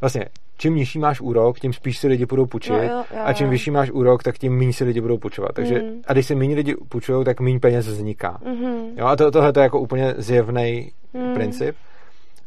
vlastně 0.00 0.24
čím 0.56 0.74
nižší 0.74 0.98
máš 0.98 1.20
úrok, 1.20 1.58
tím 1.58 1.72
spíš 1.72 1.98
si 1.98 2.08
lidi 2.08 2.26
budou 2.26 2.46
půjčit 2.46 2.72
no, 2.72 2.82
jo, 2.82 3.04
jo, 3.10 3.22
a 3.24 3.32
čím 3.32 3.50
vyšší 3.50 3.70
máš 3.70 3.90
úrok, 3.90 4.22
tak 4.22 4.38
tím 4.38 4.58
méně 4.58 4.72
si 4.72 4.84
lidi 4.84 5.00
budou 5.00 5.18
půjčovat. 5.18 5.52
Takže 5.54 5.82
mm. 5.82 6.02
a 6.06 6.12
když 6.12 6.26
si 6.26 6.34
méně 6.34 6.54
lidi 6.54 6.74
půjčují, 6.88 7.24
tak 7.24 7.40
méně 7.40 7.60
peněz 7.60 7.86
vzniká. 7.86 8.38
Mm-hmm. 8.44 8.92
Jo, 8.96 9.06
a 9.06 9.16
to, 9.16 9.30
tohle 9.30 9.52
je 9.56 9.62
jako 9.62 9.80
úplně 9.80 10.14
zjevný 10.16 10.92
mm. 11.14 11.34
princip. 11.34 11.76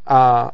A 0.07 0.51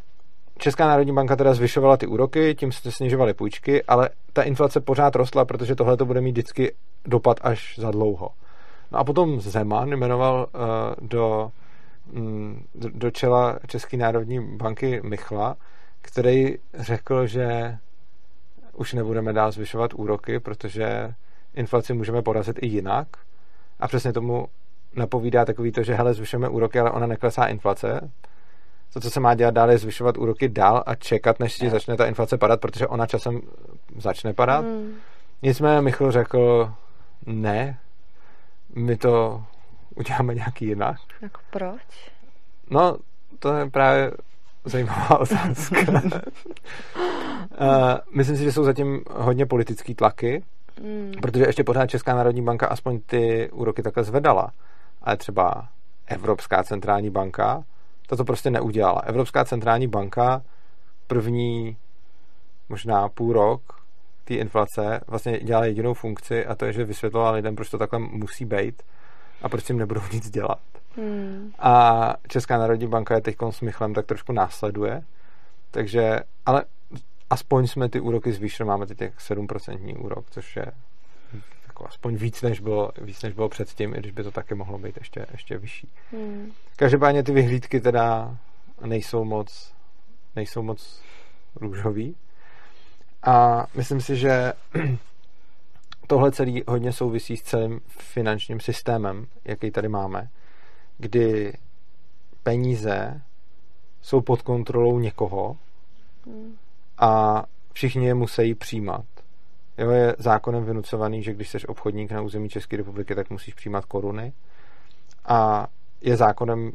Česká 0.58 0.88
národní 0.88 1.14
banka 1.14 1.36
teda 1.36 1.54
zvyšovala 1.54 1.98
ty 1.98 2.08
úroky, 2.08 2.56
tím 2.56 2.72
se 2.72 2.92
snižovaly 2.92 3.34
půjčky, 3.34 3.84
ale 3.84 4.10
ta 4.34 4.44
inflace 4.44 4.80
pořád 4.82 5.16
rostla, 5.16 5.46
protože 5.46 5.76
tohle 5.76 5.98
to 5.98 6.06
bude 6.06 6.22
mít 6.22 6.32
vždycky 6.32 6.74
dopad 7.06 7.38
až 7.42 7.76
za 7.80 7.92
dlouho. 7.92 8.30
No 8.92 9.00
a 9.00 9.04
potom 9.04 9.40
Zeman 9.40 9.90
jmenoval 9.90 10.48
uh, 10.56 11.08
do, 11.08 11.52
um, 12.14 12.64
do 12.74 13.12
čela 13.12 13.60
České 13.68 13.98
národní 13.98 14.40
banky 14.58 15.02
Michla, 15.04 15.56
který 16.06 16.58
řekl, 16.74 17.28
že 17.28 17.78
už 18.74 18.94
nebudeme 18.94 19.34
dál 19.34 19.52
zvyšovat 19.52 19.94
úroky, 19.94 20.40
protože 20.40 21.14
inflaci 21.54 21.94
můžeme 21.94 22.22
porazit 22.22 22.58
i 22.62 22.68
jinak. 22.68 23.08
A 23.80 23.88
přesně 23.88 24.14
tomu 24.14 24.48
napovídá 24.96 25.46
takový 25.46 25.72
to, 25.72 25.84
že 25.84 25.94
hele, 25.94 26.14
zvyšujeme 26.14 26.50
úroky, 26.50 26.80
ale 26.80 26.92
ona 26.92 27.08
neklesá 27.08 27.46
inflace. 27.46 28.12
To, 28.94 29.00
co 29.00 29.10
se 29.10 29.20
má 29.20 29.36
dělat 29.36 29.54
dál, 29.54 29.72
je 29.72 29.78
zvyšovat 29.78 30.18
úroky 30.18 30.50
dál 30.50 30.84
a 30.86 30.96
čekat, 30.96 31.40
než 31.40 31.58
ti 31.58 31.70
začne 31.70 31.98
ta 31.98 32.06
inflace 32.06 32.38
padat, 32.38 32.62
protože 32.62 32.88
ona 32.88 33.06
časem 33.06 33.42
začne 33.98 34.34
padat. 34.34 34.66
Hmm. 34.66 34.94
Nicméně 35.42 35.82
Michal 35.82 36.12
řekl, 36.12 36.74
ne, 37.26 37.80
my 38.76 38.98
to 38.98 39.44
uděláme 39.96 40.36
nějaký 40.36 40.66
jinak. 40.66 40.98
Jako 41.22 41.40
proč? 41.52 42.12
No, 42.70 42.98
to 43.40 43.54
je 43.54 43.70
právě 43.70 44.12
zajímavá 44.66 45.20
otázka. 45.20 45.80
uh, 45.92 46.20
myslím 48.16 48.38
si, 48.38 48.44
že 48.44 48.52
jsou 48.52 48.64
zatím 48.64 49.02
hodně 49.12 49.46
politický 49.46 49.96
tlaky, 49.96 50.44
mm. 50.82 51.12
protože 51.22 51.46
ještě 51.46 51.64
pořád 51.64 51.88
Česká 51.88 52.16
národní 52.16 52.42
banka 52.42 52.68
aspoň 52.68 53.00
ty 53.06 53.50
úroky 53.52 53.82
takhle 53.82 54.04
zvedala. 54.04 54.52
Ale 55.02 55.18
třeba 55.18 55.70
Evropská 56.08 56.64
centrální 56.64 57.10
banka 57.10 57.64
to 58.08 58.18
to 58.18 58.24
prostě 58.24 58.52
neudělala. 58.52 59.00
Evropská 59.00 59.46
centrální 59.46 59.88
banka 59.88 60.42
první 61.08 61.78
možná 62.70 63.10
půl 63.10 63.34
rok 63.34 63.62
té 64.24 64.34
inflace 64.34 65.02
vlastně 65.08 65.40
dělala 65.40 65.66
jedinou 65.66 65.94
funkci 65.94 66.46
a 66.46 66.56
to 66.56 66.66
je, 66.66 66.74
že 66.74 66.86
vysvětlovala 66.86 67.32
lidem, 67.32 67.56
proč 67.56 67.70
to 67.70 67.78
takhle 67.78 68.00
musí 68.00 68.46
být 68.46 68.84
a 69.42 69.50
proč 69.50 69.70
jim 69.70 69.78
nebudou 69.78 70.02
nic 70.14 70.30
dělat. 70.30 70.60
Hmm. 70.96 71.54
A 71.60 72.14
Česká 72.28 72.58
národní 72.58 72.88
banka 72.88 73.16
je 73.16 73.22
teď 73.22 73.36
s 73.50 73.62
Michlem 73.62 73.94
tak 73.94 74.06
trošku 74.06 74.34
následuje. 74.34 75.04
Takže, 75.72 76.20
ale 76.46 76.64
aspoň 77.30 77.68
jsme 77.68 77.90
ty 77.90 78.00
úroky 78.00 78.34
zvýšili, 78.34 78.68
máme 78.68 78.86
teď 78.86 78.98
těch 78.98 79.18
7% 79.18 80.06
úrok, 80.06 80.26
což 80.30 80.56
je 80.56 80.66
jako 81.68 81.88
aspoň 81.88 82.16
víc 82.16 82.42
než, 82.42 82.60
bylo, 82.60 82.92
víc, 83.02 83.22
než 83.22 83.34
bylo 83.34 83.50
předtím, 83.50 83.96
i 83.96 83.98
když 84.00 84.12
by 84.12 84.24
to 84.24 84.32
taky 84.32 84.56
mohlo 84.56 84.78
být 84.78 84.98
ještě, 84.98 85.26
ještě 85.32 85.58
vyšší. 85.58 85.90
Hmm. 86.12 86.52
Každopádně 86.76 87.24
ty 87.24 87.32
vyhlídky 87.32 87.82
teda 87.82 88.38
nejsou 88.86 89.24
moc, 89.24 89.74
nejsou 90.36 90.62
moc 90.62 91.02
růžový. 91.56 92.16
A 93.24 93.66
myslím 93.76 94.02
si, 94.02 94.16
že 94.16 94.54
tohle 96.08 96.32
celý 96.32 96.64
hodně 96.68 96.94
souvisí 96.94 97.38
s 97.38 97.42
celým 97.42 97.82
finančním 97.88 98.60
systémem, 98.60 99.28
jaký 99.46 99.72
tady 99.72 99.88
máme 99.88 100.30
kdy 100.98 101.54
peníze 102.44 103.22
jsou 104.02 104.22
pod 104.22 104.42
kontrolou 104.42 105.00
někoho 105.00 105.58
a 106.98 107.44
všichni 107.74 108.06
je 108.06 108.14
musí 108.14 108.56
přijímat. 108.56 109.06
Jo, 109.78 109.90
je 109.90 110.16
zákonem 110.20 110.66
vynucovaný, 110.66 111.24
že 111.24 111.34
když 111.34 111.50
jsi 111.50 111.68
obchodník 111.68 112.12
na 112.12 112.22
území 112.22 112.50
České 112.50 112.78
republiky, 112.78 113.16
tak 113.16 113.30
musíš 113.30 113.54
přijímat 113.54 113.86
koruny. 113.86 114.34
A 115.26 115.68
je 116.02 116.18
zákonem 116.18 116.72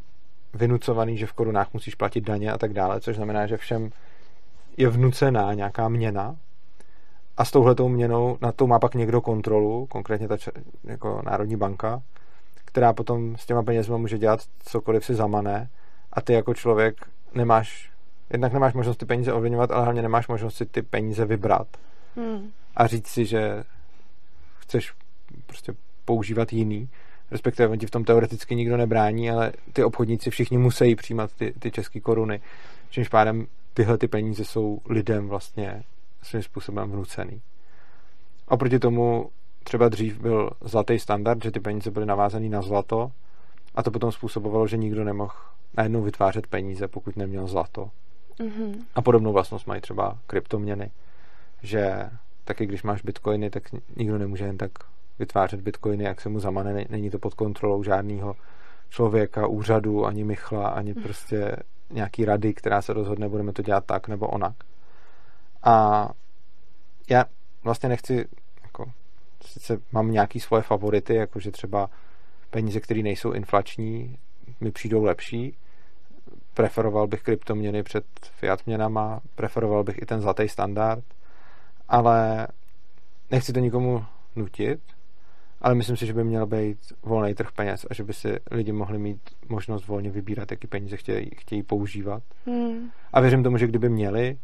vynucovaný, 0.54 1.18
že 1.18 1.26
v 1.26 1.33
korunách 1.33 1.72
musíš 1.72 1.94
platit 1.94 2.24
daně 2.24 2.52
a 2.52 2.59
tak 2.59 2.72
dále, 2.72 3.00
což 3.00 3.16
znamená, 3.16 3.46
že 3.46 3.56
všem 3.56 3.90
je 4.76 4.88
vnucená 4.88 5.54
nějaká 5.54 5.88
měna 5.88 6.37
a 7.37 7.44
s 7.44 7.50
touhletou 7.50 7.88
měnou 7.88 8.38
na 8.40 8.52
to 8.52 8.66
má 8.66 8.78
pak 8.78 8.94
někdo 8.94 9.20
kontrolu, 9.20 9.87
konkrétně 9.87 10.28
ta 10.28 10.37
jako 10.85 11.22
Národní 11.24 11.56
banka, 11.56 12.02
která 12.70 12.92
potom 12.92 13.37
s 13.37 13.46
těma 13.46 13.62
penězma 13.62 13.96
může 13.96 14.18
dělat 14.18 14.40
cokoliv 14.64 15.04
si 15.04 15.14
zamane 15.14 15.68
a 16.12 16.20
ty 16.20 16.33
jako 16.33 16.54
člověk 16.54 17.06
nemáš, 17.35 17.90
jednak 18.30 18.52
nemáš 18.52 18.74
možnost 18.74 18.96
ty 18.96 19.06
peníze 19.06 19.33
ovlivňovat, 19.33 19.70
ale 19.70 19.83
hlavně 19.83 20.02
nemáš 20.02 20.28
možnost 20.28 20.56
si 20.56 20.66
ty 20.66 20.83
peníze 20.83 21.24
vybrat 21.24 21.68
hmm. 22.16 22.50
a 22.76 22.87
říct 22.87 23.09
si, 23.09 23.24
že 23.24 23.64
chceš 24.59 24.92
prostě 25.46 25.74
používat 26.04 26.52
jiný, 26.52 26.88
respektive 27.30 27.68
on 27.68 27.78
ti 27.78 27.87
v 27.87 27.90
tom 27.90 28.04
teoreticky 28.04 28.54
nikdo 28.54 28.76
nebrání, 28.76 29.30
ale 29.30 29.52
ty 29.72 29.85
obchodníci 29.85 30.30
všichni 30.30 30.59
musí 30.59 30.96
přijímat 30.96 31.30
ty, 31.33 31.54
ty 31.59 31.70
české 31.70 32.00
koruny, 32.00 32.40
čímž 32.90 33.09
pádem 33.09 33.46
tyhle 33.74 33.98
ty 33.98 34.09
peníze 34.09 34.44
jsou 34.44 34.80
lidem 34.88 35.28
vlastně 35.28 35.83
svým 36.22 36.42
způsobem 36.42 36.90
vnucený. 36.90 37.42
Oproti 38.48 38.78
tomu 38.78 39.30
třeba 39.64 39.88
dřív 39.88 40.20
byl 40.20 40.51
zlatý 40.61 40.99
standard, 40.99 41.42
že 41.42 41.51
ty 41.51 41.61
peníze 41.61 41.90
byly 41.90 42.07
navázané 42.07 42.49
na 42.49 42.62
zlato 42.62 43.13
a 43.75 43.83
to 43.83 43.90
potom 43.90 44.13
způsobovalo, 44.13 44.67
že 44.67 44.77
nikdo 44.77 45.04
nemohl 45.04 45.35
najednou 45.77 46.02
vytvářet 46.02 46.46
peníze, 46.46 46.88
pokud 46.88 47.17
neměl 47.17 47.46
zlato. 47.46 47.90
Mm-hmm. 48.38 48.85
A 48.94 49.02
podobnou 49.02 49.33
vlastnost 49.33 49.67
mají 49.67 49.81
třeba 49.81 50.19
kryptoměny, 50.27 50.90
že 51.63 52.11
taky 52.44 52.67
když 52.67 52.83
máš 52.83 53.02
bitcoiny, 53.02 53.50
tak 53.50 53.63
nikdo 53.96 54.19
nemůže 54.19 54.44
jen 54.44 54.58
tak 54.58 54.71
vytvářet 55.19 55.61
bitcoiny, 55.61 56.04
jak 56.04 56.21
se 56.21 56.29
mu 56.29 56.40
zamane, 56.40 56.85
není 56.88 57.11
to 57.11 57.19
pod 57.19 57.35
kontrolou 57.35 57.83
žádného 57.83 58.37
člověka, 58.88 59.46
úřadu, 59.46 60.06
ani 60.06 60.25
Michla, 60.25 60.69
ani 60.69 60.94
mm. 60.94 61.02
prostě 61.02 61.56
nějaký 61.90 62.25
rady, 62.25 62.54
která 62.54 62.83
se 62.83 62.92
rozhodne, 62.92 63.29
budeme 63.29 63.52
to 63.52 63.63
dělat 63.63 63.85
tak 63.85 64.08
nebo 64.08 64.27
onak. 64.27 64.54
A 65.63 66.08
já 67.11 67.25
vlastně 67.65 67.88
nechci 67.88 68.25
sice 69.45 69.79
mám 69.93 70.13
nějaký 70.13 70.41
svoje 70.41 70.63
favority, 70.63 71.15
jakože 71.15 71.51
třeba 71.51 71.91
peníze, 72.51 72.81
které 72.81 73.03
nejsou 73.03 73.33
inflační, 73.33 74.19
mi 74.61 74.71
přijdou 74.71 75.05
lepší. 75.05 75.57
Preferoval 76.55 77.07
bych 77.07 77.23
kryptoměny 77.23 77.83
před 77.83 78.05
fiat 78.33 78.67
měnama, 78.67 79.21
preferoval 79.35 79.85
bych 79.85 80.03
i 80.03 80.07
ten 80.07 80.21
zlatý 80.21 80.49
standard, 80.49 81.05
ale 81.88 82.49
nechci 83.31 83.53
to 83.53 83.61
nikomu 83.61 84.05
nutit, 84.37 84.81
ale 85.61 85.75
myslím 85.75 85.97
si, 85.97 86.07
že 86.07 86.13
by 86.13 86.25
měl 86.25 86.47
být 86.47 86.79
volný 87.03 87.35
trh 87.35 87.53
peněz 87.53 87.87
a 87.91 87.95
že 87.95 88.05
by 88.05 88.13
si 88.13 88.38
lidi 88.51 88.73
mohli 88.73 88.99
mít 88.99 89.21
možnost 89.49 89.87
volně 89.87 90.11
vybírat, 90.11 90.51
jaký 90.51 90.67
peníze 90.67 90.97
chtějí, 90.97 91.31
chtějí 91.37 91.63
používat. 91.63 92.23
Hmm. 92.47 92.91
A 93.13 93.21
věřím 93.21 93.43
tomu, 93.43 93.59
že 93.59 93.67
kdyby 93.67 93.88
měli, 93.88 94.38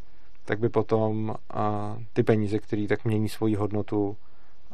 tak 0.45 0.59
by 0.59 0.69
potom 0.69 1.35
a, 1.51 1.97
ty 2.13 2.23
peníze, 2.23 2.59
které 2.59 2.87
tak 2.89 3.05
mění 3.05 3.29
svoji 3.29 3.55
hodnotu, 3.55 4.17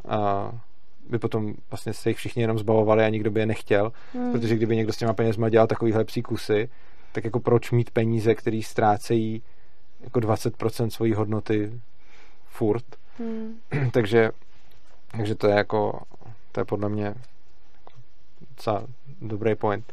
a, 0.08 0.52
by 1.08 1.18
potom 1.18 1.54
vlastně 1.70 1.92
se 1.92 2.10
jich 2.10 2.16
všichni 2.16 2.42
jenom 2.42 2.58
zbavovali 2.58 3.04
a 3.04 3.08
nikdo 3.08 3.30
by 3.30 3.40
je 3.40 3.46
nechtěl, 3.46 3.92
hmm. 4.12 4.32
protože 4.32 4.56
kdyby 4.56 4.76
někdo 4.76 4.92
s 4.92 4.96
těma 4.96 5.12
penězma 5.12 5.48
dělal 5.48 5.66
takovýhle 5.66 6.04
psí 6.04 6.22
kusy, 6.22 6.68
tak 7.12 7.24
jako 7.24 7.40
proč 7.40 7.70
mít 7.70 7.90
peníze, 7.90 8.34
které 8.34 8.60
ztrácejí 8.64 9.42
jako 10.00 10.20
20% 10.20 10.88
svojí 10.88 11.14
hodnoty 11.14 11.80
furt. 12.46 12.84
Hmm. 13.18 13.60
takže, 13.92 14.30
takže 15.16 15.34
to 15.34 15.46
je 15.46 15.54
jako 15.54 16.00
to 16.52 16.60
je 16.60 16.64
podle 16.64 16.88
mě 16.88 17.14
docela 18.50 18.82
dobrý 19.20 19.54
point. 19.54 19.92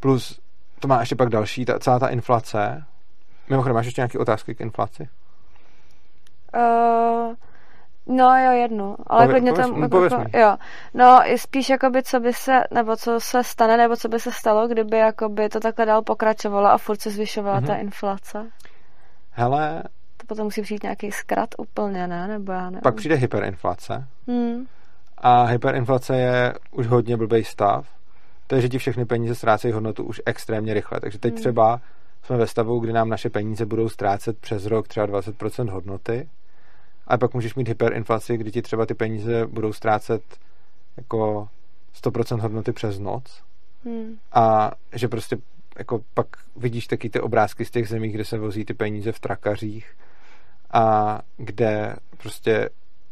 Plus 0.00 0.40
to 0.80 0.88
má 0.88 1.00
ještě 1.00 1.16
pak 1.16 1.28
další, 1.28 1.64
ta, 1.64 1.78
celá 1.78 1.98
ta 1.98 2.08
inflace. 2.08 2.84
Mimochodem, 3.48 3.74
máš 3.74 3.86
ještě 3.86 4.00
nějaké 4.00 4.18
otázky 4.18 4.54
k 4.54 4.60
inflaci? 4.60 5.08
Uh, 6.54 7.34
no 8.06 8.38
jo, 8.44 8.52
jednu, 8.52 8.96
ale 9.06 9.26
Pově, 9.26 9.34
klidně 9.34 9.52
tam, 9.52 9.82
jako, 9.82 10.04
jako, 10.04 10.24
jo. 10.38 10.56
No, 10.94 11.20
spíš 11.36 11.68
jakoby, 11.70 12.02
co 12.02 12.20
by 12.20 12.32
se, 12.32 12.60
nebo 12.74 12.96
co 12.96 13.20
se 13.20 13.44
stane, 13.44 13.76
nebo 13.76 13.96
co 13.96 14.08
by 14.08 14.20
se 14.20 14.32
stalo, 14.32 14.68
kdyby 14.68 14.98
jakoby 14.98 15.48
to 15.48 15.60
takhle 15.60 15.86
dál 15.86 16.02
pokračovalo 16.02 16.66
a 16.66 16.78
furt 16.78 17.00
se 17.00 17.10
zvyšovala 17.10 17.60
mm-hmm. 17.60 17.66
ta 17.66 17.74
inflace. 17.74 18.50
Hele... 19.30 19.82
To 20.16 20.26
potom 20.26 20.44
musí 20.44 20.62
přijít 20.62 20.82
nějaký 20.82 21.12
zkrat 21.12 21.48
úplně, 21.58 22.06
ne? 22.06 22.28
Nebo 22.28 22.52
já 22.52 22.64
nevím. 22.64 22.80
Pak 22.80 22.94
přijde 22.94 23.14
hyperinflace. 23.14 24.06
Hmm 24.28 24.66
a 25.20 25.44
hyperinflace 25.44 26.16
je 26.16 26.54
už 26.70 26.86
hodně 26.86 27.16
blbý 27.16 27.44
stav. 27.44 27.88
To 28.46 28.54
je, 28.54 28.60
že 28.60 28.68
ti 28.68 28.78
všechny 28.78 29.04
peníze 29.04 29.34
ztrácejí 29.34 29.72
hodnotu 29.72 30.04
už 30.04 30.22
extrémně 30.26 30.74
rychle. 30.74 31.00
Takže 31.00 31.18
teď 31.18 31.32
hmm. 31.32 31.40
třeba 31.40 31.80
jsme 32.22 32.36
ve 32.36 32.46
stavu, 32.46 32.78
kdy 32.78 32.92
nám 32.92 33.08
naše 33.08 33.30
peníze 33.30 33.66
budou 33.66 33.88
ztrácet 33.88 34.38
přes 34.38 34.66
rok 34.66 34.88
třeba 34.88 35.06
20% 35.06 35.70
hodnoty. 35.70 36.28
A 37.10 37.18
pak 37.18 37.34
můžeš 37.34 37.54
mít 37.54 37.68
hyperinflaci, 37.68 38.36
kdy 38.36 38.50
ti 38.50 38.62
třeba 38.62 38.86
ty 38.86 38.94
peníze 38.94 39.46
budou 39.46 39.72
ztrácet 39.72 40.22
jako 40.96 41.48
100% 42.02 42.40
hodnoty 42.40 42.72
přes 42.72 42.98
noc. 42.98 43.42
Hmm. 43.84 44.16
A 44.32 44.72
že 44.92 45.08
prostě 45.08 45.36
jako 45.78 46.00
pak 46.14 46.26
vidíš 46.56 46.86
taky 46.86 47.10
ty 47.10 47.20
obrázky 47.20 47.64
z 47.64 47.70
těch 47.70 47.88
zemí, 47.88 48.08
kde 48.08 48.24
se 48.24 48.38
vozí 48.38 48.64
ty 48.64 48.74
peníze 48.74 49.12
v 49.12 49.20
trakařích 49.20 49.96
a 50.70 51.18
kde 51.36 51.96
prostě 52.22 52.68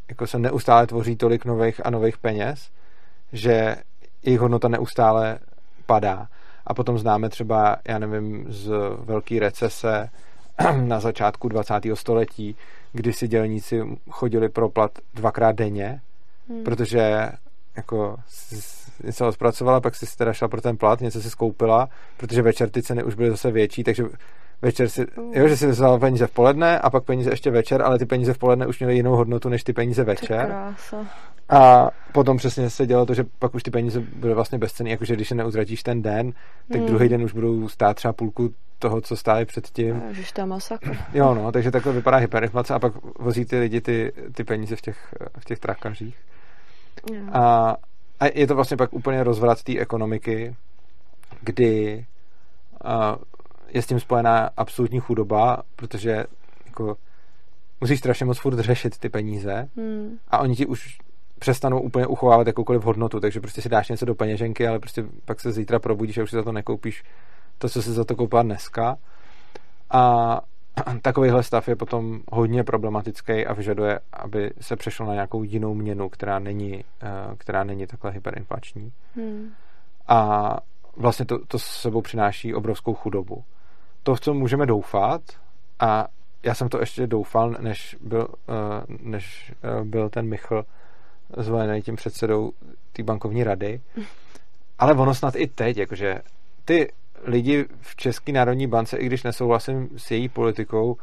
jako 0.08 0.26
se 0.26 0.38
neustále 0.38 0.86
tvoří 0.86 1.16
tolik 1.16 1.44
nových 1.44 1.86
a 1.86 1.90
nových 1.90 2.18
peněz, 2.18 2.70
že 3.32 3.76
jejich 4.22 4.40
hodnota 4.40 4.68
neustále 4.68 5.38
padá. 5.86 6.28
A 6.66 6.74
potom 6.74 6.98
známe 6.98 7.28
třeba, 7.28 7.76
já 7.88 7.98
nevím, 7.98 8.44
z 8.48 8.72
velké 8.98 9.40
recese 9.40 10.10
na 10.80 11.00
začátku 11.00 11.48
20. 11.48 11.74
století, 11.94 12.56
kdy 12.92 13.12
si 13.12 13.28
dělníci 13.28 13.82
chodili 14.10 14.48
pro 14.48 14.68
plat 14.68 14.98
dvakrát 15.14 15.52
denně, 15.52 16.00
hmm. 16.48 16.64
protože 16.64 17.28
jako 17.76 18.16
něco 19.04 19.28
odpracovala, 19.28 19.80
pak 19.80 19.94
si 19.94 20.16
teda 20.16 20.32
šla 20.32 20.48
pro 20.48 20.60
ten 20.60 20.76
plat, 20.76 21.00
něco 21.00 21.22
si 21.22 21.30
skoupila, 21.30 21.88
protože 22.16 22.42
večer 22.42 22.70
ty 22.70 22.82
ceny 22.82 23.04
už 23.04 23.14
byly 23.14 23.30
zase 23.30 23.50
větší, 23.50 23.84
takže 23.84 24.04
večer 24.62 24.88
si, 24.88 25.06
jo, 25.32 25.48
že 25.48 25.56
si 25.56 25.66
vzal 25.66 25.98
peníze 25.98 26.26
v 26.26 26.30
poledne 26.30 26.78
a 26.78 26.90
pak 26.90 27.04
peníze 27.04 27.30
ještě 27.30 27.50
večer, 27.50 27.82
ale 27.82 27.98
ty 27.98 28.06
peníze 28.06 28.32
v 28.32 28.38
poledne 28.38 28.66
už 28.66 28.78
měly 28.78 28.94
jinou 28.94 29.16
hodnotu 29.16 29.48
než 29.48 29.64
ty 29.64 29.72
peníze 29.72 30.04
večer. 30.04 30.56
A 31.48 31.90
potom 32.12 32.36
přesně 32.36 32.70
se 32.70 32.86
dělo 32.86 33.06
to, 33.06 33.14
že 33.14 33.24
pak 33.38 33.54
už 33.54 33.62
ty 33.62 33.70
peníze 33.70 34.00
byly 34.00 34.34
vlastně 34.34 34.58
bezcenné, 34.58 34.90
jakože 34.90 35.14
když 35.14 35.28
se 35.28 35.34
neuzratíš 35.34 35.82
ten 35.82 36.02
den, 36.02 36.32
tak 36.72 36.80
hmm. 36.80 36.86
druhý 36.86 37.08
den 37.08 37.22
už 37.22 37.32
budou 37.32 37.68
stát 37.68 37.96
třeba 37.96 38.12
půlku 38.12 38.54
toho, 38.78 39.00
co 39.00 39.16
stály 39.16 39.44
předtím. 39.44 40.02
Ježiš, 40.08 40.32
to 40.32 40.40
je 40.40 40.46
masakr. 40.46 40.98
Jo, 41.12 41.34
no, 41.34 41.52
takže 41.52 41.70
takhle 41.70 41.92
vypadá 41.92 42.16
hyperinflace 42.16 42.74
a 42.74 42.78
pak 42.78 42.92
vozí 43.18 43.44
ty 43.44 43.58
lidi 43.58 43.80
ty, 43.80 44.12
ty 44.34 44.44
peníze 44.44 44.76
v 44.76 44.80
těch, 44.80 45.14
v 45.38 45.44
těch 45.44 45.58
trakařích. 45.58 46.16
A, 47.32 47.76
a 48.20 48.26
je 48.34 48.46
to 48.46 48.54
vlastně 48.54 48.76
pak 48.76 48.92
úplně 48.92 49.24
rozvrat 49.24 49.62
té 49.62 49.78
ekonomiky, 49.78 50.54
kdy 51.40 52.06
a, 52.84 53.16
je 53.68 53.82
s 53.82 53.86
tím 53.86 54.00
spojená 54.00 54.50
absolutní 54.56 55.00
chudoba, 55.00 55.62
protože 55.76 56.24
jako 56.66 56.96
musíš 57.80 57.98
strašně 57.98 58.26
moc 58.26 58.38
furt 58.38 58.58
řešit 58.58 58.98
ty 58.98 59.08
peníze 59.08 59.68
hmm. 59.76 60.18
a 60.28 60.38
oni 60.38 60.56
ti 60.56 60.66
už 60.66 60.98
přestanou 61.38 61.80
úplně 61.80 62.06
uchovávat 62.06 62.46
jakoukoliv 62.46 62.84
hodnotu, 62.84 63.20
takže 63.20 63.40
prostě 63.40 63.62
si 63.62 63.68
dáš 63.68 63.88
něco 63.88 64.04
do 64.04 64.14
peněženky, 64.14 64.68
ale 64.68 64.78
prostě 64.78 65.04
pak 65.24 65.40
se 65.40 65.52
zítra 65.52 65.78
probudíš 65.78 66.18
a 66.18 66.22
už 66.22 66.30
si 66.30 66.36
za 66.36 66.42
to 66.42 66.52
nekoupíš 66.52 67.04
to, 67.58 67.68
co 67.68 67.82
si 67.82 67.92
za 67.92 68.04
to 68.04 68.16
koupila 68.16 68.42
dneska. 68.42 68.96
A 69.90 70.40
takovýhle 71.02 71.42
stav 71.42 71.68
je 71.68 71.76
potom 71.76 72.20
hodně 72.32 72.64
problematický 72.64 73.46
a 73.46 73.52
vyžaduje, 73.52 74.00
aby 74.12 74.50
se 74.60 74.76
přešlo 74.76 75.06
na 75.06 75.14
nějakou 75.14 75.42
jinou 75.42 75.74
měnu, 75.74 76.08
která 76.08 76.38
není, 76.38 76.84
eh, 77.02 77.36
která 77.38 77.64
není 77.64 77.86
takhle 77.86 78.10
hyperinflační. 78.10 78.92
Hmm. 79.14 79.50
A 80.08 80.50
vlastně 80.96 81.26
to, 81.26 81.46
to 81.46 81.58
s 81.58 81.64
sebou 81.64 82.02
přináší 82.02 82.54
obrovskou 82.54 82.94
chudobu 82.94 83.44
to, 84.08 84.14
v 84.14 84.20
co 84.20 84.34
můžeme 84.34 84.66
doufat, 84.66 85.20
a 85.80 86.08
já 86.42 86.54
jsem 86.54 86.68
to 86.68 86.80
ještě 86.80 87.06
doufal, 87.06 87.56
než 87.60 87.96
byl, 88.00 88.28
eh, 88.48 88.84
než 89.02 89.54
eh, 89.62 89.84
byl 89.84 90.08
ten 90.10 90.28
Michl 90.28 90.64
zvolený 91.36 91.82
tím 91.82 91.96
předsedou 91.96 92.52
té 92.92 93.02
bankovní 93.02 93.44
rady, 93.44 93.80
ale 94.78 94.94
ono 94.94 95.14
snad 95.14 95.36
i 95.36 95.46
teď, 95.46 95.76
jakože 95.76 96.18
ty 96.64 96.92
lidi 97.24 97.66
v 97.80 97.96
České 97.96 98.32
národní 98.32 98.66
bance, 98.66 98.96
i 98.96 99.06
když 99.06 99.22
nesouhlasím 99.22 99.88
s 99.96 100.10
její 100.10 100.28
politikou, 100.28 100.96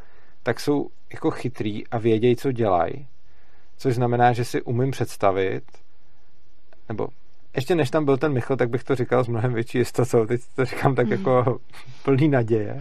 tak 0.44 0.60
jsou 0.60 0.90
jako 1.14 1.32
chytrý 1.32 1.88
a 1.88 1.98
vědějí, 1.98 2.36
co 2.36 2.52
dělají. 2.52 3.08
Což 3.78 3.96
znamená, 3.96 4.34
že 4.34 4.46
si 4.46 4.62
umím 4.62 4.92
představit, 4.92 5.64
nebo 6.90 7.08
ještě 7.56 7.76
než 7.76 7.90
tam 7.90 8.06
byl 8.06 8.18
ten 8.18 8.34
Michl, 8.34 8.56
tak 8.56 8.70
bych 8.70 8.84
to 8.84 8.96
říkal 8.96 9.24
s 9.24 9.28
mnohem 9.28 9.54
větší 9.54 9.78
jistotou. 9.78 10.26
Teď 10.26 10.42
to 10.56 10.66
říkám 10.66 10.96
tak 10.96 11.08
jako 11.08 11.60
plný 12.04 12.28
naděje, 12.28 12.80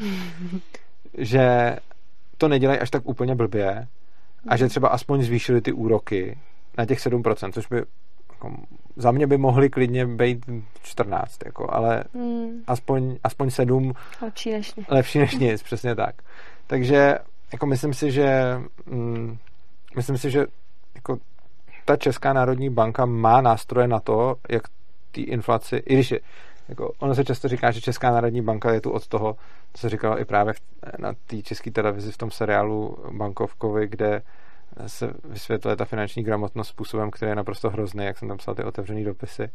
že 1.18 1.76
to 2.38 2.48
nedělají 2.48 2.80
až 2.80 2.90
tak 2.90 3.06
úplně 3.06 3.34
blbě 3.34 3.88
a 4.48 4.56
že 4.56 4.68
třeba 4.68 4.88
aspoň 4.88 5.22
zvýšili 5.22 5.60
ty 5.60 5.72
úroky 5.72 6.38
na 6.78 6.86
těch 6.86 6.98
7%, 6.98 7.52
což 7.52 7.66
by 7.66 7.82
jako, 8.32 8.56
za 8.96 9.10
mě 9.10 9.26
by 9.26 9.36
mohly 9.36 9.70
klidně 9.70 10.06
být 10.06 10.46
14, 10.82 11.44
jako, 11.44 11.74
ale 11.74 12.04
hmm. 12.14 12.62
aspoň, 12.66 13.16
aspoň 13.24 13.50
7 13.50 13.92
lepší 14.22 14.50
než, 14.52 14.74
lepší 14.88 15.18
než 15.18 15.34
nic, 15.34 15.62
přesně 15.62 15.94
tak. 15.94 16.14
Takže 16.66 17.18
jako 17.52 17.66
myslím 17.66 17.94
si, 17.94 18.10
že 18.10 18.58
mm, 18.86 19.36
myslím 19.96 20.18
si, 20.18 20.30
že 20.30 20.46
jako 20.94 21.16
ta 21.84 21.96
Česká 21.96 22.32
národní 22.32 22.70
banka 22.70 23.06
má 23.06 23.40
nástroje 23.40 23.88
na 23.88 24.00
to, 24.00 24.34
jak 24.50 24.62
té 25.12 25.20
inflaci, 25.20 25.76
i 25.76 25.94
když 25.94 26.10
je, 26.10 26.20
jako, 26.68 26.92
ono 26.98 27.14
se 27.14 27.24
často 27.24 27.48
říká, 27.48 27.70
že 27.70 27.80
Česká 27.80 28.10
národní 28.10 28.42
banka 28.42 28.72
je 28.72 28.80
tu 28.80 28.90
od 28.90 29.08
toho, 29.08 29.36
co 29.74 29.88
říkal 29.88 30.18
i 30.18 30.24
právě 30.24 30.54
na 30.98 31.12
té 31.26 31.42
české 31.42 31.70
televizi 31.70 32.12
v 32.12 32.18
tom 32.18 32.30
seriálu 32.30 32.96
Bankovkovi, 33.12 33.88
kde 33.88 34.22
se 34.86 35.12
vysvětluje 35.24 35.76
ta 35.76 35.84
finanční 35.84 36.22
gramotnost 36.22 36.68
způsobem, 36.68 37.10
který 37.10 37.30
je 37.30 37.36
naprosto 37.36 37.70
hrozný, 37.70 38.04
jak 38.04 38.18
jsem 38.18 38.28
tam 38.28 38.36
psal 38.36 38.54
ty 38.54 38.64
otevřený 38.64 39.04
dopisy. 39.04 39.50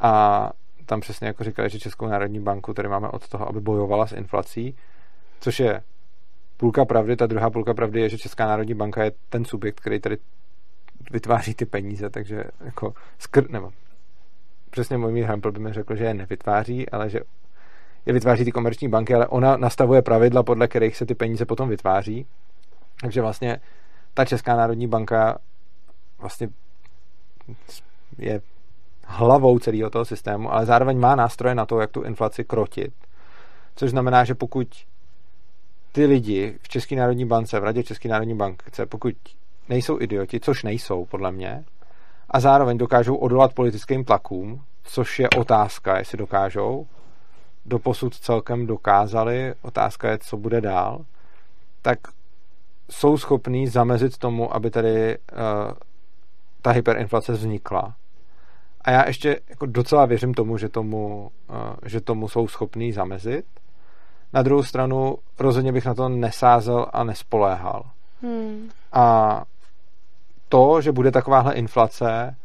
A 0.00 0.50
tam 0.86 1.00
přesně 1.00 1.26
jako 1.26 1.44
říkali, 1.44 1.70
že 1.70 1.78
Českou 1.78 2.06
národní 2.06 2.40
banku 2.40 2.74
tady 2.74 2.88
máme 2.88 3.08
od 3.08 3.28
toho, 3.28 3.48
aby 3.48 3.60
bojovala 3.60 4.06
s 4.06 4.12
inflací, 4.12 4.76
což 5.40 5.60
je 5.60 5.82
půlka 6.56 6.84
pravdy, 6.84 7.16
ta 7.16 7.26
druhá 7.26 7.50
půlka 7.50 7.74
pravdy 7.74 8.00
je, 8.00 8.08
že 8.08 8.18
Česká 8.18 8.46
národní 8.46 8.74
banka 8.74 9.04
je 9.04 9.12
ten 9.28 9.44
subjekt, 9.44 9.80
který 9.80 10.00
tady 10.00 10.18
vytváří 11.10 11.54
ty 11.54 11.66
peníze, 11.66 12.10
takže 12.10 12.44
jako 12.64 12.94
skr, 13.18 13.50
nebo 13.50 13.72
přesně 14.70 14.98
můj 14.98 15.22
Hampel 15.22 15.52
by 15.52 15.60
mi 15.60 15.72
řekl, 15.72 15.96
že 15.96 16.04
je 16.04 16.14
nevytváří, 16.14 16.88
ale 16.88 17.10
že 17.10 17.20
je 18.06 18.12
vytváří 18.12 18.44
ty 18.44 18.52
komerční 18.52 18.88
banky, 18.88 19.14
ale 19.14 19.26
ona 19.26 19.56
nastavuje 19.56 20.02
pravidla, 20.02 20.42
podle 20.42 20.68
kterých 20.68 20.96
se 20.96 21.06
ty 21.06 21.14
peníze 21.14 21.44
potom 21.44 21.68
vytváří. 21.68 22.26
Takže 23.00 23.20
vlastně 23.20 23.60
ta 24.16 24.24
Česká 24.24 24.56
národní 24.56 24.86
banka 24.86 25.38
vlastně 26.18 26.48
je 28.18 28.40
hlavou 29.04 29.58
celého 29.58 29.90
toho 29.90 30.04
systému, 30.04 30.52
ale 30.52 30.66
zároveň 30.66 30.98
má 30.98 31.14
nástroje 31.14 31.54
na 31.54 31.66
to, 31.66 31.80
jak 31.80 31.90
tu 31.90 32.02
inflaci 32.02 32.44
krotit. 32.44 32.94
Což 33.74 33.90
znamená, 33.90 34.24
že 34.24 34.34
pokud 34.34 34.68
ty 35.92 36.06
lidi 36.06 36.58
v 36.62 36.68
České 36.68 36.96
národní 36.96 37.24
bance, 37.24 37.60
v 37.60 37.64
Radě 37.64 37.82
České 37.82 38.08
národní 38.08 38.34
banky, 38.34 38.64
pokud 38.88 39.14
nejsou 39.68 40.00
idioti, 40.00 40.40
což 40.40 40.62
nejsou, 40.62 41.04
podle 41.04 41.32
mě, 41.32 41.64
a 42.30 42.40
zároveň 42.40 42.78
dokážou 42.78 43.16
odolat 43.16 43.54
politickým 43.54 44.04
tlakům, 44.04 44.64
což 44.82 45.18
je 45.18 45.28
otázka, 45.30 45.98
jestli 45.98 46.18
dokážou. 46.18 46.86
Doposud 47.66 48.14
celkem 48.14 48.66
dokázali, 48.66 49.54
otázka 49.62 50.10
je, 50.10 50.18
co 50.18 50.36
bude 50.36 50.60
dál, 50.60 51.04
tak 51.82 51.98
jsou 52.90 53.18
schopní 53.18 53.66
zamezit 53.66 54.18
tomu, 54.18 54.54
aby 54.54 54.70
tady 54.70 55.18
uh, 55.18 55.72
ta 56.62 56.70
hyperinflace 56.70 57.32
vznikla. 57.32 57.94
A 58.80 58.90
já 58.90 59.06
ještě 59.06 59.40
jako 59.48 59.66
docela 59.66 60.06
věřím 60.06 60.34
tomu, 60.34 60.58
že 60.58 60.68
tomu, 60.68 61.30
uh, 61.50 61.56
že 61.84 62.00
tomu 62.00 62.28
jsou 62.28 62.48
schopní 62.48 62.92
zamezit. 62.92 63.44
Na 64.32 64.42
druhou 64.42 64.62
stranu 64.62 65.18
rozhodně 65.38 65.72
bych 65.72 65.86
na 65.86 65.94
to 65.94 66.08
nesázel 66.08 66.86
a 66.92 67.04
nespoléhal. 67.04 67.82
Hmm. 68.22 68.70
A 68.92 69.44
to, 70.48 70.80
že 70.80 70.92
bude 70.92 71.10
takováhle 71.10 71.54
inflace, 71.54 72.36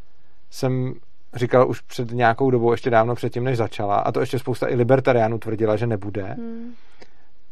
jsem 0.50 0.94
říkal 1.34 1.70
už 1.70 1.82
před 1.82 2.12
nějakou 2.12 2.52
dobou, 2.52 2.72
ještě 2.72 2.90
dávno 2.90 3.16
předtím, 3.16 3.44
než 3.44 3.58
začala. 3.58 3.96
A 3.96 4.12
to 4.12 4.20
ještě 4.20 4.40
spousta 4.40 4.70
i 4.70 4.76
libertariánů 4.76 5.38
tvrdila, 5.38 5.76
že 5.76 5.88
nebude. 5.88 6.24
Hmm. 6.24 6.74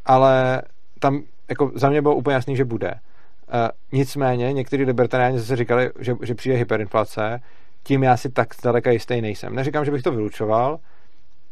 Ale 0.05 0.61
tam 0.99 1.23
jako 1.49 1.71
za 1.75 1.89
mě 1.89 2.01
bylo 2.01 2.15
úplně 2.15 2.33
jasný, 2.33 2.55
že 2.55 2.65
bude. 2.65 2.91
Uh, 2.91 3.99
nicméně 3.99 4.53
někteří 4.53 4.83
libertariáni 4.83 5.39
zase 5.39 5.55
říkali, 5.55 5.91
že, 5.99 6.15
že 6.21 6.35
přijde 6.35 6.57
hyperinflace, 6.57 7.39
tím 7.83 8.03
já 8.03 8.17
si 8.17 8.29
tak 8.29 8.55
zdaleka 8.55 8.91
jistý 8.91 9.21
nejsem. 9.21 9.55
Neříkám, 9.55 9.85
že 9.85 9.91
bych 9.91 10.01
to 10.01 10.11
vylučoval, 10.11 10.79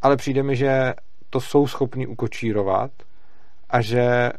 ale 0.02 0.16
přijde 0.16 0.42
mi, 0.42 0.56
že 0.56 0.94
to 1.30 1.40
jsou 1.40 1.66
schopni 1.66 2.06
ukočírovat 2.06 2.90
a 3.70 3.80
že 3.80 4.32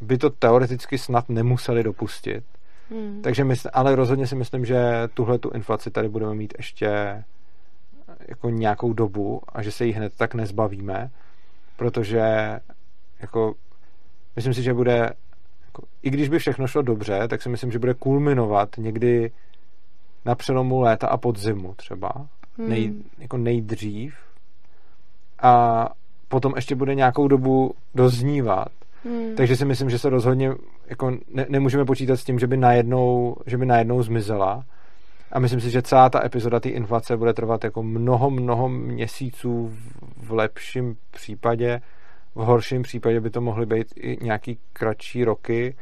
by 0.00 0.18
to 0.18 0.30
teoreticky 0.30 0.98
snad 0.98 1.28
nemuseli 1.28 1.82
dopustit. 1.82 2.44
Hmm. 2.90 3.22
Takže 3.22 3.44
mysl, 3.44 3.68
ale 3.72 3.96
rozhodně 3.96 4.26
si 4.26 4.36
myslím, 4.36 4.64
že 4.64 5.08
tuhle 5.14 5.38
tu 5.38 5.50
inflaci 5.50 5.90
tady 5.90 6.08
budeme 6.08 6.34
mít 6.34 6.54
ještě 6.58 6.86
jako 8.28 8.50
nějakou 8.50 8.92
dobu 8.92 9.40
a 9.48 9.62
že 9.62 9.72
se 9.72 9.86
jí 9.86 9.92
hned 9.92 10.12
tak 10.16 10.34
nezbavíme, 10.34 11.10
protože 11.76 12.20
jako 13.20 13.54
myslím 14.36 14.54
si, 14.54 14.62
že 14.62 14.74
bude 14.74 15.10
jako, 15.66 15.82
i 16.02 16.10
když 16.10 16.28
by 16.28 16.38
všechno 16.38 16.66
šlo 16.66 16.82
dobře, 16.82 17.28
tak 17.28 17.42
si 17.42 17.48
myslím, 17.48 17.72
že 17.72 17.78
bude 17.78 17.94
kulminovat 17.94 18.68
někdy 18.78 19.30
na 20.24 20.34
přelomu 20.34 20.80
léta 20.80 21.08
a 21.08 21.16
podzimu 21.16 21.74
třeba, 21.74 22.12
hmm. 22.58 22.68
nej, 22.68 22.92
jako 23.18 23.36
nejdřív 23.36 24.14
a 25.42 25.86
potom 26.28 26.52
ještě 26.56 26.74
bude 26.74 26.94
nějakou 26.94 27.28
dobu 27.28 27.74
doznívat. 27.94 28.68
Hmm. 29.04 29.34
Takže 29.36 29.56
si 29.56 29.64
myslím, 29.64 29.90
že 29.90 29.98
se 29.98 30.08
rozhodně 30.10 30.52
jako 30.86 31.10
ne, 31.10 31.46
nemůžeme 31.48 31.84
počítat 31.84 32.16
s 32.16 32.24
tím, 32.24 32.38
že 32.38 32.46
by 32.46 32.56
najednou, 32.56 33.36
že 33.46 33.58
by 33.58 33.66
najednou 33.66 34.02
zmizela. 34.02 34.64
A 35.32 35.38
myslím 35.38 35.60
si, 35.60 35.70
že 35.70 35.82
celá 35.82 36.10
ta 36.10 36.24
epizoda 36.24 36.60
té 36.60 36.68
inflace 36.68 37.16
bude 37.16 37.32
trvat 37.32 37.64
jako 37.64 37.82
mnoho, 37.82 38.30
mnoho 38.30 38.68
měsíců 38.68 39.72
v 40.16 40.32
lepším 40.32 40.96
případě. 41.10 41.80
V 42.36 42.38
horším 42.38 42.82
případě 42.82 43.20
by 43.20 43.30
to 43.30 43.40
mohly 43.40 43.66
být 43.66 43.86
i 43.96 44.24
nějaký 44.24 44.58
kratší 44.72 45.24
roky. 45.24 45.76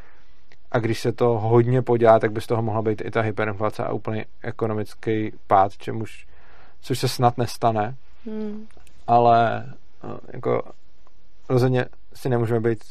A 0.71 0.79
když 0.79 1.01
se 1.01 1.13
to 1.13 1.39
hodně 1.39 1.83
podělá, 1.83 2.19
tak 2.19 2.33
by 2.33 2.41
z 2.41 2.47
toho 2.47 2.63
mohla 2.63 2.83
být 2.83 3.03
i 3.05 3.11
ta 3.11 3.21
hyperinflace 3.21 3.85
a 3.85 3.93
úplně 3.93 4.25
ekonomický 4.43 5.33
pád, 5.47 5.77
čemuž, 5.77 6.27
což 6.81 6.99
se 6.99 7.09
snad 7.09 7.39
nestane. 7.39 7.97
Hmm. 8.27 8.67
Ale 9.07 9.67
no, 10.05 10.19
jako 10.33 10.63
rozhodně 11.49 11.87
si 12.15 12.29
nemůžeme 12.29 12.61
být 12.61 12.85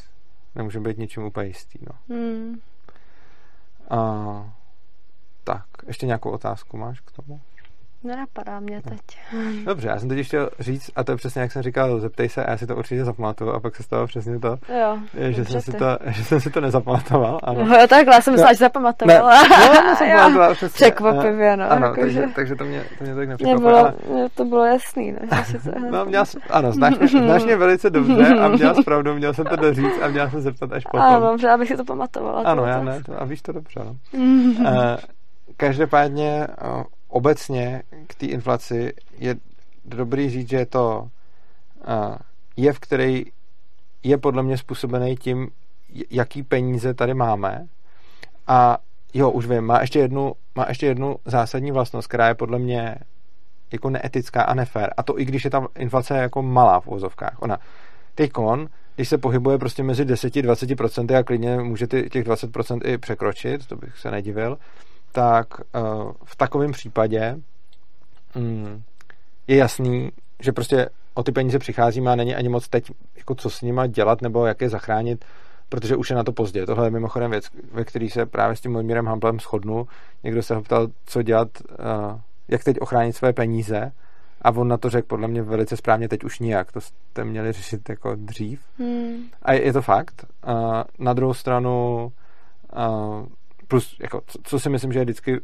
nemůžeme 0.54 0.88
být 0.88 0.98
ničím 0.98 1.22
úplně 1.22 1.46
jistý. 1.46 1.78
No. 1.86 2.16
Hmm. 2.16 2.60
A, 3.90 4.52
tak, 5.44 5.64
ještě 5.86 6.06
nějakou 6.06 6.30
otázku 6.30 6.76
máš 6.76 7.00
k 7.00 7.10
tomu? 7.10 7.40
Nenapadá 8.04 8.60
mě 8.60 8.82
teď. 8.82 9.00
Dobře, 9.64 9.88
já 9.88 9.98
jsem 9.98 10.08
teď 10.08 10.26
chtěl 10.26 10.50
říct, 10.58 10.90
a 10.96 11.04
to 11.04 11.12
je 11.12 11.16
přesně 11.16 11.42
jak 11.42 11.52
jsem 11.52 11.62
říkal, 11.62 12.00
zeptej 12.00 12.28
se, 12.28 12.44
a 12.44 12.50
já 12.50 12.56
si 12.56 12.66
to 12.66 12.76
určitě 12.76 13.04
zapamatuju, 13.04 13.50
a 13.50 13.60
pak 13.60 13.76
se 13.76 13.82
stalo 13.82 14.06
přesně 14.06 14.38
to, 14.38 14.56
jo, 14.78 14.98
že, 15.30 15.44
jsem 15.44 15.60
si 15.60 15.72
to 15.72 15.98
že 16.06 16.24
jsem 16.24 16.40
si 16.40 16.50
to 16.50 16.60
nezapamatoval. 16.60 17.40
Ano. 17.42 17.64
No, 17.64 17.76
jo, 17.76 17.86
takhle, 17.88 18.14
já 18.14 18.20
jsem 18.20 18.32
myslela, 18.32 18.50
no, 18.50 18.54
že 18.54 18.58
zapamatovala. 18.58 19.42
Ne, 19.42 20.16
no, 20.16 20.28
no, 20.48 20.54
přesně. 20.54 20.74
Překvapivě, 20.74 21.56
no. 21.56 21.70
Ano, 21.70 21.86
jako 21.86 22.00
takže, 22.00 22.20
že... 22.20 22.28
takže 22.34 22.54
to, 22.54 22.64
mě, 22.64 22.84
to 22.98 23.04
mě 23.04 23.14
tak 23.14 23.28
nepřekvapilo. 23.28 23.78
Ale... 23.78 23.94
to 24.34 24.44
bylo 24.44 24.64
jasný, 24.64 25.12
no, 25.12 25.36
že 25.36 25.44
si 25.44 25.70
to... 25.70 25.78
no, 25.90 26.04
měl, 26.04 26.24
ano, 26.50 26.72
znáš 26.72 26.98
mě, 26.98 27.08
znáš 27.08 27.44
mě 27.44 27.56
velice 27.56 27.90
dobře 27.90 28.26
a 28.26 28.48
měl 28.48 28.74
pravdu, 28.84 29.14
měl 29.14 29.34
jsem 29.34 29.46
to 29.46 29.56
doříct 29.56 30.02
a 30.02 30.08
měl 30.08 30.30
jsem 30.30 30.40
zeptat 30.40 30.72
až 30.72 30.84
potom. 30.84 31.06
Ano, 31.06 31.26
dobře, 31.26 31.50
abych 31.50 31.68
si 31.68 31.76
to 31.76 31.84
pamatovala. 31.84 32.42
Ano, 32.42 32.66
já 32.66 32.82
ne, 32.82 33.02
to, 33.02 33.22
a 33.22 33.24
víš 33.24 33.42
to 33.42 33.52
dobře, 33.52 33.80
no. 33.84 33.96
uh, 34.12 34.66
každopádně 35.56 36.46
obecně 37.14 37.82
k 38.06 38.14
té 38.14 38.26
inflaci 38.26 38.92
je 39.18 39.36
dobrý 39.84 40.30
říct, 40.30 40.48
že 40.48 40.56
je 40.56 40.66
to 40.66 41.08
jev, 42.56 42.78
který 42.78 43.24
je 44.02 44.18
podle 44.18 44.42
mě 44.42 44.58
způsobený 44.58 45.16
tím, 45.16 45.48
jaký 46.10 46.42
peníze 46.42 46.94
tady 46.94 47.14
máme. 47.14 47.66
A 48.46 48.78
jo, 49.14 49.30
už 49.30 49.46
vím, 49.46 49.64
má 49.64 49.80
ještě 49.80 49.98
jednu, 49.98 50.32
má 50.54 50.64
ještě 50.68 50.86
jednu 50.86 51.16
zásadní 51.24 51.72
vlastnost, 51.72 52.08
která 52.08 52.28
je 52.28 52.34
podle 52.34 52.58
mě 52.58 52.94
jako 53.72 53.90
neetická 53.90 54.42
a 54.42 54.54
nefér. 54.54 54.94
A 54.96 55.02
to 55.02 55.20
i 55.20 55.24
když 55.24 55.44
je 55.44 55.50
ta 55.50 55.66
inflace 55.78 56.16
jako 56.16 56.42
malá 56.42 56.80
v 56.80 56.88
úzovkách. 56.88 57.42
Ona 57.42 57.58
teď 58.14 58.30
kon, 58.32 58.68
když 58.94 59.08
se 59.08 59.18
pohybuje 59.18 59.58
prostě 59.58 59.82
mezi 59.82 60.04
10-20% 60.04 61.18
a 61.18 61.22
klidně 61.22 61.56
může 61.56 61.86
těch 61.86 62.26
20% 62.26 62.80
i 62.84 62.98
překročit, 62.98 63.66
to 63.66 63.76
bych 63.76 63.98
se 63.98 64.10
nedivil, 64.10 64.58
tak 65.14 65.46
eh, 65.60 65.80
v 66.24 66.36
takovém 66.36 66.72
případě 66.72 67.36
mm, 68.34 68.82
je 69.46 69.56
jasný, 69.56 70.12
že 70.40 70.52
prostě 70.52 70.88
o 71.14 71.22
ty 71.22 71.32
peníze 71.32 71.58
přicházíme 71.58 72.12
a 72.12 72.16
není 72.16 72.34
ani 72.34 72.48
moc 72.48 72.68
teď, 72.68 72.90
jako 73.16 73.34
co 73.34 73.50
s 73.50 73.62
nima 73.62 73.86
dělat 73.86 74.22
nebo 74.22 74.46
jak 74.46 74.60
je 74.60 74.68
zachránit, 74.68 75.24
protože 75.68 75.96
už 75.96 76.10
je 76.10 76.16
na 76.16 76.24
to 76.24 76.32
pozdě. 76.32 76.66
Tohle 76.66 76.86
je 76.86 76.90
mimochodem 76.90 77.30
věc, 77.30 77.44
ve 77.72 77.84
který 77.84 78.10
se 78.10 78.26
právě 78.26 78.56
s 78.56 78.60
tím 78.60 78.72
Mojmírem 78.72 79.06
Hamplem 79.06 79.40
shodnu. 79.40 79.86
Někdo 80.22 80.42
se 80.42 80.54
ho 80.54 80.62
ptal, 80.62 80.88
co 81.06 81.22
dělat, 81.22 81.48
eh, 81.70 82.20
jak 82.48 82.64
teď 82.64 82.80
ochránit 82.80 83.12
své 83.12 83.32
peníze 83.32 83.92
a 84.42 84.50
on 84.50 84.68
na 84.68 84.76
to 84.76 84.90
řekl 84.90 85.06
podle 85.06 85.28
mě 85.28 85.42
velice 85.42 85.76
správně 85.76 86.08
teď 86.08 86.24
už 86.24 86.38
nijak. 86.38 86.72
To 86.72 86.80
jste 86.80 87.24
měli 87.24 87.52
řešit 87.52 87.88
jako 87.88 88.14
dřív. 88.14 88.60
Hmm. 88.78 89.24
A 89.42 89.52
je, 89.52 89.62
je 89.62 89.72
to 89.72 89.82
fakt. 89.82 90.24
Eh, 90.46 90.84
na 90.98 91.12
druhou 91.12 91.34
stranu 91.34 92.12
plus, 93.68 93.96
jako, 94.00 94.22
co, 94.26 94.38
co 94.44 94.60
si 94.60 94.70
myslím, 94.70 94.92
že 94.92 94.98
je 94.98 95.04
vždycky 95.04 95.40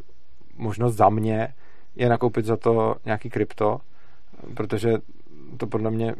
možnost 0.57 0.97
za 0.97 1.09
mě, 1.09 1.55
je 1.97 2.09
nakoupit 2.09 2.45
za 2.45 2.57
to 2.57 2.95
nějaký 3.05 3.31
krypto, 3.31 3.81
protože 4.55 4.95
to 5.57 5.67
podle 5.67 5.91
mě 5.91 6.15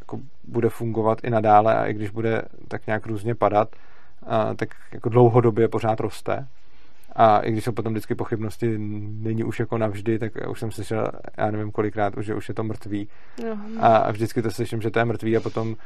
jako 0.00 0.20
bude 0.44 0.68
fungovat 0.68 1.24
i 1.24 1.30
nadále 1.30 1.74
a 1.74 1.86
i 1.86 1.94
když 1.94 2.10
bude 2.10 2.42
tak 2.68 2.86
nějak 2.86 3.06
různě 3.06 3.34
padat, 3.34 3.76
a, 4.26 4.54
tak 4.54 4.68
jako 4.92 5.08
dlouhodobě 5.08 5.68
pořád 5.68 6.00
roste. 6.00 6.48
A 7.16 7.38
i 7.38 7.52
když 7.52 7.64
jsou 7.64 7.72
potom 7.72 7.92
vždycky 7.92 8.14
pochybnosti, 8.14 8.78
není 8.78 9.44
už 9.44 9.60
jako 9.60 9.78
navždy, 9.78 10.18
tak 10.18 10.32
už 10.50 10.60
jsem 10.60 10.70
slyšel, 10.70 11.08
já 11.36 11.50
nevím 11.50 11.70
kolikrát, 11.70 12.16
už, 12.16 12.26
že 12.26 12.34
už 12.34 12.48
je 12.48 12.54
to 12.54 12.64
mrtvý. 12.64 13.08
No. 13.44 13.58
A, 13.80 13.96
a 13.96 14.10
vždycky 14.10 14.42
to 14.42 14.50
slyším, 14.50 14.82
že 14.82 14.90
to 14.90 14.98
je 14.98 15.04
mrtvý 15.04 15.36
a 15.36 15.40
potom 15.40 15.76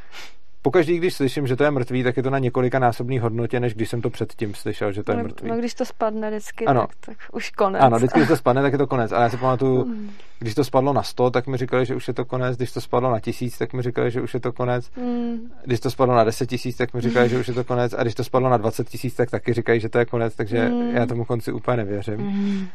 pokaždý, 0.63 0.99
když 0.99 1.15
slyším, 1.15 1.47
že 1.47 1.57
to 1.57 1.65
je 1.65 1.71
mrtvý, 1.71 2.03
tak 2.03 2.17
je 2.17 2.23
to 2.23 2.31
na 2.31 2.39
několika 2.39 2.79
násobný 2.79 3.19
hodnotě, 3.19 3.61
než 3.61 3.75
když 3.75 3.89
jsem 3.89 4.03
to 4.03 4.11
předtím 4.11 4.55
slyšel, 4.55 4.93
že 4.93 5.03
to 5.03 5.13
je 5.13 5.17
no, 5.17 5.25
mrtvý. 5.25 5.49
No, 5.49 5.57
když 5.57 5.75
to 5.75 5.85
spadne 5.85 6.31
vždycky, 6.31 6.67
ano. 6.67 6.81
Tak, 6.81 6.97
tak 7.01 7.17
už 7.33 7.51
konec. 7.51 7.83
Ano, 7.83 7.97
vždycky, 7.97 8.19
když 8.19 8.29
to 8.29 8.37
spadne, 8.37 8.63
tak 8.63 8.73
je 8.73 8.79
to 8.79 8.87
konec. 8.87 9.13
Ale 9.13 9.23
já 9.23 9.31
si 9.31 9.37
pamatuju, 9.37 9.85
mm. 9.85 10.11
když 10.39 10.55
to 10.55 10.65
spadlo 10.65 10.93
na 10.93 11.03
100, 11.03 11.31
tak 11.31 11.47
mi 11.47 11.57
říkali, 11.57 11.87
že 11.87 11.95
už 11.95 12.09
je 12.09 12.15
to 12.15 12.25
konec. 12.25 12.57
Když 12.57 12.73
to 12.73 12.81
spadlo 12.81 13.11
na 13.11 13.21
1000, 13.21 13.59
tak 13.59 13.73
mi 13.73 13.83
říkali, 13.83 14.11
že 14.11 14.21
už 14.21 14.35
je 14.35 14.41
to 14.41 14.53
konec. 14.53 14.91
Mm. 14.97 15.53
Když 15.65 15.81
to 15.81 15.91
spadlo 15.91 16.15
na 16.15 16.25
10 16.25 16.47
tisíc, 16.47 16.77
tak 16.77 16.95
mi 16.95 17.01
říkali, 17.01 17.29
že 17.29 17.39
už 17.39 17.49
je 17.49 17.55
to 17.55 17.65
konec. 17.65 17.95
A 17.99 18.03
když 18.03 18.15
to 18.15 18.25
spadlo 18.25 18.49
na 18.49 18.57
20 18.57 18.89
tisíc, 18.89 19.15
tak 19.15 19.31
taky 19.31 19.53
říkají, 19.53 19.81
že 19.81 19.89
to 19.89 19.99
je 19.99 20.05
konec. 20.05 20.37
Takže 20.37 20.69
mm. 20.69 20.97
já 20.97 21.07
tomu 21.07 21.25
konci 21.25 21.53
úplně 21.53 21.77
nevěřím. 21.77 22.21
Mm. 22.21 22.69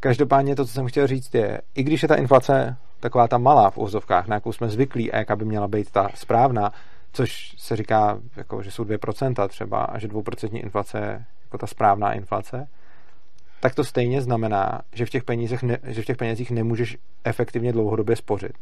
Každopádně 0.00 0.56
to, 0.56 0.64
co 0.64 0.72
jsem 0.72 0.86
chtěl 0.86 1.06
říct, 1.06 1.34
je, 1.34 1.60
i 1.74 1.82
když 1.82 2.02
je 2.02 2.08
ta 2.08 2.14
inflace 2.14 2.76
taková 3.00 3.28
ta 3.28 3.38
malá 3.38 3.70
v 3.70 3.78
úzovkách, 3.78 4.28
na 4.28 4.34
jakou 4.34 4.52
jsme 4.52 4.68
zvyklí 4.68 5.12
a 5.12 5.16
jaká 5.16 5.36
by 5.36 5.44
měla 5.44 5.68
být 5.68 5.90
ta 5.90 6.08
správná, 6.14 6.72
což 7.16 7.54
se 7.58 7.76
říká, 7.76 8.18
jako, 8.36 8.62
že 8.62 8.70
jsou 8.70 8.84
2% 8.84 9.48
třeba 9.48 9.84
a 9.84 9.98
že 9.98 10.08
2% 10.08 10.62
inflace 10.62 10.98
je 10.98 11.24
jako 11.42 11.58
ta 11.58 11.66
správná 11.66 12.12
inflace, 12.12 12.68
tak 13.60 13.74
to 13.74 13.84
stejně 13.84 14.22
znamená, 14.22 14.80
že 14.92 15.06
v 15.06 15.10
těch, 15.10 15.24
penězích 15.24 15.62
ne, 15.62 15.78
že 15.82 16.02
v 16.02 16.04
těch 16.04 16.16
penězích 16.16 16.50
nemůžeš 16.50 16.98
efektivně 17.24 17.72
dlouhodobě 17.72 18.16
spořit. 18.16 18.52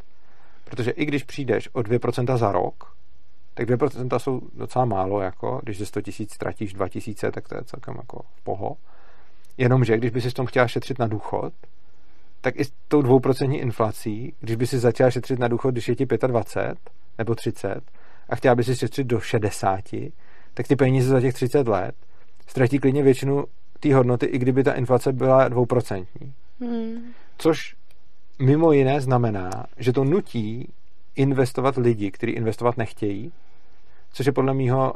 Protože 0.64 0.90
i 0.90 1.04
když 1.04 1.22
přijdeš 1.22 1.68
o 1.72 1.80
2% 1.80 2.36
za 2.36 2.52
rok, 2.52 2.96
tak 3.54 3.68
2% 3.68 4.18
jsou 4.18 4.40
docela 4.54 4.84
málo, 4.84 5.20
jako, 5.20 5.60
když 5.62 5.78
ze 5.78 5.86
100 5.86 6.02
tisíc 6.02 6.34
ztratíš 6.34 6.72
2 6.72 6.88
tisíce, 6.88 7.30
tak 7.30 7.48
to 7.48 7.56
je 7.56 7.64
celkem 7.64 7.94
jako 7.96 8.22
v 8.34 8.42
poho. 8.42 8.76
Jenomže, 9.58 9.96
když 9.96 10.10
by 10.10 10.20
si 10.20 10.30
s 10.30 10.34
tom 10.34 10.46
chtěla 10.46 10.68
šetřit 10.68 10.98
na 10.98 11.06
důchod, 11.06 11.52
tak 12.40 12.56
i 12.56 12.64
s 12.64 12.72
tou 12.88 13.02
dvouprocentní 13.02 13.58
inflací, 13.58 14.34
když 14.40 14.56
by 14.56 14.66
si 14.66 14.78
začala 14.78 15.10
šetřit 15.10 15.38
na 15.38 15.48
důchod, 15.48 15.70
když 15.70 15.88
je 15.88 15.96
ti 15.96 16.06
25 16.06 16.78
nebo 17.18 17.34
30, 17.34 17.80
a 18.34 18.36
chtěla 18.36 18.54
by 18.54 18.64
si 18.64 18.76
šetřit 18.76 19.06
do 19.06 19.20
60, 19.20 19.80
tak 20.54 20.68
ty 20.68 20.76
peníze 20.76 21.08
za 21.08 21.20
těch 21.20 21.34
30 21.34 21.68
let 21.68 21.94
ztratí 22.46 22.78
klidně 22.78 23.02
většinu 23.02 23.44
té 23.80 23.94
hodnoty, 23.94 24.26
i 24.26 24.38
kdyby 24.38 24.64
ta 24.64 24.72
inflace 24.72 25.12
byla 25.12 25.48
dvouprocentní. 25.48 26.32
Hmm. 26.60 27.12
Což 27.38 27.76
mimo 28.38 28.72
jiné 28.72 29.00
znamená, 29.00 29.50
že 29.78 29.92
to 29.92 30.04
nutí 30.04 30.72
investovat 31.16 31.76
lidi, 31.76 32.10
kteří 32.10 32.32
investovat 32.32 32.76
nechtějí, 32.76 33.32
což 34.12 34.26
je 34.26 34.32
podle 34.32 34.54
mého 34.54 34.94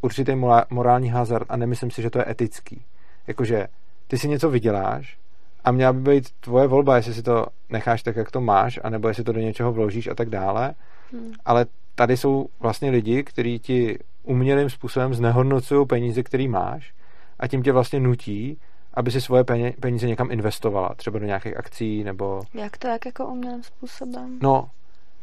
určitý 0.00 0.32
morální 0.70 1.08
hazard 1.08 1.46
a 1.48 1.56
nemyslím 1.56 1.90
si, 1.90 2.02
že 2.02 2.10
to 2.10 2.18
je 2.18 2.30
etický. 2.30 2.82
Jakože 3.26 3.66
ty 4.08 4.18
si 4.18 4.28
něco 4.28 4.50
vyděláš 4.50 5.18
a 5.64 5.72
měla 5.72 5.92
by 5.92 6.10
být 6.10 6.30
tvoje 6.40 6.66
volba, 6.66 6.96
jestli 6.96 7.14
si 7.14 7.22
to 7.22 7.46
necháš 7.68 8.02
tak, 8.02 8.16
jak 8.16 8.30
to 8.30 8.40
máš, 8.40 8.80
anebo 8.82 9.08
jestli 9.08 9.24
to 9.24 9.32
do 9.32 9.40
něčeho 9.40 9.72
vložíš 9.72 10.06
a 10.06 10.14
tak 10.14 10.30
dále. 10.30 10.74
Hmm. 11.12 11.32
Ale 11.44 11.66
tady 11.94 12.16
jsou 12.16 12.46
vlastně 12.60 12.90
lidi, 12.90 13.24
kteří 13.24 13.58
ti 13.58 13.98
umělým 14.22 14.70
způsobem 14.70 15.14
znehodnocují 15.14 15.86
peníze, 15.86 16.22
který 16.22 16.48
máš 16.48 16.92
a 17.38 17.46
tím 17.46 17.62
tě 17.62 17.72
vlastně 17.72 18.00
nutí, 18.00 18.58
aby 18.94 19.10
si 19.10 19.20
svoje 19.20 19.44
peníze 19.80 20.06
někam 20.06 20.30
investovala, 20.30 20.94
třeba 20.96 21.18
do 21.18 21.26
nějakých 21.26 21.56
akcí 21.56 22.04
nebo... 22.04 22.42
Jak 22.54 22.78
to, 22.78 22.88
jak 22.88 23.06
jako 23.06 23.26
umělým 23.26 23.62
způsobem? 23.62 24.38
No, 24.42 24.70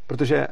protože 0.07 0.47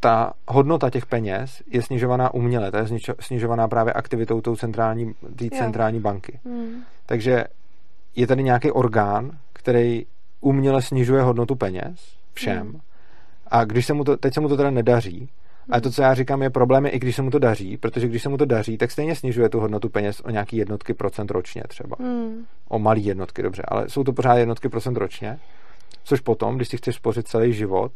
ta 0.00 0.32
hodnota 0.48 0.90
těch 0.90 1.06
peněz 1.06 1.62
je 1.66 1.82
snižovaná 1.82 2.34
uměle, 2.34 2.70
ta 2.70 2.78
je 2.78 2.86
snižovaná 3.20 3.68
právě 3.68 3.92
aktivitou 3.92 4.40
tou 4.40 4.56
centrální, 4.56 5.14
tý 5.36 5.50
centrální 5.50 6.00
banky. 6.00 6.40
Hmm. 6.44 6.82
Takže 7.06 7.44
je 8.16 8.26
tady 8.26 8.42
nějaký 8.42 8.70
orgán, 8.70 9.30
který 9.52 10.06
uměle 10.40 10.82
snižuje 10.82 11.22
hodnotu 11.22 11.54
peněz 11.54 12.16
všem. 12.34 12.60
Hmm. 12.60 12.80
A 13.52 13.64
když 13.64 13.86
se 13.86 13.94
mu 13.94 14.04
to, 14.04 14.16
teď 14.16 14.34
se 14.34 14.40
mu 14.40 14.48
to 14.48 14.56
teda 14.56 14.70
nedaří, 14.70 15.28
ale 15.70 15.80
to, 15.80 15.90
co 15.90 16.02
já 16.02 16.14
říkám, 16.14 16.42
je 16.42 16.50
problémy, 16.50 16.88
i 16.88 16.98
když 16.98 17.16
se 17.16 17.22
mu 17.22 17.30
to 17.30 17.38
daří, 17.38 17.76
protože 17.76 18.08
když 18.08 18.22
se 18.22 18.28
mu 18.28 18.36
to 18.36 18.44
daří, 18.44 18.78
tak 18.78 18.90
stejně 18.90 19.16
snižuje 19.16 19.48
tu 19.48 19.60
hodnotu 19.60 19.88
peněz 19.88 20.20
o 20.20 20.30
nějaký 20.30 20.56
jednotky 20.56 20.94
procent 20.94 21.30
ročně 21.30 21.62
třeba. 21.68 21.96
Hmm. 22.00 22.44
O 22.68 22.78
malý 22.78 23.04
jednotky, 23.04 23.42
dobře, 23.42 23.62
ale 23.68 23.88
jsou 23.88 24.04
to 24.04 24.12
pořád 24.12 24.36
jednotky 24.36 24.68
procent 24.68 24.96
ročně, 24.96 25.38
což 26.04 26.20
potom, 26.20 26.56
když 26.56 26.68
si 26.68 26.76
chceš 26.76 26.96
spořit 26.96 27.28
celý 27.28 27.52
život, 27.52 27.92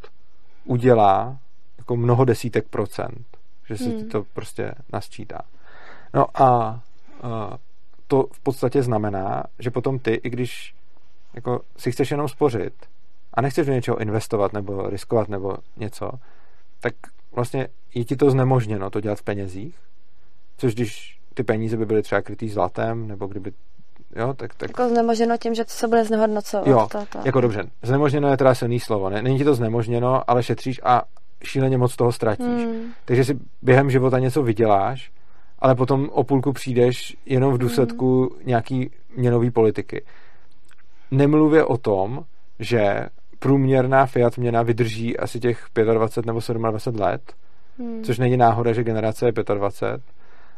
udělá 0.65 1.39
jako 1.79 1.97
mnoho 1.97 2.25
desítek 2.25 2.69
procent, 2.69 3.27
že 3.69 3.77
se 3.77 3.85
hmm. 3.85 3.99
ti 3.99 4.05
to 4.05 4.25
prostě 4.33 4.73
nasčítá. 4.93 5.39
No 6.15 6.43
a, 6.43 6.47
a 7.23 7.59
to 8.07 8.27
v 8.33 8.41
podstatě 8.41 8.83
znamená, 8.83 9.43
že 9.59 9.71
potom 9.71 9.99
ty, 9.99 10.15
i 10.15 10.31
když 10.31 10.75
jako 11.35 11.61
si 11.77 11.93
chceš 11.93 12.11
jenom 12.11 12.29
spořit 12.29 12.75
a 13.37 13.41
nechceš 13.41 13.67
do 13.67 13.73
něčeho 13.73 14.01
investovat 14.01 14.53
nebo 14.53 14.91
riskovat 14.91 15.29
nebo 15.29 15.57
něco, 15.77 16.11
tak 16.81 16.95
vlastně 17.33 17.69
je 17.95 18.05
ti 18.05 18.17
to 18.17 18.31
znemožněno 18.31 18.91
to 18.91 19.01
dělat 19.01 19.19
v 19.19 19.23
penězích, 19.23 19.77
což 20.57 20.75
když 20.75 21.21
ty 21.35 21.43
peníze 21.43 21.77
by 21.77 21.87
byly 21.87 22.03
třeba 22.03 22.23
krytý 22.23 22.49
zlatem, 22.49 23.09
nebo 23.09 23.27
kdyby 23.27 23.53
Jo, 24.17 24.35
tak, 24.35 24.55
tak... 24.55 24.71
Jako 24.71 24.89
znemožněno 24.89 25.37
tím, 25.37 25.55
že 25.55 25.65
to 25.65 25.71
se 25.71 25.89
bude 25.89 26.05
znehodnocovat. 26.05 26.67
Jo, 26.67 26.89
to, 26.93 26.99
to. 27.13 27.19
jako 27.25 27.41
dobře. 27.41 27.65
Znemožněno 27.83 28.31
je 28.31 28.37
teda 28.37 28.55
silný 28.55 28.81
slovo. 28.81 29.11
Ne? 29.11 29.23
Není 29.23 29.39
ti 29.39 29.45
to 29.45 29.55
znemožněno, 29.55 30.31
ale 30.31 30.43
šetříš 30.43 30.81
a 30.85 31.03
šíleně 31.45 31.79
moc 31.79 31.97
toho 31.97 32.13
ztratíš. 32.13 32.47
Hmm. 32.47 32.93
Takže 33.05 33.25
si 33.25 33.39
během 33.63 33.91
života 33.91 34.19
něco 34.19 34.43
vyděláš, 34.43 35.13
ale 35.59 35.75
potom 35.75 36.09
o 36.13 36.25
půlku 36.25 36.53
přijdeš 36.53 37.17
jenom 37.27 37.55
v 37.55 37.59
důsledku 37.59 38.21
hmm. 38.21 38.47
nějaký 38.47 38.91
měnový 39.17 39.51
politiky. 39.51 40.05
Nemluvě 41.11 41.65
o 41.65 41.77
tom, 41.77 42.25
že 42.59 43.07
průměrná 43.39 44.07
fiat 44.07 44.39
měna 44.39 44.63
vydrží 44.63 45.19
asi 45.19 45.41
těch 45.41 45.67
25 45.95 46.27
nebo 46.27 46.41
27 46.71 47.01
let, 47.01 47.33
hmm. 47.79 48.03
což 48.03 48.19
není 48.19 48.37
náhoda, 48.37 48.73
že 48.73 48.85
generace 48.85 49.27
je 49.27 49.33
25. 49.55 50.03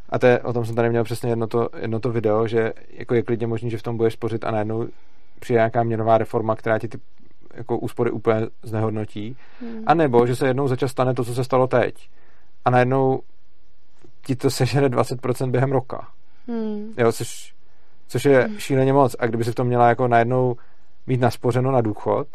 A 0.08 0.18
to 0.18 0.26
je, 0.26 0.40
o 0.40 0.52
tom 0.52 0.64
jsem 0.64 0.74
tady 0.74 0.90
měl 0.90 1.04
přesně 1.04 1.30
jedno 1.30 1.46
to, 1.46 1.68
jedno 1.80 2.00
to 2.00 2.10
video, 2.10 2.46
že 2.46 2.72
jako 2.90 3.14
je 3.14 3.22
klidně 3.22 3.46
možný, 3.46 3.70
že 3.70 3.78
v 3.78 3.82
tom 3.82 3.96
budeš 3.96 4.12
spořit 4.12 4.44
a 4.44 4.50
najednou 4.50 4.86
přijde 5.40 5.58
nějaká 5.58 5.82
měnová 5.82 6.18
reforma, 6.18 6.56
která 6.56 6.78
ti 6.78 6.88
ty 6.88 6.98
jako 7.54 7.78
úspory 7.78 8.10
úplně 8.10 8.46
znehodnotí. 8.62 9.36
Hmm. 9.60 9.82
A 9.86 9.94
nebo, 9.94 10.26
že 10.26 10.36
se 10.36 10.46
jednou 10.46 10.68
začas 10.68 10.90
stane 10.90 11.14
to, 11.14 11.24
co 11.24 11.34
se 11.34 11.44
stalo 11.44 11.66
teď. 11.66 12.08
A 12.64 12.70
najednou 12.70 13.20
ti 14.26 14.36
to 14.36 14.50
sežere 14.50 14.88
20% 14.88 15.50
během 15.50 15.72
roka. 15.72 16.08
Hmm. 16.48 16.94
Jo, 16.98 17.12
což, 17.12 17.54
což 18.08 18.24
je 18.24 18.40
hmm. 18.40 18.58
šíleně 18.58 18.92
moc. 18.92 19.16
A 19.18 19.26
kdyby 19.26 19.44
si 19.44 19.52
to 19.52 19.64
měla 19.64 19.88
jako 19.88 20.08
najednou 20.08 20.56
mít 21.06 21.20
naspořeno 21.20 21.72
na 21.72 21.80
důchod, 21.80 22.28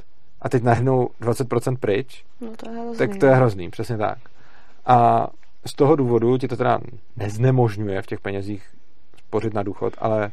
a 0.44 0.50
teď 0.50 0.64
najednou 0.64 1.10
20% 1.22 1.78
pryč, 1.78 2.26
no 2.42 2.52
to 2.56 2.70
je 2.70 2.76
hrozný. 2.76 2.98
tak 2.98 3.18
to 3.18 3.26
je 3.26 3.36
hrozný, 3.36 3.70
přesně 3.70 3.98
tak. 3.98 4.18
A 4.86 5.28
z 5.66 5.74
toho 5.74 5.96
důvodu 5.96 6.38
ti 6.38 6.48
to 6.48 6.58
teda 6.58 6.80
neznemožňuje 7.18 8.02
v 8.02 8.06
těch 8.06 8.20
penězích 8.20 8.70
spořit 9.18 9.54
na 9.54 9.64
důchod, 9.64 9.94
ale 9.98 10.32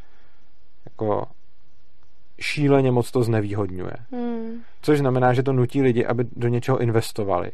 jako 0.85 1.27
šíleně 2.39 2.91
moc 2.91 3.11
to 3.11 3.23
znevýhodňuje. 3.23 3.93
Hmm. 4.11 4.61
Což 4.81 4.99
znamená, 4.99 5.33
že 5.33 5.43
to 5.43 5.53
nutí 5.53 5.81
lidi, 5.81 6.05
aby 6.05 6.25
do 6.35 6.47
něčeho 6.47 6.77
investovali. 6.79 7.51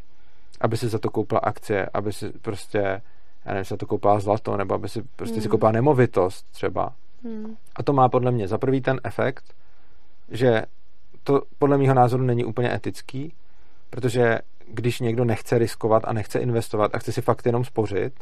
Aby 0.62 0.78
si 0.78 0.88
za 0.88 1.00
to 1.00 1.10
koupila 1.10 1.40
akcie, 1.40 1.90
aby 1.94 2.14
si 2.14 2.30
prostě, 2.30 3.02
já 3.46 3.54
nevím, 3.54 3.66
za 3.66 3.78
to 3.78 3.86
koupila 3.86 4.20
zlato, 4.20 4.58
nebo 4.58 4.76
aby 4.76 4.90
si 4.90 5.02
prostě 5.16 5.36
hmm. 5.36 5.42
si 5.42 5.50
koupila 5.50 5.72
nemovitost 5.72 6.46
třeba. 6.52 6.94
Hmm. 7.24 7.56
A 7.76 7.84
to 7.84 7.94
má 7.94 8.10
podle 8.10 8.32
mě 8.32 8.48
za 8.48 8.58
prvý 8.58 8.82
ten 8.82 9.00
efekt, 9.04 9.44
že 10.30 10.62
to 11.28 11.42
podle 11.60 11.78
mého 11.78 11.94
názoru 11.94 12.24
není 12.24 12.46
úplně 12.46 12.74
etický, 12.74 13.34
protože 13.90 14.40
když 14.68 15.00
někdo 15.00 15.26
nechce 15.26 15.58
riskovat 15.58 16.04
a 16.06 16.14
nechce 16.14 16.40
investovat 16.40 16.96
a 16.96 17.00
chce 17.00 17.12
si 17.12 17.22
fakt 17.22 17.46
jenom 17.46 17.66
spořit, 17.66 18.14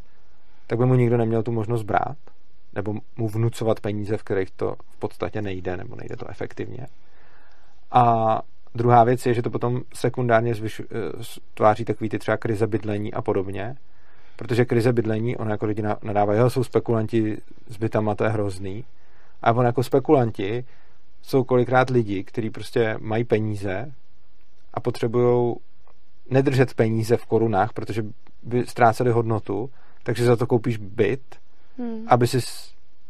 tak 0.68 0.80
by 0.80 0.86
mu 0.86 0.96
nikdo 0.96 1.18
neměl 1.18 1.44
tu 1.44 1.52
možnost 1.52 1.84
brát, 1.84 2.18
nebo 2.74 2.94
mu 3.18 3.30
vnucovat 3.30 3.80
peníze, 3.80 4.18
v 4.18 4.24
kterých 4.24 4.52
to 4.52 4.76
v 4.90 4.98
podstatě 5.00 5.42
nejde, 5.42 5.78
nebo 5.78 5.96
nejde 5.96 6.16
to 6.18 6.30
efektivně. 6.30 6.88
A 7.92 8.42
druhá 8.76 9.04
věc 9.04 9.26
je, 9.26 9.34
že 9.34 9.42
to 9.42 9.50
potom 9.50 9.82
sekundárně 9.94 10.56
zvyš, 10.56 10.80
eh, 10.80 10.86
tváří 11.54 11.86
takový 11.86 12.10
ty 12.10 12.20
třeba 12.20 12.38
krize 12.38 12.68
bydlení 12.68 13.14
a 13.14 13.22
podobně, 13.22 13.76
protože 14.36 14.66
krize 14.66 14.94
bydlení, 14.94 15.38
ono 15.38 15.52
jako 15.52 15.66
lidi 15.66 15.84
nadávají, 16.04 16.40
jsou 16.48 16.64
spekulanti 16.64 17.38
s 17.68 17.78
bytama, 17.78 18.16
to 18.16 18.24
je 18.24 18.30
hrozný, 18.30 18.86
a 19.42 19.52
on 19.52 19.66
jako 19.66 19.84
spekulanti 19.84 20.66
jsou 21.26 21.44
kolikrát 21.44 21.90
lidi, 21.90 22.24
kteří 22.24 22.50
prostě 22.50 22.98
mají 23.00 23.24
peníze 23.24 23.92
a 24.74 24.80
potřebují 24.80 25.56
nedržet 26.30 26.74
peníze 26.74 27.18
v 27.18 27.26
korunách, 27.26 27.74
protože 27.74 28.04
by 28.44 28.66
ztráceli 28.66 29.12
hodnotu, 29.12 29.70
takže 30.04 30.26
za 30.26 30.36
to 30.36 30.48
koupíš 30.48 30.78
byt, 30.78 31.36
hmm. 31.78 32.06
aby 32.08 32.28
si 32.28 32.40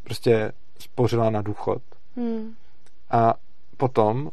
prostě 0.04 0.52
spořila 0.80 1.30
na 1.30 1.42
důchod. 1.42 1.82
Hmm. 2.16 2.54
A 3.12 3.34
potom 3.78 4.32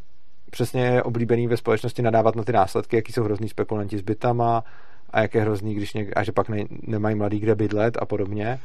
přesně 0.51 0.85
je 0.85 1.03
oblíbený 1.03 1.47
ve 1.47 1.57
společnosti 1.57 2.03
nadávat 2.03 2.37
na 2.37 2.45
ty 2.45 2.53
následky, 2.53 2.97
jaký 2.97 3.13
jsou 3.13 3.25
hrozný 3.25 3.49
spekulanti 3.49 3.99
s 3.99 4.03
bytama 4.03 4.65
a 5.11 5.21
jak 5.21 5.35
je 5.35 5.41
hrozný, 5.41 5.75
když 5.75 5.95
něk- 5.95 6.13
a 6.17 6.23
že 6.23 6.33
pak 6.33 6.49
ne, 6.49 6.65
nemají 6.83 7.17
mladý 7.17 7.41
kde 7.41 7.55
bydlet 7.55 7.97
a 8.01 8.07
podobně. 8.07 8.61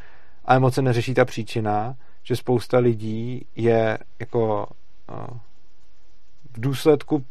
Ale 0.45 0.59
moc 0.59 0.74
se 0.74 0.82
neřeší 0.82 1.13
ta 1.13 1.26
příčina, 1.26 1.95
že 2.24 2.36
spousta 2.36 2.78
lidí 2.78 3.45
je 3.55 3.97
jako 4.20 4.68
v 6.53 6.60
důsledku 6.60 7.26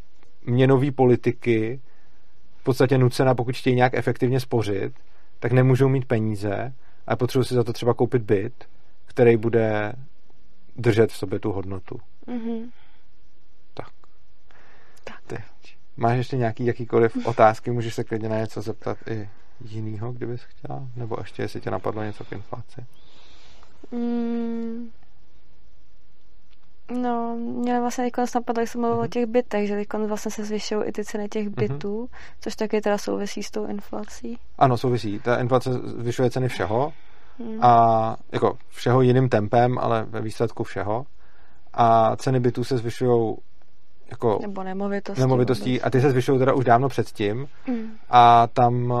měnové 0.45 0.91
politiky 0.91 1.81
v 2.57 2.63
podstatě 2.63 2.97
nucena, 2.97 3.35
pokud 3.35 3.55
chtějí 3.55 3.75
nějak 3.75 3.93
efektivně 3.93 4.39
spořit, 4.39 4.93
tak 5.39 5.51
nemůžou 5.51 5.89
mít 5.89 6.05
peníze 6.05 6.73
a 7.07 7.15
potřebují 7.15 7.45
si 7.45 7.53
za 7.53 7.63
to 7.63 7.73
třeba 7.73 7.93
koupit 7.93 8.21
byt, 8.21 8.69
který 9.05 9.37
bude 9.37 9.93
držet 10.75 11.11
v 11.11 11.17
sobě 11.17 11.39
tu 11.39 11.51
hodnotu. 11.51 11.99
Mm-hmm. 12.27 12.69
Tak. 13.73 13.89
tak. 15.03 15.21
Teď. 15.27 15.77
Máš 15.97 16.17
ještě 16.17 16.37
nějaký 16.37 16.65
jakýkoliv 16.65 17.17
otázky? 17.25 17.71
Můžeš 17.71 17.93
se 17.93 18.03
klidně 18.03 18.29
na 18.29 18.37
něco 18.37 18.61
zeptat 18.61 18.97
i 19.09 19.29
jinýho, 19.61 20.11
kdybys 20.11 20.43
chtěla? 20.43 20.87
Nebo 20.95 21.15
ještě, 21.19 21.41
jestli 21.41 21.61
tě 21.61 21.71
napadlo 21.71 22.03
něco 22.03 22.23
k 22.23 22.31
inflaci? 22.31 22.85
Mm, 23.91 24.91
No, 26.91 27.35
mě 27.35 27.79
vlastně 27.79 28.03
teď 28.03 28.13
napadlo, 28.35 28.61
jak 28.61 28.69
jsem 28.69 28.81
mluvil 28.81 28.95
mm-hmm. 28.95 28.99
o 28.99 29.03
mhm. 29.03 29.09
těch 29.09 29.25
bytech, 29.25 29.67
že 29.67 29.75
teď 29.75 29.87
vlastně 30.07 30.31
se 30.31 30.45
zvyšují 30.45 30.83
i 30.85 30.91
ty 30.91 31.05
ceny 31.05 31.29
těch 31.29 31.45
mhm. 31.45 31.55
bytů, 31.57 32.05
mm-hmm. 32.05 32.37
což 32.39 32.55
taky 32.55 32.81
teda 32.81 32.97
souvisí 32.97 33.43
s 33.43 33.51
tou 33.51 33.65
inflací. 33.65 34.37
Ano, 34.57 34.77
souvisí. 34.77 35.19
Ta 35.19 35.35
inflace 35.35 35.73
zvyšuje 35.73 36.29
ceny 36.29 36.47
všeho 36.47 36.93
mm. 37.39 37.63
a 37.63 38.15
jako 38.31 38.57
všeho 38.69 39.01
jiným 39.01 39.29
tempem, 39.29 39.77
ale 39.79 40.05
ve 40.09 40.21
výsledku 40.21 40.63
všeho. 40.63 41.05
A 41.73 42.15
ceny 42.15 42.39
bytů 42.39 42.63
se 42.63 42.77
zvyšují 42.77 43.35
jako 44.11 44.39
nebo 44.41 44.63
nemovitostí. 44.63 45.21
nemovitostí 45.21 45.81
a 45.81 45.89
ty 45.89 46.01
se 46.01 46.09
zvyšují 46.09 46.39
teda 46.39 46.53
už 46.53 46.65
dávno 46.65 46.89
předtím 46.89 47.47
mm. 47.67 47.91
a 48.09 48.47
tam, 48.47 48.93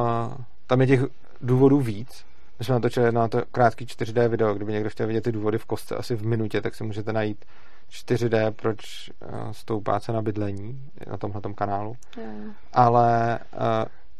tam 0.67 0.81
je 0.81 0.87
těch 0.87 1.01
důvodů 1.41 1.81
víc. 1.81 2.25
My 2.59 2.65
jsme 2.65 2.73
natočili 2.73 3.11
na 3.11 3.27
to 3.27 3.41
krátký 3.51 3.85
4D 3.85 4.27
video, 4.27 4.53
kdyby 4.53 4.73
někdo 4.73 4.89
chtěl 4.89 5.07
vidět 5.07 5.23
ty 5.23 5.31
důvody 5.31 5.57
v 5.57 5.65
kostce 5.65 5.95
asi 5.95 6.15
v 6.15 6.25
minutě, 6.25 6.61
tak 6.61 6.75
si 6.75 6.83
můžete 6.83 7.13
najít 7.13 7.45
4D, 7.91 8.51
proč 8.51 9.09
uh, 9.09 9.51
stoupá 9.51 9.99
cena 9.99 10.21
bydlení 10.21 10.89
na 11.11 11.17
tomhle 11.17 11.41
kanálu. 11.55 11.95
Mm. 12.17 12.53
Ale 12.73 13.39
uh, 13.53 13.59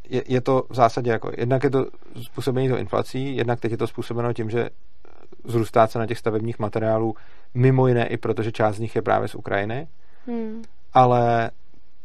je, 0.09 0.23
je 0.27 0.41
to 0.41 0.63
v 0.69 0.75
zásadě 0.75 1.11
jako, 1.11 1.31
jednak 1.37 1.63
je 1.63 1.69
to 1.69 1.85
způsobení 2.21 2.69
to 2.69 2.77
inflací, 2.77 3.35
jednak 3.35 3.59
teď 3.59 3.71
je 3.71 3.77
to 3.77 3.87
způsobeno 3.87 4.33
tím, 4.33 4.49
že 4.49 4.69
zrůstá 5.45 5.87
cena 5.87 6.05
těch 6.05 6.17
stavebních 6.17 6.59
materiálů, 6.59 7.15
mimo 7.53 7.87
jiné 7.87 8.07
i 8.07 8.17
protože 8.17 8.51
část 8.51 8.75
z 8.75 8.79
nich 8.79 8.95
je 8.95 9.01
právě 9.01 9.27
z 9.27 9.35
Ukrajiny, 9.35 9.87
mm. 10.27 10.63
ale 10.93 11.51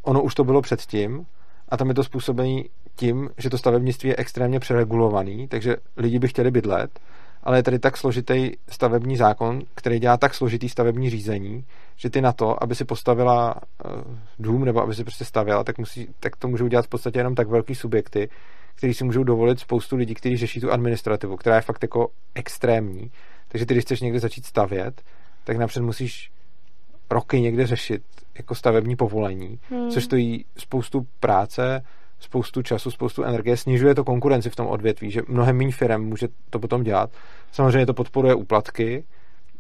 ono 0.03 0.23
už 0.23 0.35
to 0.35 0.45
bylo 0.45 0.63
předtím 0.63 1.27
a 1.69 1.77
tam 1.77 1.89
je 1.89 1.95
to 1.95 2.05
způsobení 2.05 2.65
tím, 2.97 3.31
že 3.39 3.51
to 3.51 3.59
stavebnictví 3.59 4.09
je 4.09 4.17
extrémně 4.17 4.61
přeregulovaný, 4.61 5.49
takže 5.49 5.77
lidi 5.97 6.19
by 6.19 6.29
chtěli 6.29 6.51
bydlet 6.51 7.01
ale 7.43 7.59
je 7.59 7.63
tady 7.63 7.79
tak 7.79 7.97
složitý 7.97 8.51
stavební 8.69 9.17
zákon, 9.17 9.61
který 9.75 9.99
dělá 9.99 10.17
tak 10.17 10.35
složitý 10.35 10.69
stavební 10.69 11.11
řízení, 11.11 11.65
že 11.97 12.11
ty 12.11 12.21
na 12.21 12.33
to, 12.33 12.63
aby 12.63 12.75
si 12.75 12.85
postavila 12.85 13.55
uh, 13.55 13.91
dům 14.39 14.65
nebo 14.65 14.83
aby 14.83 14.95
si 14.95 15.05
prostě 15.05 15.25
stavěla, 15.25 15.65
tak, 15.65 15.79
musí, 15.79 16.09
tak 16.21 16.37
to 16.37 16.49
můžou 16.49 16.67
dělat 16.67 16.85
v 16.85 16.89
podstatě 16.89 17.19
jenom 17.19 17.35
tak 17.35 17.49
velký 17.49 17.75
subjekty, 17.75 18.29
který 18.75 18.95
si 18.95 19.05
můžou 19.05 19.25
dovolit 19.25 19.61
spoustu 19.61 19.97
lidí, 19.97 20.15
kteří 20.15 20.37
řeší 20.37 20.61
tu 20.61 20.73
administrativu, 20.73 21.37
která 21.37 21.57
je 21.57 21.63
fakt 21.63 21.83
jako 21.83 22.09
extrémní. 22.35 23.11
Takže 23.49 23.67
ty, 23.67 23.75
když 23.75 23.85
chceš 23.85 24.01
někde 24.01 24.21
začít 24.21 24.47
stavět, 24.47 25.03
tak 25.45 25.57
napřed 25.57 25.83
musíš 25.83 26.31
roky 27.11 27.41
někde 27.41 27.67
řešit 27.67 28.03
jako 28.39 28.55
stavební 28.55 28.97
povolení, 28.97 29.59
hmm. 29.71 29.91
což 29.91 30.05
stojí 30.05 30.45
spoustu 30.59 31.07
práce, 31.21 31.83
spoustu 32.23 32.63
času, 32.63 32.91
spoustu 32.91 33.23
energie, 33.23 33.57
snižuje 33.57 33.95
to 33.95 34.05
konkurenci 34.05 34.51
v 34.51 34.57
tom 34.57 34.67
odvětví, 34.67 35.11
že 35.11 35.23
mnohem 35.29 35.57
méně 35.57 35.73
firm 35.73 36.05
může 36.05 36.29
to 36.51 36.59
potom 36.59 36.83
dělat. 36.83 37.11
Samozřejmě 37.53 37.87
to 37.87 37.95
podporuje 37.95 38.35
úplatky, 38.35 39.05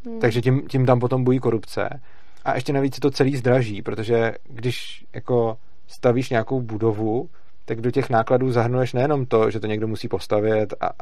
hmm. 0.06 0.20
takže 0.20 0.42
tím, 0.42 0.62
tím 0.68 0.86
tam 0.86 1.00
potom 1.00 1.24
bojí 1.24 1.38
korupce. 1.38 2.00
A 2.44 2.54
ještě 2.54 2.72
navíc 2.72 2.98
to 2.98 3.10
celý 3.10 3.36
zdraží, 3.36 3.82
protože 3.82 4.34
když 4.44 5.04
jako 5.14 5.56
stavíš 5.86 6.30
nějakou 6.30 6.60
budovu, 6.60 7.28
tak 7.64 7.80
do 7.80 7.90
těch 7.90 8.10
nákladů 8.10 8.50
zahrnuješ 8.50 8.92
nejenom 8.92 9.26
to, 9.26 9.50
že 9.50 9.60
to 9.60 9.66
někdo 9.66 9.88
musí 9.88 10.08
postavit 10.08 10.74
a, 10.80 10.86
a 10.86 10.92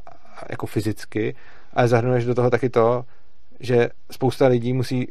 jako 0.50 0.66
fyzicky, 0.66 1.34
ale 1.74 1.88
zahrnuješ 1.88 2.24
do 2.24 2.34
toho 2.34 2.50
taky 2.50 2.70
to, 2.70 3.04
že 3.60 3.88
spousta 4.10 4.46
lidí 4.46 4.72
musí 4.72 5.08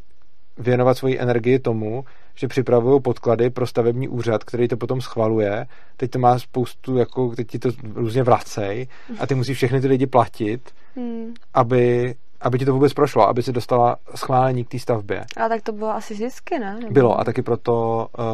věnovat 0.57 0.97
svoji 0.97 1.19
energii 1.19 1.59
tomu, 1.59 2.05
že 2.39 2.47
připravují 2.47 3.01
podklady 3.01 3.49
pro 3.49 3.67
stavební 3.67 4.07
úřad, 4.07 4.43
který 4.43 4.67
to 4.67 4.77
potom 4.77 5.01
schvaluje. 5.01 5.67
Teď 5.97 6.11
to 6.11 6.19
má 6.19 6.39
spoustu, 6.39 6.97
jako 6.97 7.35
teď 7.35 7.47
ti 7.47 7.59
to 7.59 7.69
různě 7.93 8.23
vracej 8.23 8.87
a 9.19 9.27
ty 9.27 9.35
musíš 9.35 9.57
všechny 9.57 9.81
ty 9.81 9.87
lidi 9.87 10.07
platit, 10.07 10.71
hmm. 10.95 11.33
aby, 11.53 12.15
aby 12.41 12.59
ti 12.59 12.65
to 12.65 12.73
vůbec 12.73 12.93
prošlo, 12.93 13.27
aby 13.27 13.43
si 13.43 13.51
dostala 13.51 13.97
schválení 14.15 14.65
k 14.65 14.69
té 14.69 14.79
stavbě. 14.79 15.25
A 15.37 15.49
tak 15.49 15.61
to 15.61 15.71
bylo 15.71 15.89
asi 15.89 16.13
vždycky, 16.13 16.59
ne? 16.59 16.75
Nebo... 16.79 16.93
Bylo 16.93 17.19
a 17.19 17.23
taky 17.23 17.41
proto 17.41 18.07
uh, 18.17 18.25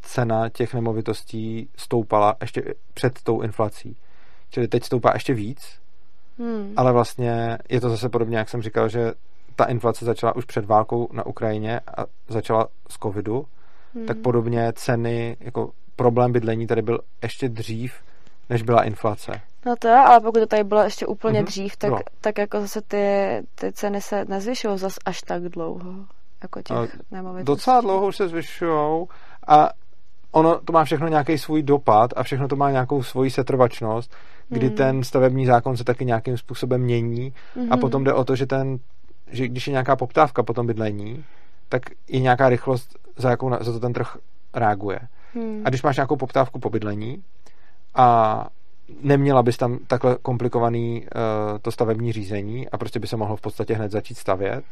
cena 0.00 0.48
těch 0.48 0.74
nemovitostí 0.74 1.68
stoupala 1.76 2.34
ještě 2.40 2.74
před 2.94 3.22
tou 3.22 3.40
inflací. 3.40 3.96
Čili 4.50 4.68
teď 4.68 4.84
stoupá 4.84 5.10
ještě 5.14 5.34
víc, 5.34 5.60
hmm. 6.38 6.72
ale 6.76 6.92
vlastně 6.92 7.58
je 7.68 7.80
to 7.80 7.90
zase 7.90 8.08
podobně, 8.08 8.36
jak 8.36 8.48
jsem 8.48 8.62
říkal, 8.62 8.88
že 8.88 9.12
ta 9.56 9.64
inflace 9.64 10.04
začala 10.04 10.36
už 10.36 10.44
před 10.44 10.64
válkou 10.64 11.08
na 11.12 11.26
Ukrajině 11.26 11.80
a 11.96 12.04
začala 12.28 12.68
z 12.90 12.98
covidu, 12.98 13.44
hmm. 13.94 14.06
tak 14.06 14.18
podobně 14.18 14.72
ceny, 14.72 15.36
jako 15.40 15.70
problém 15.96 16.32
bydlení 16.32 16.66
tady 16.66 16.82
byl 16.82 16.98
ještě 17.22 17.48
dřív, 17.48 17.94
než 18.50 18.62
byla 18.62 18.82
inflace. 18.82 19.32
No 19.66 19.74
to 19.78 19.88
ale 19.88 20.20
pokud 20.20 20.38
to 20.38 20.46
tady 20.46 20.64
bylo 20.64 20.82
ještě 20.82 21.06
úplně 21.06 21.40
mm-hmm. 21.40 21.46
dřív, 21.46 21.76
tak, 21.76 21.92
tak 22.20 22.38
jako 22.38 22.60
zase 22.60 22.80
ty, 22.80 23.06
ty 23.54 23.72
ceny 23.72 24.00
se 24.00 24.24
nezvyšují 24.24 24.78
zase 24.78 24.96
až 25.04 25.20
tak 25.20 25.42
dlouho. 25.42 25.92
Jako 26.42 26.62
těch 26.62 27.00
nemovitostí. 27.10 27.46
Docela 27.46 27.80
dlouho 27.80 28.06
už 28.06 28.16
se 28.16 28.28
zvyšují 28.28 29.06
a 29.46 29.70
ono 30.32 30.60
to 30.60 30.72
má 30.72 30.84
všechno 30.84 31.08
nějaký 31.08 31.38
svůj 31.38 31.62
dopad 31.62 32.10
a 32.16 32.22
všechno 32.22 32.48
to 32.48 32.56
má 32.56 32.70
nějakou 32.70 33.02
svoji 33.02 33.30
setrvačnost, 33.30 34.14
kdy 34.48 34.66
hmm. 34.66 34.76
ten 34.76 35.04
stavební 35.04 35.46
zákon 35.46 35.76
se 35.76 35.84
taky 35.84 36.04
nějakým 36.04 36.36
způsobem 36.36 36.80
mění 36.80 37.32
hmm. 37.54 37.72
a 37.72 37.76
potom 37.76 38.04
jde 38.04 38.12
o 38.12 38.24
to, 38.24 38.36
že 38.36 38.46
ten 38.46 38.78
že 39.32 39.48
když 39.48 39.66
je 39.66 39.70
nějaká 39.70 39.96
poptávka 39.96 40.42
po 40.42 40.52
tom 40.52 40.66
bydlení, 40.66 41.24
tak 41.68 41.82
je 42.08 42.20
nějaká 42.20 42.48
rychlost, 42.48 42.98
za 43.16 43.30
jakou 43.30 43.50
za 43.60 43.72
to 43.72 43.80
ten 43.80 43.92
trh 43.92 44.16
reaguje. 44.54 44.98
Hmm. 45.34 45.62
A 45.64 45.68
když 45.68 45.82
máš 45.82 45.96
nějakou 45.96 46.16
poptávku 46.16 46.58
po 46.58 46.70
bydlení 46.70 47.22
a 47.94 48.46
neměla 49.02 49.42
bys 49.42 49.56
tam 49.56 49.78
takhle 49.86 50.16
komplikovaný 50.22 51.02
uh, 51.02 51.58
to 51.58 51.70
stavební 51.70 52.12
řízení 52.12 52.68
a 52.68 52.78
prostě 52.78 53.00
by 53.00 53.06
se 53.06 53.16
mohlo 53.16 53.36
v 53.36 53.40
podstatě 53.40 53.74
hned 53.74 53.90
začít 53.90 54.18
stavět, 54.18 54.64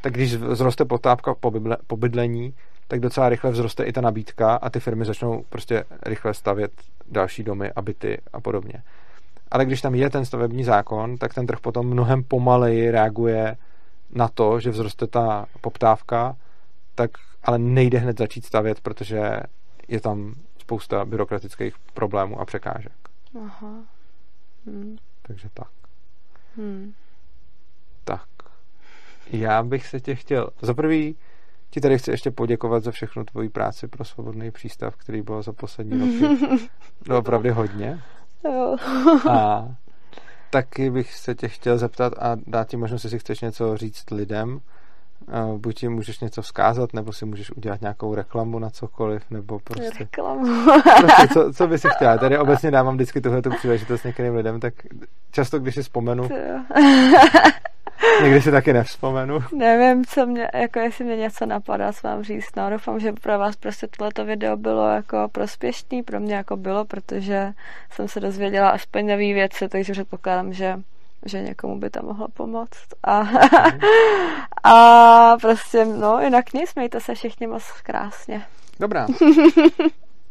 tak 0.00 0.12
když 0.12 0.36
vzroste 0.36 0.84
poptávka 0.84 1.34
po, 1.34 1.50
bydle, 1.50 1.76
po 1.86 1.96
bydlení, 1.96 2.54
tak 2.88 3.00
docela 3.00 3.28
rychle 3.28 3.52
vzroste 3.52 3.84
i 3.84 3.92
ta 3.92 4.00
nabídka 4.00 4.54
a 4.54 4.70
ty 4.70 4.80
firmy 4.80 5.04
začnou 5.04 5.44
prostě 5.48 5.84
rychle 6.06 6.34
stavět 6.34 6.72
další 7.08 7.42
domy 7.42 7.70
a 7.76 7.82
byty 7.82 8.18
a 8.32 8.40
podobně. 8.40 8.82
Ale 9.50 9.64
když 9.64 9.80
tam 9.80 9.94
je 9.94 10.10
ten 10.10 10.24
stavební 10.24 10.64
zákon, 10.64 11.18
tak 11.18 11.34
ten 11.34 11.46
trh 11.46 11.60
potom 11.60 11.86
mnohem 11.86 12.24
pomaleji 12.24 12.90
reaguje 12.90 13.56
na 14.10 14.28
to, 14.28 14.60
že 14.60 14.72
vzroste 14.72 15.06
ta 15.06 15.46
poptávka, 15.60 16.36
tak 16.94 17.10
ale 17.42 17.58
nejde 17.58 17.98
hned 17.98 18.18
začít 18.18 18.44
stavět, 18.44 18.80
protože 18.80 19.40
je 19.88 20.00
tam 20.00 20.34
spousta 20.58 21.04
byrokratických 21.04 21.74
problémů 21.94 22.40
a 22.40 22.44
překážek. 22.44 22.92
Aha. 23.44 23.84
Hmm. 24.66 24.96
Takže 25.22 25.48
tak. 25.54 25.70
Hmm. 26.56 26.92
Tak. 28.04 28.28
Já 29.30 29.62
bych 29.62 29.86
se 29.86 30.00
tě 30.00 30.14
chtěl... 30.14 30.50
Za 30.60 30.74
prvý 30.74 31.16
ti 31.70 31.80
tady 31.80 31.98
chci 31.98 32.10
ještě 32.10 32.30
poděkovat 32.30 32.84
za 32.84 32.90
všechnu 32.90 33.24
tvoji 33.24 33.48
práci 33.48 33.88
pro 33.88 34.04
svobodný 34.04 34.50
přístav, 34.50 34.96
který 34.96 35.22
byl 35.22 35.42
za 35.42 35.52
poslední 35.52 35.98
roky 36.00 36.46
no, 37.08 37.18
opravdu 37.18 37.54
hodně. 37.54 38.02
Jo. 38.44 38.76
A 39.30 39.68
taky 40.50 40.90
bych 40.90 41.14
se 41.14 41.34
tě 41.34 41.48
chtěl 41.48 41.78
zeptat 41.78 42.12
a 42.18 42.36
dát 42.46 42.68
ti 42.68 42.76
možnost, 42.76 43.04
jestli 43.04 43.18
chceš 43.18 43.40
něco 43.40 43.76
říct 43.76 44.10
lidem. 44.10 44.60
Buď 45.56 45.74
ti 45.76 45.88
můžeš 45.88 46.20
něco 46.20 46.42
vzkázat, 46.42 46.94
nebo 46.94 47.12
si 47.12 47.24
můžeš 47.24 47.50
udělat 47.50 47.80
nějakou 47.80 48.14
reklamu 48.14 48.58
na 48.58 48.70
cokoliv, 48.70 49.22
nebo 49.30 49.58
prostě... 49.58 49.90
Reklamu. 49.98 50.66
prostě 51.00 51.28
co, 51.32 51.52
co 51.52 51.66
by 51.66 51.78
si 51.78 51.88
chtěla? 51.96 52.18
Tady 52.18 52.38
obecně 52.38 52.70
dávám 52.70 52.94
vždycky 52.94 53.20
tuhle 53.20 53.42
příležitost 53.58 54.04
některým 54.04 54.34
lidem, 54.34 54.60
tak 54.60 54.74
často, 55.32 55.58
když 55.58 55.74
si 55.74 55.82
vzpomenu, 55.82 56.28
Někdy 58.22 58.42
si 58.42 58.50
taky 58.50 58.72
nevzpomenu. 58.72 59.38
Nevím, 59.52 60.04
co 60.04 60.26
mě, 60.26 60.48
jako 60.54 60.78
jestli 60.78 61.04
mě 61.04 61.16
něco 61.16 61.46
napadá, 61.46 61.92
co 61.92 62.08
vám 62.08 62.22
říct. 62.22 62.56
No, 62.56 62.70
doufám, 62.70 63.00
že 63.00 63.12
pro 63.12 63.38
vás 63.38 63.56
prostě 63.56 63.86
tohleto 63.86 64.24
video 64.24 64.56
bylo 64.56 64.88
jako 64.88 65.28
prospěšný, 65.32 66.02
pro 66.02 66.20
mě 66.20 66.34
jako 66.34 66.56
bylo, 66.56 66.84
protože 66.84 67.52
jsem 67.90 68.08
se 68.08 68.20
dozvěděla 68.20 68.68
aspoň 68.68 69.06
nové 69.06 69.16
věci, 69.16 69.68
takže 69.68 69.92
předpokládám, 69.92 70.52
že 70.52 70.78
že 71.26 71.40
někomu 71.40 71.78
by 71.78 71.90
to 71.90 72.02
mohlo 72.02 72.28
pomoct. 72.28 72.86
A, 73.04 73.22
a 74.72 75.36
prostě, 75.40 75.84
no, 75.84 76.20
jinak 76.20 76.52
nic, 76.52 76.74
mějte 76.74 77.00
se 77.00 77.14
všichni 77.14 77.46
moc 77.46 77.64
krásně. 77.82 78.42
Dobrá. 78.80 79.06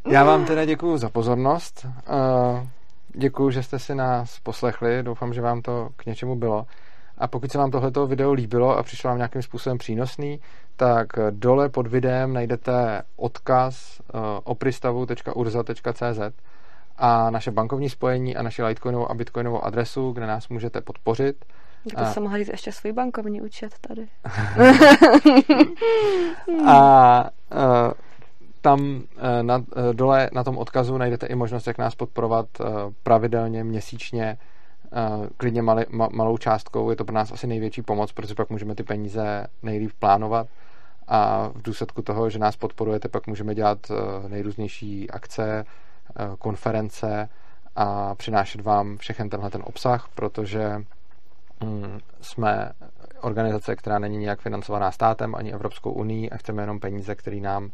Já 0.07 0.23
vám 0.23 0.45
teda 0.45 0.65
děkuji 0.65 0.97
za 0.97 1.09
pozornost. 1.09 1.85
Eh, 1.85 2.67
děkuji, 3.07 3.49
že 3.49 3.63
jste 3.63 3.79
si 3.79 3.95
nás 3.95 4.39
poslechli. 4.39 5.03
Doufám, 5.03 5.33
že 5.33 5.41
vám 5.41 5.61
to 5.61 5.89
k 5.95 6.05
něčemu 6.05 6.35
bylo. 6.35 6.65
A 7.17 7.27
pokud 7.27 7.51
se 7.51 7.57
vám 7.57 7.71
tohleto 7.71 8.07
video 8.07 8.33
líbilo 8.33 8.77
a 8.77 8.83
přišlo 8.83 9.07
vám 9.07 9.17
nějakým 9.17 9.41
způsobem 9.41 9.77
přínosný, 9.77 10.39
tak 10.75 11.07
dole 11.29 11.69
pod 11.69 11.87
videem 11.87 12.33
najdete 12.33 13.01
odkaz 13.15 14.01
uh, 14.13 14.21
opristavu.urza.cz 14.43 16.19
a 16.97 17.29
naše 17.29 17.51
bankovní 17.51 17.89
spojení 17.89 18.35
a 18.35 18.41
naši 18.41 18.63
Litecoinovou 18.63 19.11
a 19.11 19.13
Bitcoinovou 19.13 19.65
adresu, 19.65 20.11
kde 20.11 20.27
nás 20.27 20.49
můžete 20.49 20.81
podpořit. 20.81 21.45
To 21.95 21.99
a... 21.99 22.05
jsem 22.05 22.23
mohla 22.23 22.37
říct 22.37 22.47
ještě 22.47 22.71
svůj 22.71 22.93
bankovní 22.93 23.41
účet 23.41 23.73
tady. 23.87 24.07
a 26.67 27.29
uh, 27.51 27.91
tam 28.61 28.79
uh, 28.79 29.01
na, 29.41 29.63
dole 29.93 30.29
na 30.33 30.43
tom 30.43 30.57
odkazu 30.57 30.97
najdete 30.97 31.27
i 31.27 31.35
možnost, 31.35 31.67
jak 31.67 31.77
nás 31.77 31.95
podporovat 31.95 32.45
pravidelně, 33.03 33.63
měsíčně 33.63 34.37
klidně 35.37 35.61
mali, 35.61 35.85
ma, 35.89 36.09
malou 36.11 36.37
částkou, 36.37 36.89
je 36.89 36.95
to 36.95 37.05
pro 37.05 37.15
nás 37.15 37.31
asi 37.31 37.47
největší 37.47 37.81
pomoc, 37.81 38.11
protože 38.11 38.35
pak 38.35 38.49
můžeme 38.49 38.75
ty 38.75 38.83
peníze 38.83 39.47
nejlíp 39.63 39.91
plánovat 39.99 40.47
a 41.07 41.49
v 41.55 41.61
důsledku 41.61 42.01
toho, 42.01 42.29
že 42.29 42.39
nás 42.39 42.55
podporujete, 42.55 43.09
pak 43.09 43.27
můžeme 43.27 43.55
dělat 43.55 43.77
eh, 43.91 44.29
nejrůznější 44.29 45.09
akce, 45.09 45.65
eh, 45.65 46.23
konference 46.39 47.29
a 47.75 48.15
přinášet 48.15 48.61
vám 48.61 48.97
všechen 48.97 49.29
tenhle 49.29 49.49
ten 49.49 49.61
obsah, 49.65 50.07
protože 50.15 50.83
hm, 51.63 51.99
jsme 52.21 52.71
organizace, 53.21 53.75
která 53.75 53.99
není 53.99 54.17
nijak 54.17 54.41
financovaná 54.41 54.91
státem 54.91 55.35
ani 55.35 55.53
Evropskou 55.53 55.91
unii 55.91 56.29
a 56.29 56.37
chceme 56.37 56.63
jenom 56.63 56.79
peníze, 56.79 57.15
které 57.15 57.37
nám 57.37 57.69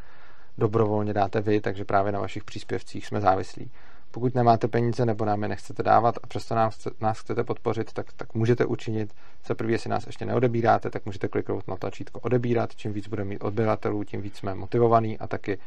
dobrovolně 0.58 1.14
dáte 1.14 1.42
vy, 1.42 1.62
takže 1.62 1.86
právě 1.86 2.12
na 2.12 2.20
vašich 2.20 2.44
příspěvcích 2.44 3.06
jsme 3.06 3.22
závislí. 3.22 3.72
Pokud 4.12 4.36
nemáte 4.36 4.68
peníze 4.68 5.06
nebo 5.06 5.26
nám 5.26 5.44
je 5.44 5.50
nechcete 5.50 5.84
dávat 5.84 6.16
a 6.24 6.28
přesto 6.28 6.56
nás, 6.56 6.88
nás 7.02 7.20
chcete 7.20 7.44
podpořit, 7.44 7.94
tak, 7.94 8.14
tak 8.14 8.34
můžete 8.34 8.66
učinit. 8.66 9.14
Za 9.46 9.56
prvý, 9.56 9.74
jestli 9.74 9.90
nás 9.90 10.06
ještě 10.08 10.26
neodebíráte, 10.26 10.90
tak 10.90 11.06
můžete 11.06 11.28
kliknout 11.28 11.68
na 11.68 11.76
tlačítko 11.76 12.20
odebírat. 12.20 12.76
Čím 12.76 12.94
víc 12.94 13.08
budeme 13.08 13.30
mít 13.30 13.44
odběratelů, 13.44 14.04
tím 14.04 14.22
víc 14.22 14.38
jsme 14.38 14.56
motivovaní 14.56 15.20
a 15.20 15.28
taky 15.28 15.58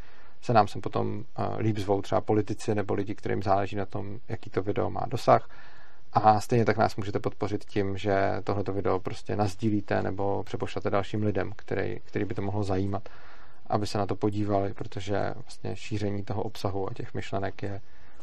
se 0.42 0.52
nám 0.52 0.68
sem 0.68 0.80
potom 0.80 1.16
uh, 1.16 1.56
líp 1.58 1.78
zvou 1.78 2.02
třeba 2.02 2.20
politici 2.20 2.74
nebo 2.74 2.94
lidi, 2.94 3.14
kterým 3.14 3.42
záleží 3.42 3.76
na 3.76 3.86
tom, 3.86 4.18
jaký 4.28 4.50
to 4.50 4.62
video 4.62 4.90
má 4.90 5.06
dosah. 5.08 5.48
A 6.12 6.40
stejně 6.40 6.64
tak 6.64 6.76
nás 6.76 6.96
můžete 6.96 7.18
podpořit 7.18 7.64
tím, 7.64 7.96
že 7.96 8.40
tohleto 8.44 8.72
video 8.72 9.00
prostě 9.00 9.36
nazdílíte 9.36 10.02
nebo 10.02 10.42
přepošlete 10.42 10.90
dalším 10.90 11.22
lidem, 11.22 11.52
který, 11.56 12.00
který 12.04 12.24
by 12.24 12.34
to 12.34 12.42
mohlo 12.42 12.64
zajímat, 12.64 13.08
aby 13.66 13.86
se 13.86 13.98
na 13.98 14.06
to 14.06 14.16
podívali, 14.16 14.74
protože 14.74 15.34
vlastně 15.34 15.76
šíření 15.76 16.24
toho 16.24 16.42
obsahu 16.42 16.90
a 16.90 16.94
těch 16.94 17.14
myšlenek 17.14 17.62
je 17.62 17.80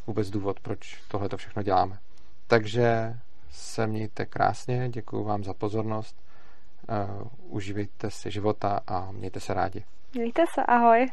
vůbec 0.07 0.29
důvod, 0.29 0.59
proč 0.59 1.01
tohle 1.07 1.29
to 1.29 1.37
všechno 1.37 1.63
děláme. 1.63 1.99
Takže 2.47 3.17
se 3.49 3.87
mějte 3.87 4.25
krásně, 4.25 4.89
děkuji 4.89 5.23
vám 5.23 5.43
za 5.43 5.53
pozornost, 5.53 6.15
uh, 6.89 7.27
užívejte 7.55 8.11
si 8.11 8.31
života 8.31 8.79
a 8.87 9.11
mějte 9.11 9.39
se 9.39 9.53
rádi. 9.53 9.85
Mějte 10.13 10.43
se, 10.53 10.63
ahoj. 10.63 11.07